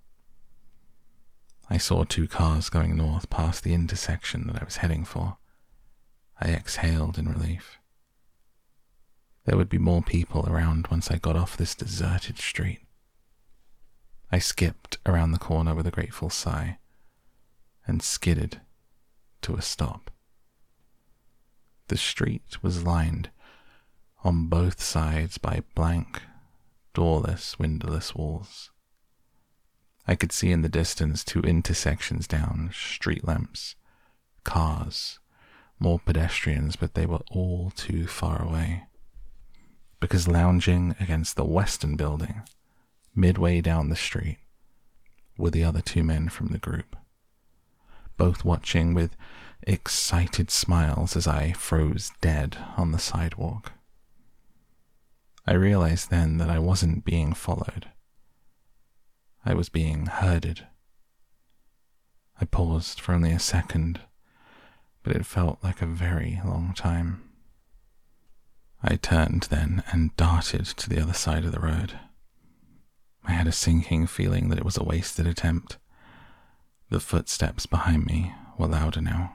I 1.70 1.78
saw 1.78 2.04
two 2.04 2.28
cars 2.28 2.70
going 2.70 2.96
north 2.96 3.30
past 3.30 3.64
the 3.64 3.74
intersection 3.74 4.48
that 4.48 4.62
I 4.62 4.66
was 4.66 4.78
heading 4.78 5.04
for. 5.04 5.38
I 6.40 6.52
exhaled 6.52 7.18
in 7.18 7.28
relief. 7.28 7.78
There 9.50 9.58
would 9.58 9.68
be 9.68 9.80
more 9.80 10.04
people 10.04 10.47
around 10.47 10.89
once 10.91 11.10
I 11.10 11.18
got 11.18 11.36
off 11.36 11.58
this 11.58 11.74
deserted 11.74 12.38
street. 12.38 12.82
I 14.32 14.38
skipped 14.38 15.00
around 15.08 15.32
the 15.32 15.39
corner 15.39 15.74
with 15.74 15.88
a 15.88 15.91
grateful 15.91 16.30
sigh 16.30 16.78
and 17.88 18.04
skidded 18.04 18.62
to 19.41 19.56
a 19.56 19.64
stop. 19.64 20.12
The 21.88 21.97
street 21.97 22.62
was 22.62 22.84
lined 22.84 23.32
on 24.24 24.50
both 24.50 24.84
sides 24.84 25.39
by 25.39 25.64
blank, 25.74 26.22
doorless, 26.93 27.58
windowless 27.58 28.14
walls. 28.14 28.70
I 30.08 30.14
could 30.14 30.32
see 30.32 30.52
in 30.52 30.62
the 30.62 30.70
distance 30.70 31.24
two 31.24 31.41
intersections 31.41 32.28
down, 32.28 32.70
street 32.72 33.28
lamps, 33.28 33.76
cars, 34.43 35.18
more 35.80 35.97
pedestrians, 35.97 36.76
but 36.76 36.93
they 36.93 37.08
were 37.08 37.24
all 37.32 37.72
too 37.76 38.06
far 38.06 38.43
away. 38.43 38.84
Because 40.00 40.28
lounging 40.28 40.95
against 41.00 41.36
the 41.36 41.45
western 41.45 41.95
building, 41.95 42.43
midway 43.16 43.62
down 43.62 43.89
the 43.89 43.95
street, 43.95 44.38
were 45.38 45.50
the 45.50 45.64
other 45.64 45.82
two 45.82 46.04
men 46.04 46.30
from 46.30 46.47
the 46.47 46.58
group, 46.58 46.95
both 48.18 48.45
watching 48.45 48.93
with 48.93 49.16
excited 49.64 50.52
smiles 50.52 51.16
as 51.16 51.28
I 51.28 51.52
froze 51.54 52.12
dead 52.22 52.58
on 52.78 52.91
the 52.91 53.00
sidewalk. 53.00 53.74
I 55.45 55.54
realized 55.54 56.10
then 56.10 56.38
that 56.38 56.50
I 56.50 56.60
wasn't 56.60 57.06
being 57.06 57.34
followed. 57.34 57.88
I 59.45 59.54
was 59.54 59.70
being 59.70 60.06
herded. 60.06 60.68
I 62.39 62.45
paused 62.45 63.00
for 63.00 63.14
only 63.14 63.32
a 63.32 63.39
second, 63.39 64.02
but 65.04 65.16
it 65.16 65.26
felt 65.26 65.64
like 65.64 65.82
a 65.82 65.88
very 65.88 66.41
long 66.45 66.74
time. 66.76 67.28
I 68.82 68.95
turned 68.95 69.43
then 69.43 69.84
and 69.91 70.15
darted 70.15 70.65
to 70.65 70.89
the 70.89 71.01
other 71.01 71.13
side 71.13 71.43
of 71.43 71.51
the 71.51 71.59
road. 71.59 71.99
I 73.25 73.34
had 73.34 73.47
a 73.47 73.51
sinking 73.51 74.07
feeling 74.07 74.49
that 74.49 74.57
it 74.57 74.65
was 74.65 74.77
a 74.77 74.84
wasted 74.84 75.27
attempt. 75.27 75.77
The 76.89 76.99
footsteps 76.99 77.65
behind 77.65 78.05
me 78.05 78.34
were 78.57 78.67
louder 78.67 79.01
now. 79.01 79.34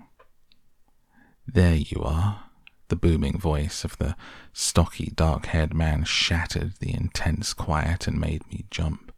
There 1.46 1.76
you 1.76 2.02
are. 2.02 2.44
The 2.88 2.96
booming 2.96 3.38
voice 3.38 3.84
of 3.84 3.98
the 3.98 4.16
stocky, 4.52 5.12
dark 5.14 5.46
haired 5.46 5.74
man 5.74 6.04
shattered 6.04 6.74
the 6.80 6.92
intense 6.92 7.54
quiet 7.54 8.06
and 8.06 8.20
made 8.20 8.46
me 8.50 8.66
jump. 8.70 9.12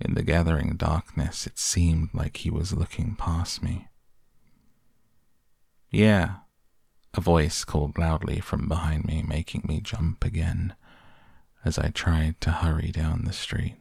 In 0.00 0.14
the 0.14 0.22
gathering 0.22 0.76
darkness, 0.76 1.46
it 1.46 1.58
seemed 1.58 2.10
like 2.12 2.38
he 2.38 2.50
was 2.50 2.72
looking 2.72 3.14
past 3.16 3.62
me. 3.62 3.88
Yeah, 5.90 6.36
a 7.14 7.20
voice 7.20 7.64
called 7.64 7.96
loudly 7.96 8.40
from 8.40 8.68
behind 8.68 9.04
me, 9.04 9.22
making 9.22 9.62
me 9.66 9.80
jump 9.80 10.24
again 10.24 10.74
as 11.64 11.78
I 11.78 11.88
tried 11.88 12.40
to 12.42 12.50
hurry 12.50 12.90
down 12.90 13.24
the 13.24 13.32
street. 13.32 13.76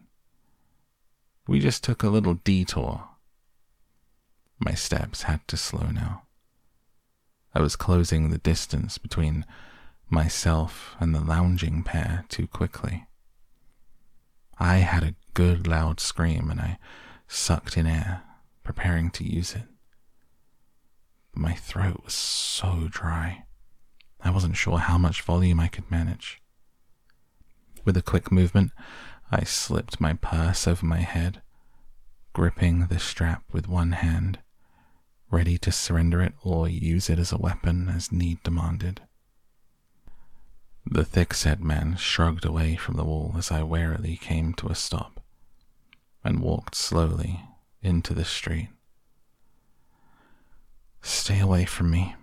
We 1.47 1.59
just 1.59 1.83
took 1.83 2.03
a 2.03 2.09
little 2.09 2.35
detour. 2.35 3.09
My 4.59 4.73
steps 4.73 5.23
had 5.23 5.45
to 5.49 5.57
slow 5.57 5.87
now. 5.87 6.23
I 7.53 7.61
was 7.61 7.75
closing 7.75 8.29
the 8.29 8.37
distance 8.37 8.97
between 8.97 9.45
myself 10.09 10.95
and 10.99 11.13
the 11.13 11.19
lounging 11.19 11.83
pair 11.83 12.25
too 12.29 12.47
quickly. 12.47 13.05
I 14.59 14.77
had 14.77 15.03
a 15.03 15.15
good 15.33 15.67
loud 15.67 15.99
scream 15.99 16.49
and 16.49 16.61
I 16.61 16.77
sucked 17.27 17.77
in 17.77 17.87
air, 17.87 18.23
preparing 18.63 19.09
to 19.11 19.23
use 19.23 19.53
it. 19.53 19.67
But 21.33 21.41
my 21.41 21.53
throat 21.53 22.01
was 22.03 22.13
so 22.13 22.87
dry, 22.89 23.45
I 24.21 24.29
wasn't 24.29 24.55
sure 24.55 24.77
how 24.77 24.97
much 24.97 25.21
volume 25.21 25.59
I 25.59 25.67
could 25.67 25.89
manage. 25.91 26.41
With 27.83 27.97
a 27.97 28.01
quick 28.01 28.31
movement, 28.31 28.71
I 29.31 29.43
slipped 29.43 29.99
my 29.99 30.13
purse 30.13 30.67
over 30.67 30.85
my 30.85 31.01
head, 31.01 31.41
gripping 32.31 32.87
the 32.87 32.99
strap 32.99 33.43
with 33.51 33.67
one 33.67 33.91
hand, 33.93 34.39
ready 35.29 35.57
to 35.57 35.71
surrender 35.71 36.21
it 36.21 36.33
or 36.43 36.69
use 36.69 37.09
it 37.09 37.19
as 37.19 37.31
a 37.31 37.37
weapon 37.37 37.89
as 37.89 38.11
need 38.11 38.41
demanded. 38.43 39.01
The 40.85 41.03
thick-set 41.03 41.61
man 41.61 41.95
shrugged 41.97 42.45
away 42.45 42.75
from 42.75 42.95
the 42.95 43.03
wall 43.03 43.35
as 43.37 43.51
I 43.51 43.63
warily 43.63 44.17
came 44.17 44.53
to 44.55 44.67
a 44.67 44.75
stop 44.75 45.21
and 46.23 46.39
walked 46.39 46.75
slowly 46.75 47.41
into 47.81 48.13
the 48.13 48.25
street. 48.25 48.69
Stay 51.03 51.39
away 51.39 51.65
from 51.65 51.91
me, 51.91 52.15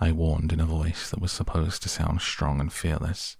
I 0.00 0.12
warned 0.12 0.52
in 0.52 0.60
a 0.60 0.66
voice 0.66 1.10
that 1.10 1.20
was 1.20 1.30
supposed 1.30 1.82
to 1.82 1.88
sound 1.88 2.20
strong 2.22 2.60
and 2.60 2.72
fearless, 2.72 3.36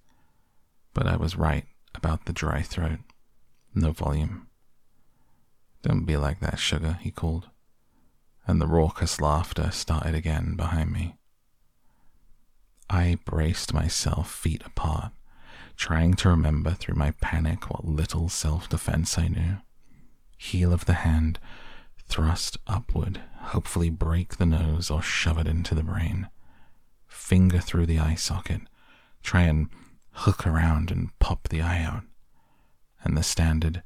but 0.95 1.07
I 1.07 1.17
was 1.17 1.37
right 1.37 1.65
about 1.95 2.27
the 2.27 2.33
dry 2.33 2.63
throat. 2.63 3.01
No 3.75 3.93
volume. 3.93 4.47
Don't 5.83 6.05
be 6.05 6.17
like 6.17 6.41
that, 6.41 6.59
sugar, 6.59 6.99
he 7.01 7.11
called, 7.11 7.49
and 8.47 8.61
the 8.61 8.67
raucous 8.67 9.21
laughter 9.21 9.71
started 9.71 10.15
again 10.15 10.55
behind 10.55 10.93
me. 10.93 11.17
I 12.91 13.19
braced 13.25 13.73
myself 13.73 14.31
feet 14.31 14.63
apart, 14.65 15.13
trying 15.77 16.15
to 16.15 16.29
remember 16.29 16.73
through 16.73 16.97
my 16.97 17.13
panic 17.23 17.71
what 17.71 17.85
little 17.87 18.29
self 18.29 18.69
defense 18.69 19.19
I 19.19 19.29
knew 19.29 19.59
heel 20.39 20.73
of 20.73 20.85
the 20.85 20.95
hand, 20.95 21.39
thrust 22.09 22.59
upward, 22.67 23.21
hopefully 23.39 23.91
break 23.91 24.37
the 24.37 24.47
nose 24.47 24.91
or 24.91 25.03
shove 25.03 25.39
it 25.39 25.47
into 25.47 25.75
the 25.75 25.83
brain. 25.83 26.29
Finger 27.07 27.61
through 27.61 27.87
the 27.87 27.99
eye 27.99 28.15
socket, 28.15 28.63
try 29.23 29.43
and 29.43 29.69
hook 30.13 30.47
around 30.47 30.91
and 30.91 31.17
pop 31.19 31.49
the 31.49 31.63
eye 31.63 31.83
out. 31.83 32.05
And 33.03 33.17
the 33.17 33.23
standard 33.23 33.83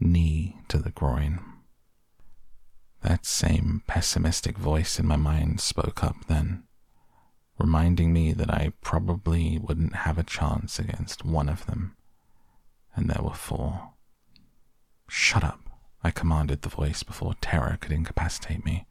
knee 0.00 0.56
to 0.68 0.78
the 0.78 0.90
groin. 0.90 1.40
That 3.02 3.24
same 3.24 3.82
pessimistic 3.86 4.58
voice 4.58 4.98
in 4.98 5.06
my 5.06 5.16
mind 5.16 5.60
spoke 5.60 6.02
up 6.02 6.26
then, 6.26 6.64
reminding 7.58 8.12
me 8.12 8.32
that 8.32 8.50
I 8.52 8.72
probably 8.80 9.58
wouldn't 9.58 9.94
have 9.94 10.18
a 10.18 10.24
chance 10.24 10.78
against 10.78 11.24
one 11.24 11.48
of 11.48 11.66
them, 11.66 11.96
and 12.96 13.08
there 13.08 13.22
were 13.22 13.34
four. 13.34 13.92
Shut 15.08 15.44
up. 15.44 15.67
I 16.02 16.10
commanded 16.10 16.62
the 16.62 16.68
voice 16.68 17.02
before 17.02 17.34
terror 17.40 17.76
could 17.80 17.92
incapacitate 17.92 18.64
me. 18.64 18.86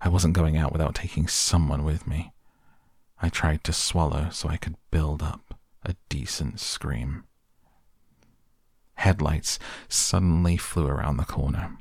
I 0.00 0.08
wasn't 0.08 0.34
going 0.34 0.56
out 0.56 0.72
without 0.72 0.94
taking 0.94 1.26
someone 1.26 1.84
with 1.84 2.06
me. 2.06 2.32
I 3.20 3.28
tried 3.28 3.64
to 3.64 3.72
swallow 3.72 4.28
so 4.30 4.48
I 4.48 4.56
could 4.56 4.76
build 4.90 5.22
up 5.22 5.58
a 5.84 5.96
decent 6.08 6.60
scream. 6.60 7.24
Headlights 8.94 9.58
suddenly 9.88 10.56
flew 10.56 10.86
around 10.86 11.16
the 11.16 11.24
corner, 11.24 11.78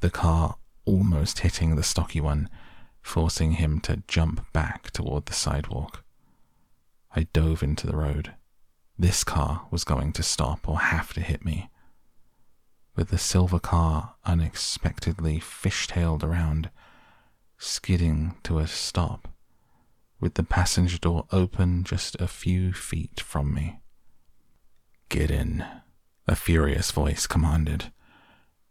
the 0.00 0.10
car 0.10 0.56
almost 0.84 1.40
hitting 1.40 1.76
the 1.76 1.82
stocky 1.82 2.20
one, 2.20 2.48
forcing 3.00 3.52
him 3.52 3.80
to 3.80 4.02
jump 4.06 4.50
back 4.52 4.90
toward 4.90 5.26
the 5.26 5.32
sidewalk. 5.32 6.04
I 7.14 7.28
dove 7.32 7.62
into 7.62 7.86
the 7.86 7.96
road. 7.96 8.34
This 8.98 9.24
car 9.24 9.66
was 9.70 9.84
going 9.84 10.12
to 10.14 10.22
stop 10.22 10.68
or 10.68 10.78
have 10.78 11.14
to 11.14 11.20
hit 11.20 11.44
me 11.44 11.70
with 12.98 13.10
the 13.10 13.16
silver 13.16 13.60
car 13.60 14.16
unexpectedly 14.24 15.38
fishtailed 15.38 16.24
around, 16.24 16.68
skidding 17.56 18.34
to 18.42 18.58
a 18.58 18.66
stop, 18.66 19.28
with 20.18 20.34
the 20.34 20.42
passenger 20.42 20.98
door 20.98 21.24
open 21.30 21.84
just 21.84 22.16
a 22.20 22.26
few 22.26 22.72
feet 22.72 23.20
from 23.20 23.54
me. 23.54 23.78
Get 25.10 25.30
in, 25.30 25.64
a 26.26 26.34
furious 26.34 26.90
voice 26.90 27.28
commanded. 27.28 27.92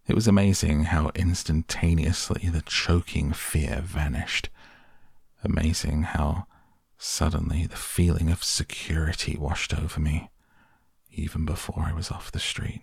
It 0.08 0.14
was 0.14 0.28
amazing 0.28 0.84
how 0.84 1.10
instantaneously 1.16 2.50
the 2.50 2.64
choking 2.64 3.32
fear 3.32 3.80
vanished. 3.82 4.50
Amazing 5.42 6.04
how 6.04 6.48
suddenly 6.98 7.66
the 7.66 7.78
feeling 7.78 8.30
of 8.30 8.44
security 8.44 9.38
washed 9.38 9.74
over 9.74 10.02
me, 10.02 10.32
even 11.10 11.46
before 11.46 11.86
I 11.88 11.94
was 11.94 12.12
off 12.12 12.30
the 12.30 12.40
street 12.40 12.82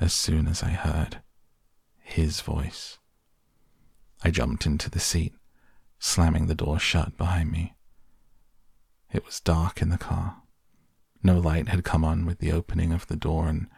as 0.00 0.12
soon 0.12 0.46
as 0.46 0.62
I 0.62 0.70
heard 0.70 1.22
his 2.02 2.40
voice. 2.40 2.98
I 4.22 4.30
jumped 4.30 4.66
into 4.66 4.90
the 4.90 5.00
seat, 5.00 5.34
slamming 5.98 6.46
the 6.46 6.54
door 6.54 6.78
shut 6.78 7.16
behind 7.16 7.50
me. 7.50 7.74
It 9.12 9.24
was 9.24 9.40
dark 9.40 9.82
in 9.82 9.88
the 9.88 9.98
car. 9.98 10.42
No 11.22 11.38
light 11.38 11.68
had 11.68 11.84
come 11.84 12.04
on 12.04 12.26
with 12.26 12.38
the 12.38 12.52
opening 12.52 12.92
of 12.92 13.06
the 13.06 13.16
door, 13.16 13.48
and 13.48 13.68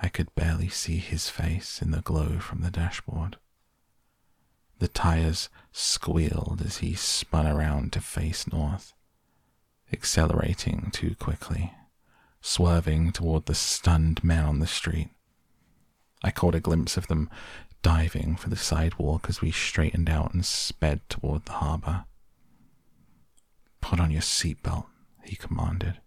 I 0.00 0.08
could 0.08 0.34
barely 0.34 0.68
see 0.68 0.98
his 0.98 1.28
face 1.28 1.82
in 1.82 1.90
the 1.90 2.00
glow 2.00 2.38
from 2.38 2.62
the 2.62 2.70
dashboard. 2.70 3.36
The 4.78 4.88
tires 4.88 5.48
squealed 5.72 6.62
as 6.64 6.78
he 6.78 6.94
spun 6.94 7.46
around 7.46 7.92
to 7.92 8.00
face 8.00 8.46
north, 8.50 8.94
accelerating 9.92 10.90
too 10.92 11.16
quickly, 11.16 11.72
swerving 12.40 13.12
toward 13.12 13.46
the 13.46 13.54
stunned 13.54 14.22
men 14.22 14.44
on 14.44 14.60
the 14.60 14.66
street. 14.66 15.10
I 16.22 16.30
caught 16.30 16.54
a 16.54 16.60
glimpse 16.60 16.96
of 16.96 17.06
them 17.06 17.30
diving 17.82 18.36
for 18.36 18.50
the 18.50 18.56
sidewalk 18.56 19.26
as 19.28 19.40
we 19.40 19.50
straightened 19.50 20.10
out 20.10 20.34
and 20.34 20.44
sped 20.44 21.00
toward 21.08 21.44
the 21.44 21.52
harbor. 21.52 22.04
Put 23.80 24.00
on 24.00 24.10
your 24.10 24.22
seatbelt, 24.22 24.86
he 25.22 25.36
commanded. 25.36 26.00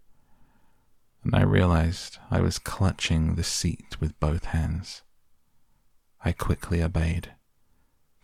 And 1.24 1.36
I 1.36 1.44
realized 1.44 2.18
I 2.30 2.42
was 2.42 2.60
clutching 2.60 3.36
the 3.36 3.44
seat 3.44 3.98
with 4.00 4.20
both 4.20 4.46
hands. 4.46 5.04
I 6.24 6.32
quickly 6.32 6.84
obeyed. 6.84 7.34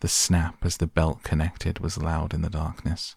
The 0.00 0.08
snap 0.08 0.64
as 0.64 0.76
the 0.76 0.86
belt 0.86 1.22
connected 1.22 1.80
was 1.80 1.98
loud 1.98 2.34
in 2.34 2.42
the 2.42 2.50
darkness. 2.50 3.16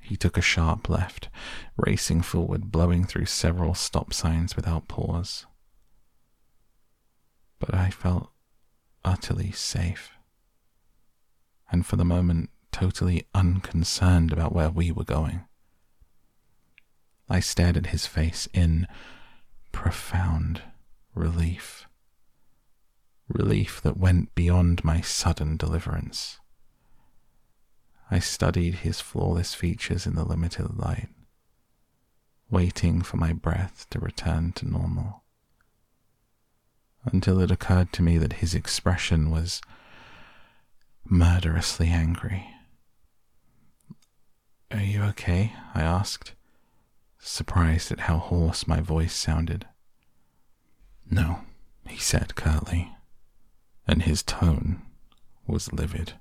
He 0.00 0.16
took 0.16 0.36
a 0.36 0.42
sharp 0.42 0.88
left, 0.88 1.28
racing 1.76 2.22
forward, 2.22 2.70
blowing 2.70 3.04
through 3.04 3.26
several 3.26 3.74
stop 3.74 4.12
signs 4.12 4.56
without 4.56 4.88
pause. 4.88 5.46
But 7.58 7.74
I 7.74 7.90
felt 7.90 8.30
utterly 9.04 9.52
safe, 9.52 10.10
and 11.70 11.86
for 11.86 11.96
the 11.96 12.04
moment 12.04 12.50
totally 12.72 13.26
unconcerned 13.34 14.32
about 14.32 14.54
where 14.54 14.70
we 14.70 14.92
were 14.92 15.04
going. 15.04 15.44
I 17.28 17.40
stared 17.40 17.76
at 17.76 17.86
his 17.86 18.06
face 18.06 18.46
in 18.52 18.86
profound 19.72 20.62
relief. 21.14 21.86
Relief 23.28 23.80
that 23.82 23.96
went 23.96 24.34
beyond 24.34 24.84
my 24.84 25.00
sudden 25.00 25.56
deliverance. 25.56 26.38
I 28.10 28.20
studied 28.20 28.76
his 28.76 29.00
flawless 29.00 29.54
features 29.54 30.06
in 30.06 30.14
the 30.14 30.24
limited 30.24 30.78
light, 30.78 31.08
waiting 32.50 33.02
for 33.02 33.16
my 33.16 33.32
breath 33.32 33.86
to 33.90 33.98
return 33.98 34.52
to 34.52 34.68
normal 34.68 35.24
until 37.06 37.40
it 37.40 37.50
occurred 37.50 37.92
to 37.92 38.02
me 38.02 38.18
that 38.18 38.34
his 38.34 38.54
expression 38.54 39.30
was 39.30 39.60
murderously 41.04 41.88
angry. 41.88 42.46
Are 44.72 44.82
you 44.82 45.02
okay? 45.04 45.52
I 45.74 45.82
asked, 45.82 46.34
surprised 47.18 47.92
at 47.92 48.00
how 48.00 48.18
hoarse 48.18 48.66
my 48.66 48.80
voice 48.80 49.14
sounded. 49.14 49.66
No, 51.08 51.40
he 51.86 51.98
said 51.98 52.34
curtly, 52.34 52.92
and 53.86 54.02
his 54.02 54.22
tone 54.24 54.82
was 55.46 55.72
livid. 55.72 56.14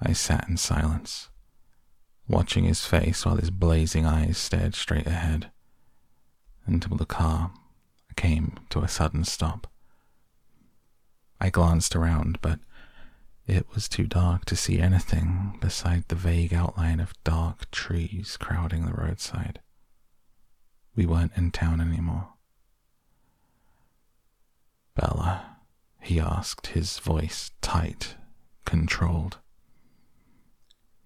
I 0.00 0.12
sat 0.12 0.46
in 0.46 0.58
silence, 0.58 1.30
watching 2.28 2.64
his 2.64 2.84
face 2.84 3.24
while 3.24 3.36
his 3.36 3.50
blazing 3.50 4.04
eyes 4.04 4.36
stared 4.36 4.74
straight 4.74 5.06
ahead 5.06 5.50
until 6.66 6.98
the 6.98 7.06
car 7.06 7.52
came 8.16 8.58
to 8.70 8.80
a 8.80 8.88
sudden 8.88 9.24
stop. 9.24 9.66
I 11.40 11.50
glanced 11.50 11.94
around, 11.94 12.40
but 12.40 12.60
it 13.46 13.66
was 13.74 13.88
too 13.88 14.06
dark 14.06 14.44
to 14.46 14.56
see 14.56 14.80
anything 14.80 15.58
beside 15.60 16.08
the 16.08 16.16
vague 16.16 16.52
outline 16.52 16.98
of 16.98 17.12
dark 17.22 17.70
trees 17.70 18.36
crowding 18.36 18.86
the 18.86 18.92
roadside. 18.92 19.60
We 20.96 21.06
weren't 21.06 21.36
in 21.36 21.50
town 21.50 21.80
anymore. 21.80 22.28
Bella, 24.94 25.58
he 26.00 26.18
asked, 26.18 26.68
his 26.68 26.98
voice 26.98 27.50
tight, 27.60 28.16
controlled. 28.64 29.38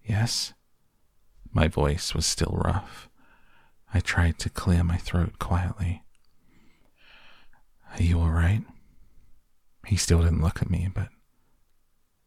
Yes? 0.04 0.54
My 1.52 1.66
voice 1.66 2.14
was 2.14 2.24
still 2.24 2.56
rough. 2.64 3.08
I 3.92 3.98
tried 3.98 4.38
to 4.38 4.48
clear 4.50 4.84
my 4.84 4.96
throat 4.96 5.38
quietly. 5.40 6.04
Are 7.92 8.02
you 8.02 8.20
all 8.20 8.30
right? 8.30 8.62
He 9.86 9.96
still 9.96 10.22
didn't 10.22 10.42
look 10.42 10.62
at 10.62 10.70
me, 10.70 10.88
but 10.92 11.08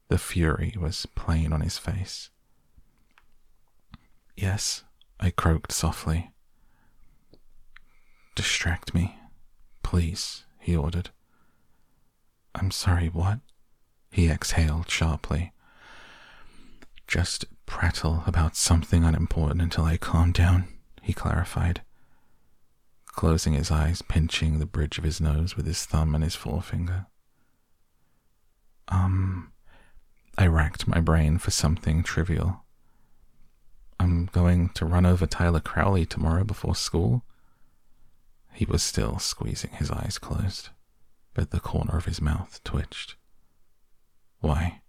the 0.10 0.18
fury 0.18 0.76
was 0.80 1.06
plain 1.16 1.54
on 1.54 1.62
his 1.62 1.78
face. 1.78 2.30
Yes, 4.36 4.84
I 5.20 5.32
croaked 5.32 5.72
softly. 5.72 6.32
Distract 8.36 8.94
me, 8.94 9.18
please, 9.84 10.44
he 10.60 10.76
ordered. 10.76 11.12
I'm 12.56 12.72
sorry, 12.72 13.08
what? 13.08 13.40
He 14.12 14.30
exhaled 14.30 14.90
sharply. 14.90 15.54
Just 17.08 17.46
prattle 17.66 18.24
about 18.26 18.56
something 18.56 19.04
unimportant 19.04 19.62
until 19.62 19.86
I 19.86 19.98
calm 19.98 20.32
down, 20.32 20.68
he 21.02 21.14
clarified 21.14 21.82
closing 23.14 23.54
his 23.54 23.72
eyes, 23.72 24.02
pinching 24.02 24.60
the 24.60 24.66
bridge 24.66 24.98
of 24.98 25.04
his 25.04 25.22
nose 25.22 25.56
with 25.56 25.66
his 25.66 25.86
thumb 25.86 26.14
and 26.16 26.24
his 26.24 26.36
forefinger. 26.36 27.06
Um, 28.90 29.52
I 30.38 30.48
racked 30.48 30.88
my 30.88 31.00
brain 31.00 31.38
for 31.38 31.52
something 31.52 32.04
trivial. 32.04 32.64
I'm 34.00 34.26
going 34.26 34.70
to 34.70 34.86
run 34.86 35.06
over 35.06 35.26
Tyler 35.26 35.60
Crowley 35.60 36.06
tomorrow 36.06 36.44
before 36.44 36.76
school. 36.76 37.24
He 38.52 38.66
was 38.66 38.84
still 38.84 39.20
squeezing 39.20 39.72
his 39.72 39.90
eyes 39.90 40.18
closed, 40.18 40.70
but 41.34 41.52
the 41.52 41.60
corner 41.60 41.98
of 41.98 42.06
his 42.06 42.20
mouth 42.22 42.60
twitched. 42.64 43.16
Why? 44.42 44.82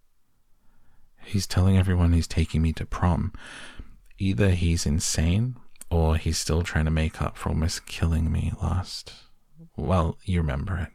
He's 1.24 1.46
telling 1.46 1.78
everyone 1.78 2.12
he's 2.12 2.26
taking 2.26 2.60
me 2.60 2.72
to 2.74 2.84
prom. 2.84 3.32
Either 4.18 4.50
he's 4.50 4.86
insane 4.86 5.56
or 5.90 6.16
he's 6.16 6.38
still 6.38 6.62
trying 6.62 6.84
to 6.84 6.90
make 6.90 7.20
up 7.22 7.36
for 7.36 7.50
almost 7.50 7.86
killing 7.86 8.30
me 8.30 8.52
last. 8.60 9.12
Well, 9.76 10.18
you 10.24 10.40
remember 10.40 10.78
it. 10.78 10.88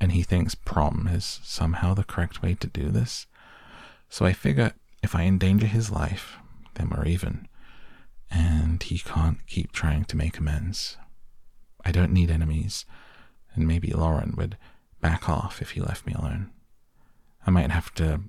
And 0.00 0.12
he 0.12 0.22
thinks 0.22 0.54
prom 0.54 1.08
is 1.12 1.40
somehow 1.44 1.94
the 1.94 2.04
correct 2.04 2.42
way 2.42 2.54
to 2.54 2.66
do 2.66 2.90
this. 2.90 3.26
So 4.08 4.26
I 4.26 4.32
figure 4.32 4.72
if 5.02 5.14
I 5.14 5.22
endanger 5.22 5.66
his 5.66 5.90
life, 5.90 6.36
then 6.74 6.90
we're 6.90 7.06
even. 7.06 7.48
And 8.30 8.82
he 8.82 8.98
can't 8.98 9.46
keep 9.46 9.72
trying 9.72 10.04
to 10.06 10.16
make 10.16 10.38
amends. 10.38 10.96
I 11.84 11.92
don't 11.92 12.12
need 12.12 12.30
enemies, 12.30 12.84
and 13.54 13.66
maybe 13.66 13.92
Lauren 13.92 14.34
would 14.36 14.56
back 15.00 15.28
off 15.28 15.60
if 15.60 15.72
he 15.72 15.80
left 15.80 16.06
me 16.06 16.14
alone. 16.14 16.50
I 17.46 17.50
might 17.50 17.70
have 17.70 17.92
to 17.94 18.20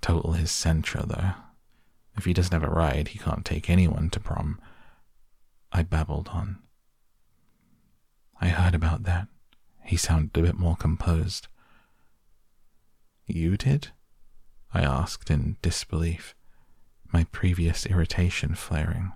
total 0.00 0.32
his 0.32 0.50
Sentra, 0.50 1.06
though. 1.06 1.32
If 2.16 2.24
he 2.24 2.32
doesn't 2.32 2.52
have 2.52 2.68
a 2.68 2.72
ride, 2.72 3.08
he 3.08 3.18
can't 3.18 3.44
take 3.44 3.70
anyone 3.70 4.10
to 4.10 4.20
prom 4.20 4.60
I 5.72 5.82
babbled 5.82 6.28
on. 6.28 6.58
I 8.40 8.48
heard 8.48 8.74
about 8.74 9.04
that. 9.04 9.28
He 9.84 9.96
sounded 9.96 10.36
a 10.36 10.42
bit 10.42 10.58
more 10.58 10.76
composed. 10.76 11.48
You 13.26 13.56
did? 13.56 13.88
I 14.74 14.82
asked 14.82 15.30
in 15.30 15.56
disbelief, 15.62 16.34
my 17.12 17.24
previous 17.24 17.86
irritation 17.86 18.54
flaring. 18.54 19.12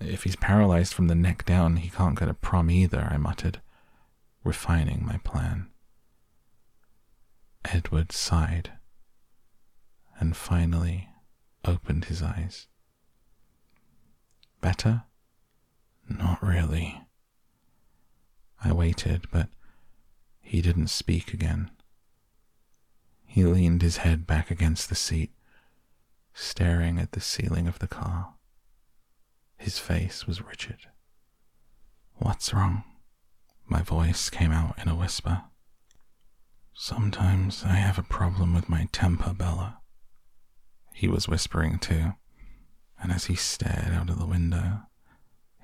If 0.00 0.24
he's 0.24 0.36
paralyzed 0.36 0.94
from 0.94 1.08
the 1.08 1.14
neck 1.14 1.44
down, 1.44 1.76
he 1.76 1.90
can't 1.90 2.14
go 2.14 2.26
to 2.26 2.34
prom 2.34 2.70
either, 2.70 3.08
I 3.10 3.16
muttered, 3.16 3.60
refining 4.44 5.04
my 5.04 5.18
plan. 5.18 5.68
Edward 7.64 8.12
sighed 8.12 8.72
and 10.18 10.36
finally 10.36 11.08
opened 11.64 12.06
his 12.06 12.22
eyes. 12.22 12.68
Better? 14.60 15.04
Not 16.08 16.42
really. 16.42 17.02
I 18.62 18.72
waited, 18.72 19.26
but 19.30 19.48
he 20.40 20.62
didn't 20.62 20.88
speak 20.88 21.32
again. 21.34 21.70
He 23.24 23.44
leaned 23.44 23.82
his 23.82 23.98
head 23.98 24.26
back 24.26 24.50
against 24.50 24.88
the 24.88 24.94
seat, 24.94 25.32
staring 26.32 26.98
at 26.98 27.12
the 27.12 27.20
ceiling 27.20 27.66
of 27.66 27.80
the 27.80 27.88
car. 27.88 28.34
His 29.58 29.78
face 29.78 30.26
was 30.26 30.42
rigid. 30.42 30.78
What's 32.14 32.54
wrong? 32.54 32.84
My 33.66 33.82
voice 33.82 34.30
came 34.30 34.52
out 34.52 34.78
in 34.78 34.88
a 34.88 34.94
whisper. 34.94 35.42
Sometimes 36.72 37.64
I 37.64 37.74
have 37.76 37.98
a 37.98 38.02
problem 38.02 38.54
with 38.54 38.68
my 38.68 38.88
temper, 38.92 39.32
Bella. 39.34 39.80
He 40.94 41.08
was 41.08 41.28
whispering 41.28 41.78
too, 41.78 42.14
and 43.02 43.10
as 43.12 43.26
he 43.26 43.34
stared 43.34 43.92
out 43.92 44.08
of 44.08 44.18
the 44.18 44.26
window, 44.26 44.82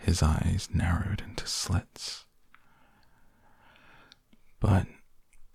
his 0.02 0.22
eyes 0.22 0.68
narrowed 0.72 1.22
into 1.26 1.46
slits. 1.46 2.26
But 4.60 4.86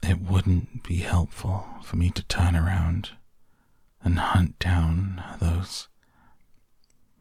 it 0.03 0.19
wouldn't 0.21 0.83
be 0.83 0.97
helpful 0.97 1.67
for 1.83 1.95
me 1.95 2.09
to 2.11 2.23
turn 2.25 2.55
around 2.55 3.11
and 4.01 4.19
hunt 4.19 4.59
down 4.59 5.23
those. 5.39 5.87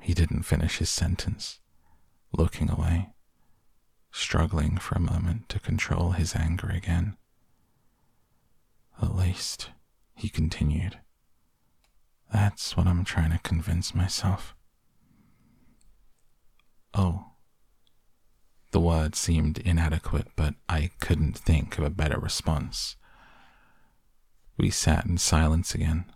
He 0.02 0.14
didn't 0.14 0.44
finish 0.44 0.78
his 0.78 0.90
sentence, 0.90 1.60
looking 2.32 2.70
away, 2.70 3.10
struggling 4.12 4.78
for 4.78 4.94
a 4.94 5.00
moment 5.00 5.48
to 5.50 5.60
control 5.60 6.12
his 6.12 6.34
anger 6.34 6.68
again. 6.68 7.16
At 9.02 9.14
least, 9.14 9.70
he 10.14 10.28
continued, 10.28 10.98
that's 12.32 12.76
what 12.76 12.86
I'm 12.86 13.04
trying 13.04 13.30
to 13.30 13.38
convince 13.38 13.94
myself. 13.94 14.55
Oh. 16.96 17.26
The 18.70 18.80
word 18.80 19.14
seemed 19.14 19.58
inadequate, 19.58 20.28
but 20.34 20.54
I 20.68 20.90
couldn't 20.98 21.36
think 21.36 21.76
of 21.76 21.84
a 21.84 21.90
better 21.90 22.18
response. 22.18 22.96
We 24.56 24.70
sat 24.70 25.04
in 25.04 25.18
silence 25.18 25.74
again. 25.74 26.06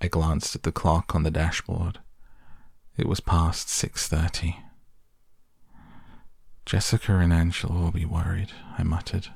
I 0.00 0.08
glanced 0.08 0.56
at 0.56 0.64
the 0.64 0.72
clock 0.72 1.14
on 1.14 1.22
the 1.22 1.30
dashboard. 1.30 2.00
It 2.96 3.06
was 3.06 3.20
past 3.20 3.68
6:30. 3.68 4.56
Jessica 6.66 7.18
and 7.18 7.32
Angela 7.32 7.80
will 7.80 7.92
be 7.92 8.04
worried, 8.04 8.52
I 8.76 8.82
muttered. 8.82 9.28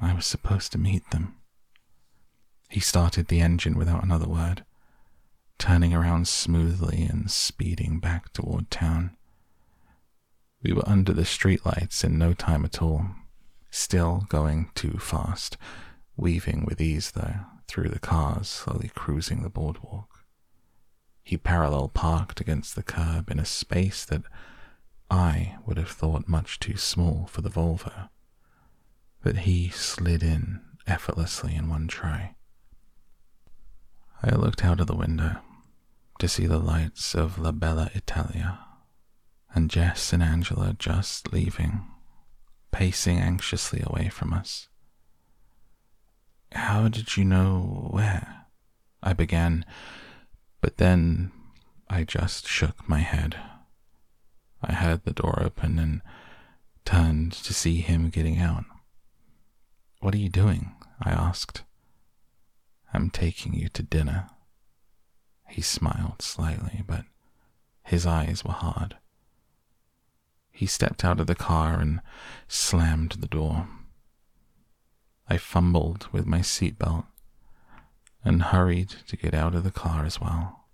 I 0.00 0.12
was 0.12 0.26
supposed 0.26 0.72
to 0.72 0.78
meet 0.78 1.08
them. 1.10 1.36
He 2.68 2.80
started 2.80 3.28
the 3.28 3.40
engine 3.40 3.78
without 3.78 4.02
another 4.02 4.28
word, 4.28 4.64
turning 5.58 5.94
around 5.94 6.28
smoothly 6.28 7.02
and 7.04 7.30
speeding 7.30 8.00
back 8.00 8.32
toward 8.32 8.70
town. 8.70 9.16
We 10.62 10.72
were 10.72 10.88
under 10.88 11.12
the 11.12 11.22
streetlights 11.22 12.04
in 12.04 12.18
no 12.18 12.32
time 12.32 12.64
at 12.64 12.80
all, 12.80 13.10
still 13.70 14.24
going 14.28 14.70
too 14.74 14.98
fast, 14.98 15.56
weaving 16.16 16.64
with 16.64 16.80
ease, 16.80 17.10
though, 17.12 17.40
through 17.68 17.88
the 17.88 17.98
cars, 17.98 18.48
slowly 18.48 18.90
cruising 18.94 19.42
the 19.42 19.50
boardwalk. 19.50 20.24
He 21.22 21.36
parallel 21.36 21.88
parked 21.88 22.40
against 22.40 22.76
the 22.76 22.82
curb 22.82 23.30
in 23.30 23.38
a 23.38 23.44
space 23.44 24.04
that 24.04 24.22
I 25.10 25.56
would 25.64 25.76
have 25.76 25.90
thought 25.90 26.28
much 26.28 26.58
too 26.58 26.76
small 26.76 27.26
for 27.26 27.40
the 27.40 27.50
Volvo, 27.50 28.08
but 29.22 29.38
he 29.38 29.68
slid 29.70 30.22
in 30.22 30.60
effortlessly 30.86 31.54
in 31.54 31.68
one 31.68 31.88
try. 31.88 32.34
I 34.26 34.34
looked 34.36 34.64
out 34.64 34.80
of 34.80 34.86
the 34.86 34.96
window 34.96 35.36
to 36.18 36.28
see 36.28 36.46
the 36.46 36.58
lights 36.58 37.14
of 37.14 37.38
La 37.38 37.52
Bella 37.52 37.90
Italia 37.94 38.58
and 39.54 39.68
Jess 39.68 40.14
and 40.14 40.22
Angela 40.22 40.74
just 40.78 41.30
leaving, 41.30 41.84
pacing 42.72 43.18
anxiously 43.18 43.82
away 43.84 44.08
from 44.08 44.32
us. 44.32 44.68
How 46.52 46.88
did 46.88 47.18
you 47.18 47.24
know 47.26 47.88
where? 47.90 48.46
I 49.02 49.12
began, 49.12 49.66
but 50.62 50.78
then 50.78 51.30
I 51.90 52.04
just 52.04 52.48
shook 52.48 52.88
my 52.88 53.00
head. 53.00 53.36
I 54.62 54.72
heard 54.72 55.04
the 55.04 55.12
door 55.12 55.42
open 55.42 55.78
and 55.78 56.00
turned 56.86 57.32
to 57.32 57.52
see 57.52 57.82
him 57.82 58.08
getting 58.08 58.38
out. 58.38 58.64
What 60.00 60.14
are 60.14 60.18
you 60.18 60.30
doing? 60.30 60.74
I 61.02 61.10
asked. 61.10 61.62
I'm 62.94 63.10
taking 63.10 63.54
you 63.54 63.68
to 63.70 63.82
dinner. 63.82 64.28
He 65.48 65.60
smiled 65.62 66.22
slightly, 66.22 66.84
but 66.86 67.04
his 67.82 68.06
eyes 68.06 68.44
were 68.44 68.52
hard. 68.52 68.96
He 70.52 70.66
stepped 70.66 71.04
out 71.04 71.18
of 71.18 71.26
the 71.26 71.34
car 71.34 71.80
and 71.80 72.00
slammed 72.46 73.16
the 73.18 73.26
door. 73.26 73.68
I 75.28 75.38
fumbled 75.38 76.06
with 76.12 76.24
my 76.24 76.38
seatbelt 76.38 77.06
and 78.24 78.40
hurried 78.40 78.94
to 79.08 79.16
get 79.16 79.34
out 79.34 79.56
of 79.56 79.64
the 79.64 79.72
car 79.72 80.04
as 80.04 80.20
well. 80.20 80.66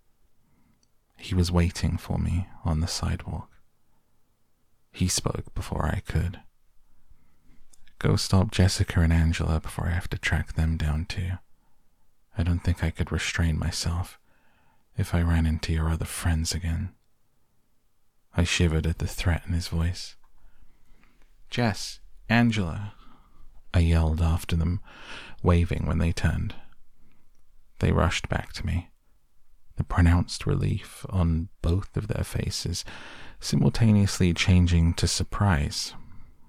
He 1.17 1.35
was 1.35 1.51
waiting 1.51 1.97
for 1.97 2.19
me 2.19 2.49
on 2.65 2.81
the 2.81 2.87
sidewalk. 2.87 3.51
He 4.93 5.09
spoke 5.09 5.55
before 5.55 5.87
I 5.87 6.01
could. 6.01 6.41
Go 7.99 8.17
stop 8.17 8.51
Jessica 8.51 9.01
and 9.01 9.13
Angela 9.13 9.59
before 9.61 9.87
I 9.87 9.93
have 9.93 10.11
to 10.11 10.19
track 10.19 10.55
them 10.55 10.77
down 10.77 11.07
too. 11.07 11.33
I 12.37 12.43
don't 12.43 12.61
think 12.61 12.83
I 12.83 12.91
could 12.91 13.13
restrain 13.13 13.59
myself 13.59 14.19
if 14.97 15.15
I 15.15 15.23
ran 15.23 15.47
into 15.47 15.73
your 15.73 15.91
other 15.91 16.05
friends 16.05 16.55
again. 16.55 16.91
I 18.37 18.45
shivered 18.45 18.87
at 18.87 18.99
the 18.99 19.07
threat 19.07 19.43
in 19.47 19.53
his 19.53 19.69
voice. 19.69 20.17
Jess, 21.49 22.01
Angela, 22.29 22.95
I 23.75 23.81
yelled 23.81 24.21
after 24.21 24.57
them, 24.57 24.81
waving 25.43 25.87
when 25.87 25.99
they 25.99 26.13
turned. 26.13 26.55
They 27.81 27.93
rushed 27.93 28.29
back 28.29 28.53
to 28.55 28.67
me, 28.67 28.91
the 29.77 29.85
pronounced 29.85 30.47
relief 30.47 31.05
on 31.09 31.49
both 31.63 31.97
of 31.97 32.09
their 32.09 32.25
faces 32.25 32.85
simultaneously 33.41 34.35
changing 34.35 34.95
to 34.95 35.09
surprise 35.09 35.95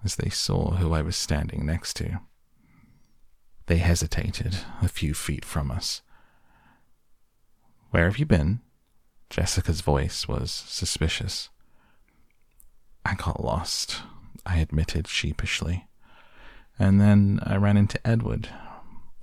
as 0.03 0.17
they 0.17 0.29
saw 0.29 0.71
who 0.71 0.93
I 0.93 1.01
was 1.01 1.15
standing 1.15 1.65
next 1.65 1.95
to. 1.97 2.19
They 3.71 3.77
hesitated 3.77 4.57
a 4.81 4.89
few 4.89 5.13
feet 5.13 5.45
from 5.45 5.71
us. 5.71 6.01
Where 7.91 8.03
have 8.03 8.17
you 8.17 8.25
been? 8.25 8.59
Jessica's 9.29 9.79
voice 9.79 10.27
was 10.27 10.51
suspicious. 10.51 11.47
I 13.05 13.13
got 13.13 13.41
lost, 13.41 14.01
I 14.45 14.57
admitted 14.57 15.07
sheepishly. 15.07 15.87
And 16.77 16.99
then 16.99 17.39
I 17.43 17.55
ran 17.55 17.77
into 17.77 18.05
Edward. 18.05 18.49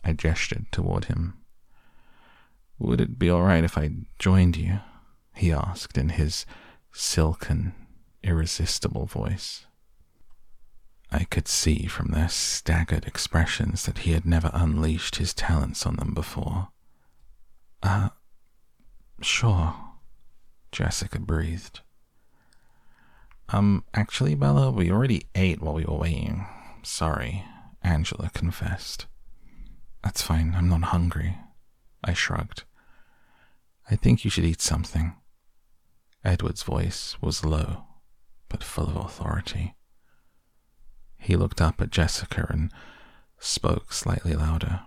I 0.03 0.15
gestured 0.15 0.73
toward 0.73 1.05
him. 1.05 1.35
Would 2.79 3.03
it 3.03 3.19
be 3.19 3.29
all 3.29 3.43
right 3.43 3.65
if 3.65 3.77
I 3.77 3.91
joined 4.19 4.57
you? 4.57 4.81
he 5.35 5.53
asked 5.53 5.99
in 5.99 6.09
his 6.09 6.47
silken, 6.91 7.75
irresistible 8.23 9.05
voice. 9.05 9.67
I 11.11 11.25
could 11.25 11.49
see 11.49 11.87
from 11.87 12.09
their 12.09 12.29
staggered 12.29 13.07
expressions 13.07 13.85
that 13.85 13.99
he 13.99 14.13
had 14.13 14.27
never 14.27 14.51
unleashed 14.53 15.17
his 15.17 15.33
talents 15.33 15.87
on 15.87 15.97
them 15.97 16.13
before. 16.13 16.69
Uh, 17.83 18.11
sure, 19.23 19.75
Jessica 20.71 21.19
breathed. 21.19 21.81
Um, 23.49 23.85
actually, 23.95 24.35
Bella, 24.35 24.71
we 24.71 24.91
already 24.91 25.27
ate 25.35 25.63
while 25.63 25.75
we 25.75 25.85
were 25.85 25.97
waiting. 25.97 26.47
Sorry, 26.83 27.45
Angela 27.83 28.31
confessed. 28.35 29.07
That's 30.05 30.21
fine, 30.21 30.55
I'm 30.55 30.69
not 30.69 30.85
hungry. 30.85 31.39
I 32.05 32.13
shrugged. 32.13 32.65
I 33.91 33.97
think 33.97 34.25
you 34.25 34.31
should 34.31 34.45
eat 34.45 34.61
something. 34.61 35.15
Edward's 36.23 36.63
voice 36.63 37.17
was 37.23 37.45
low, 37.45 37.85
but 38.51 38.63
full 38.63 38.89
of 38.89 38.97
authority. 38.97 39.75
He 41.19 41.37
looked 41.37 41.61
up 41.61 41.81
at 41.81 41.91
Jessica 41.91 42.47
and 42.49 42.73
spoke 43.39 43.93
slightly 43.93 44.35
louder. 44.35 44.81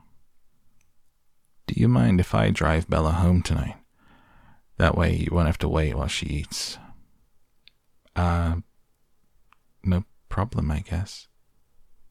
Do 1.67 1.79
you 1.79 1.87
mind 1.87 2.19
if 2.19 2.33
I 2.33 2.49
drive 2.49 2.89
Bella 2.89 3.11
home 3.11 3.41
tonight? 3.41 3.75
That 4.77 4.97
way 4.97 5.15
you 5.15 5.29
won't 5.31 5.47
have 5.47 5.59
to 5.59 5.69
wait 5.69 5.95
while 5.95 6.07
she 6.07 6.25
eats. 6.25 6.79
Uh, 8.15 8.55
no 9.83 10.05
problem, 10.27 10.71
I 10.71 10.79
guess. 10.79 11.27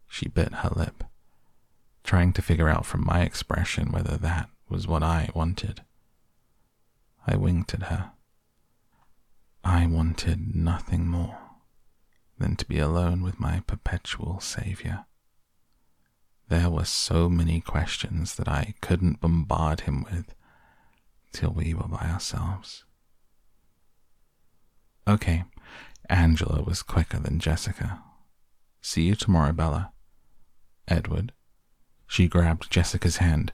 She 0.07 0.29
bit 0.29 0.53
her 0.53 0.71
lip, 0.75 1.05
trying 2.05 2.33
to 2.35 2.43
figure 2.43 2.69
out 2.69 2.87
from 2.87 3.05
my 3.05 3.23
expression 3.23 3.91
whether 3.91 4.17
that 4.17 4.49
was 4.69 4.87
what 4.87 5.03
I 5.03 5.31
wanted. 5.35 5.83
I 7.27 7.37
winked 7.37 7.75
at 7.75 7.85
her. 7.85 8.13
I 9.63 9.87
wanted 9.87 10.55
nothing 10.55 11.07
more 11.07 11.40
than 12.41 12.57
to 12.57 12.67
be 12.67 12.79
alone 12.79 13.23
with 13.23 13.39
my 13.39 13.61
perpetual 13.67 14.41
Saviour. 14.41 15.05
There 16.49 16.71
were 16.71 16.85
so 16.85 17.29
many 17.29 17.61
questions 17.61 18.35
that 18.35 18.49
I 18.49 18.75
couldn't 18.81 19.21
bombard 19.21 19.83
him 19.83 20.05
with 20.11 20.35
till 21.33 21.51
we 21.51 21.75
were 21.75 21.87
by 21.87 22.09
ourselves. 22.09 22.85
Okay, 25.07 25.45
Angela 26.09 26.63
was 26.63 26.83
quicker 26.83 27.19
than 27.19 27.39
Jessica. 27.39 28.03
See 28.81 29.03
you 29.03 29.15
tomorrow, 29.15 29.53
Bella. 29.53 29.93
Edward. 30.89 31.33
She 32.07 32.27
grabbed 32.27 32.71
Jessica's 32.71 33.19
hand 33.19 33.53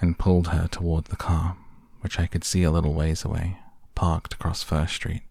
and 0.00 0.18
pulled 0.18 0.48
her 0.48 0.68
toward 0.68 1.06
the 1.06 1.16
car, 1.16 1.56
which 2.00 2.18
I 2.18 2.26
could 2.26 2.44
see 2.44 2.62
a 2.62 2.70
little 2.70 2.92
ways 2.92 3.24
away, 3.24 3.58
parked 3.94 4.34
across 4.34 4.62
First 4.62 4.94
Street. 4.94 5.22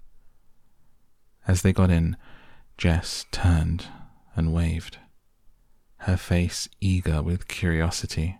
As 1.47 1.61
they 1.61 1.73
got 1.73 1.91
in, 1.91 2.17
Jess 2.77 3.25
turned 3.31 3.87
and 4.35 4.53
waved, 4.53 4.97
her 5.97 6.17
face 6.17 6.67
eager 6.81 7.21
with 7.21 7.47
curiosity. 7.47 8.39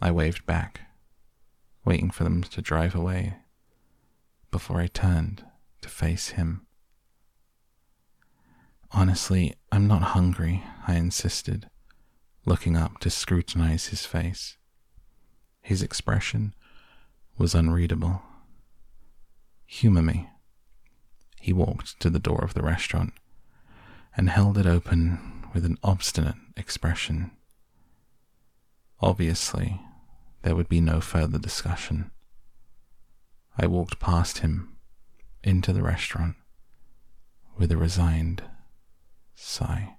I 0.00 0.10
waved 0.10 0.44
back, 0.46 0.80
waiting 1.84 2.10
for 2.10 2.24
them 2.24 2.42
to 2.42 2.62
drive 2.62 2.94
away, 2.94 3.36
before 4.50 4.80
I 4.80 4.86
turned 4.86 5.44
to 5.82 5.88
face 5.88 6.30
him. 6.30 6.66
Honestly, 8.90 9.54
I'm 9.70 9.86
not 9.86 10.02
hungry, 10.02 10.64
I 10.86 10.96
insisted, 10.96 11.68
looking 12.44 12.76
up 12.76 12.98
to 12.98 13.10
scrutinize 13.10 13.86
his 13.86 14.04
face. 14.04 14.58
His 15.60 15.82
expression 15.82 16.54
was 17.38 17.54
unreadable. 17.54 18.22
Humor 19.66 20.02
me. 20.02 20.28
He 21.42 21.52
walked 21.52 21.98
to 21.98 22.08
the 22.08 22.20
door 22.20 22.44
of 22.44 22.54
the 22.54 22.62
restaurant 22.62 23.14
and 24.16 24.30
held 24.30 24.56
it 24.58 24.64
open 24.64 25.48
with 25.52 25.64
an 25.64 25.76
obstinate 25.82 26.36
expression. 26.56 27.32
Obviously, 29.00 29.80
there 30.42 30.54
would 30.54 30.68
be 30.68 30.80
no 30.80 31.00
further 31.00 31.38
discussion. 31.40 32.12
I 33.58 33.66
walked 33.66 33.98
past 33.98 34.38
him 34.38 34.76
into 35.42 35.72
the 35.72 35.82
restaurant 35.82 36.36
with 37.58 37.72
a 37.72 37.76
resigned 37.76 38.44
sigh. 39.34 39.96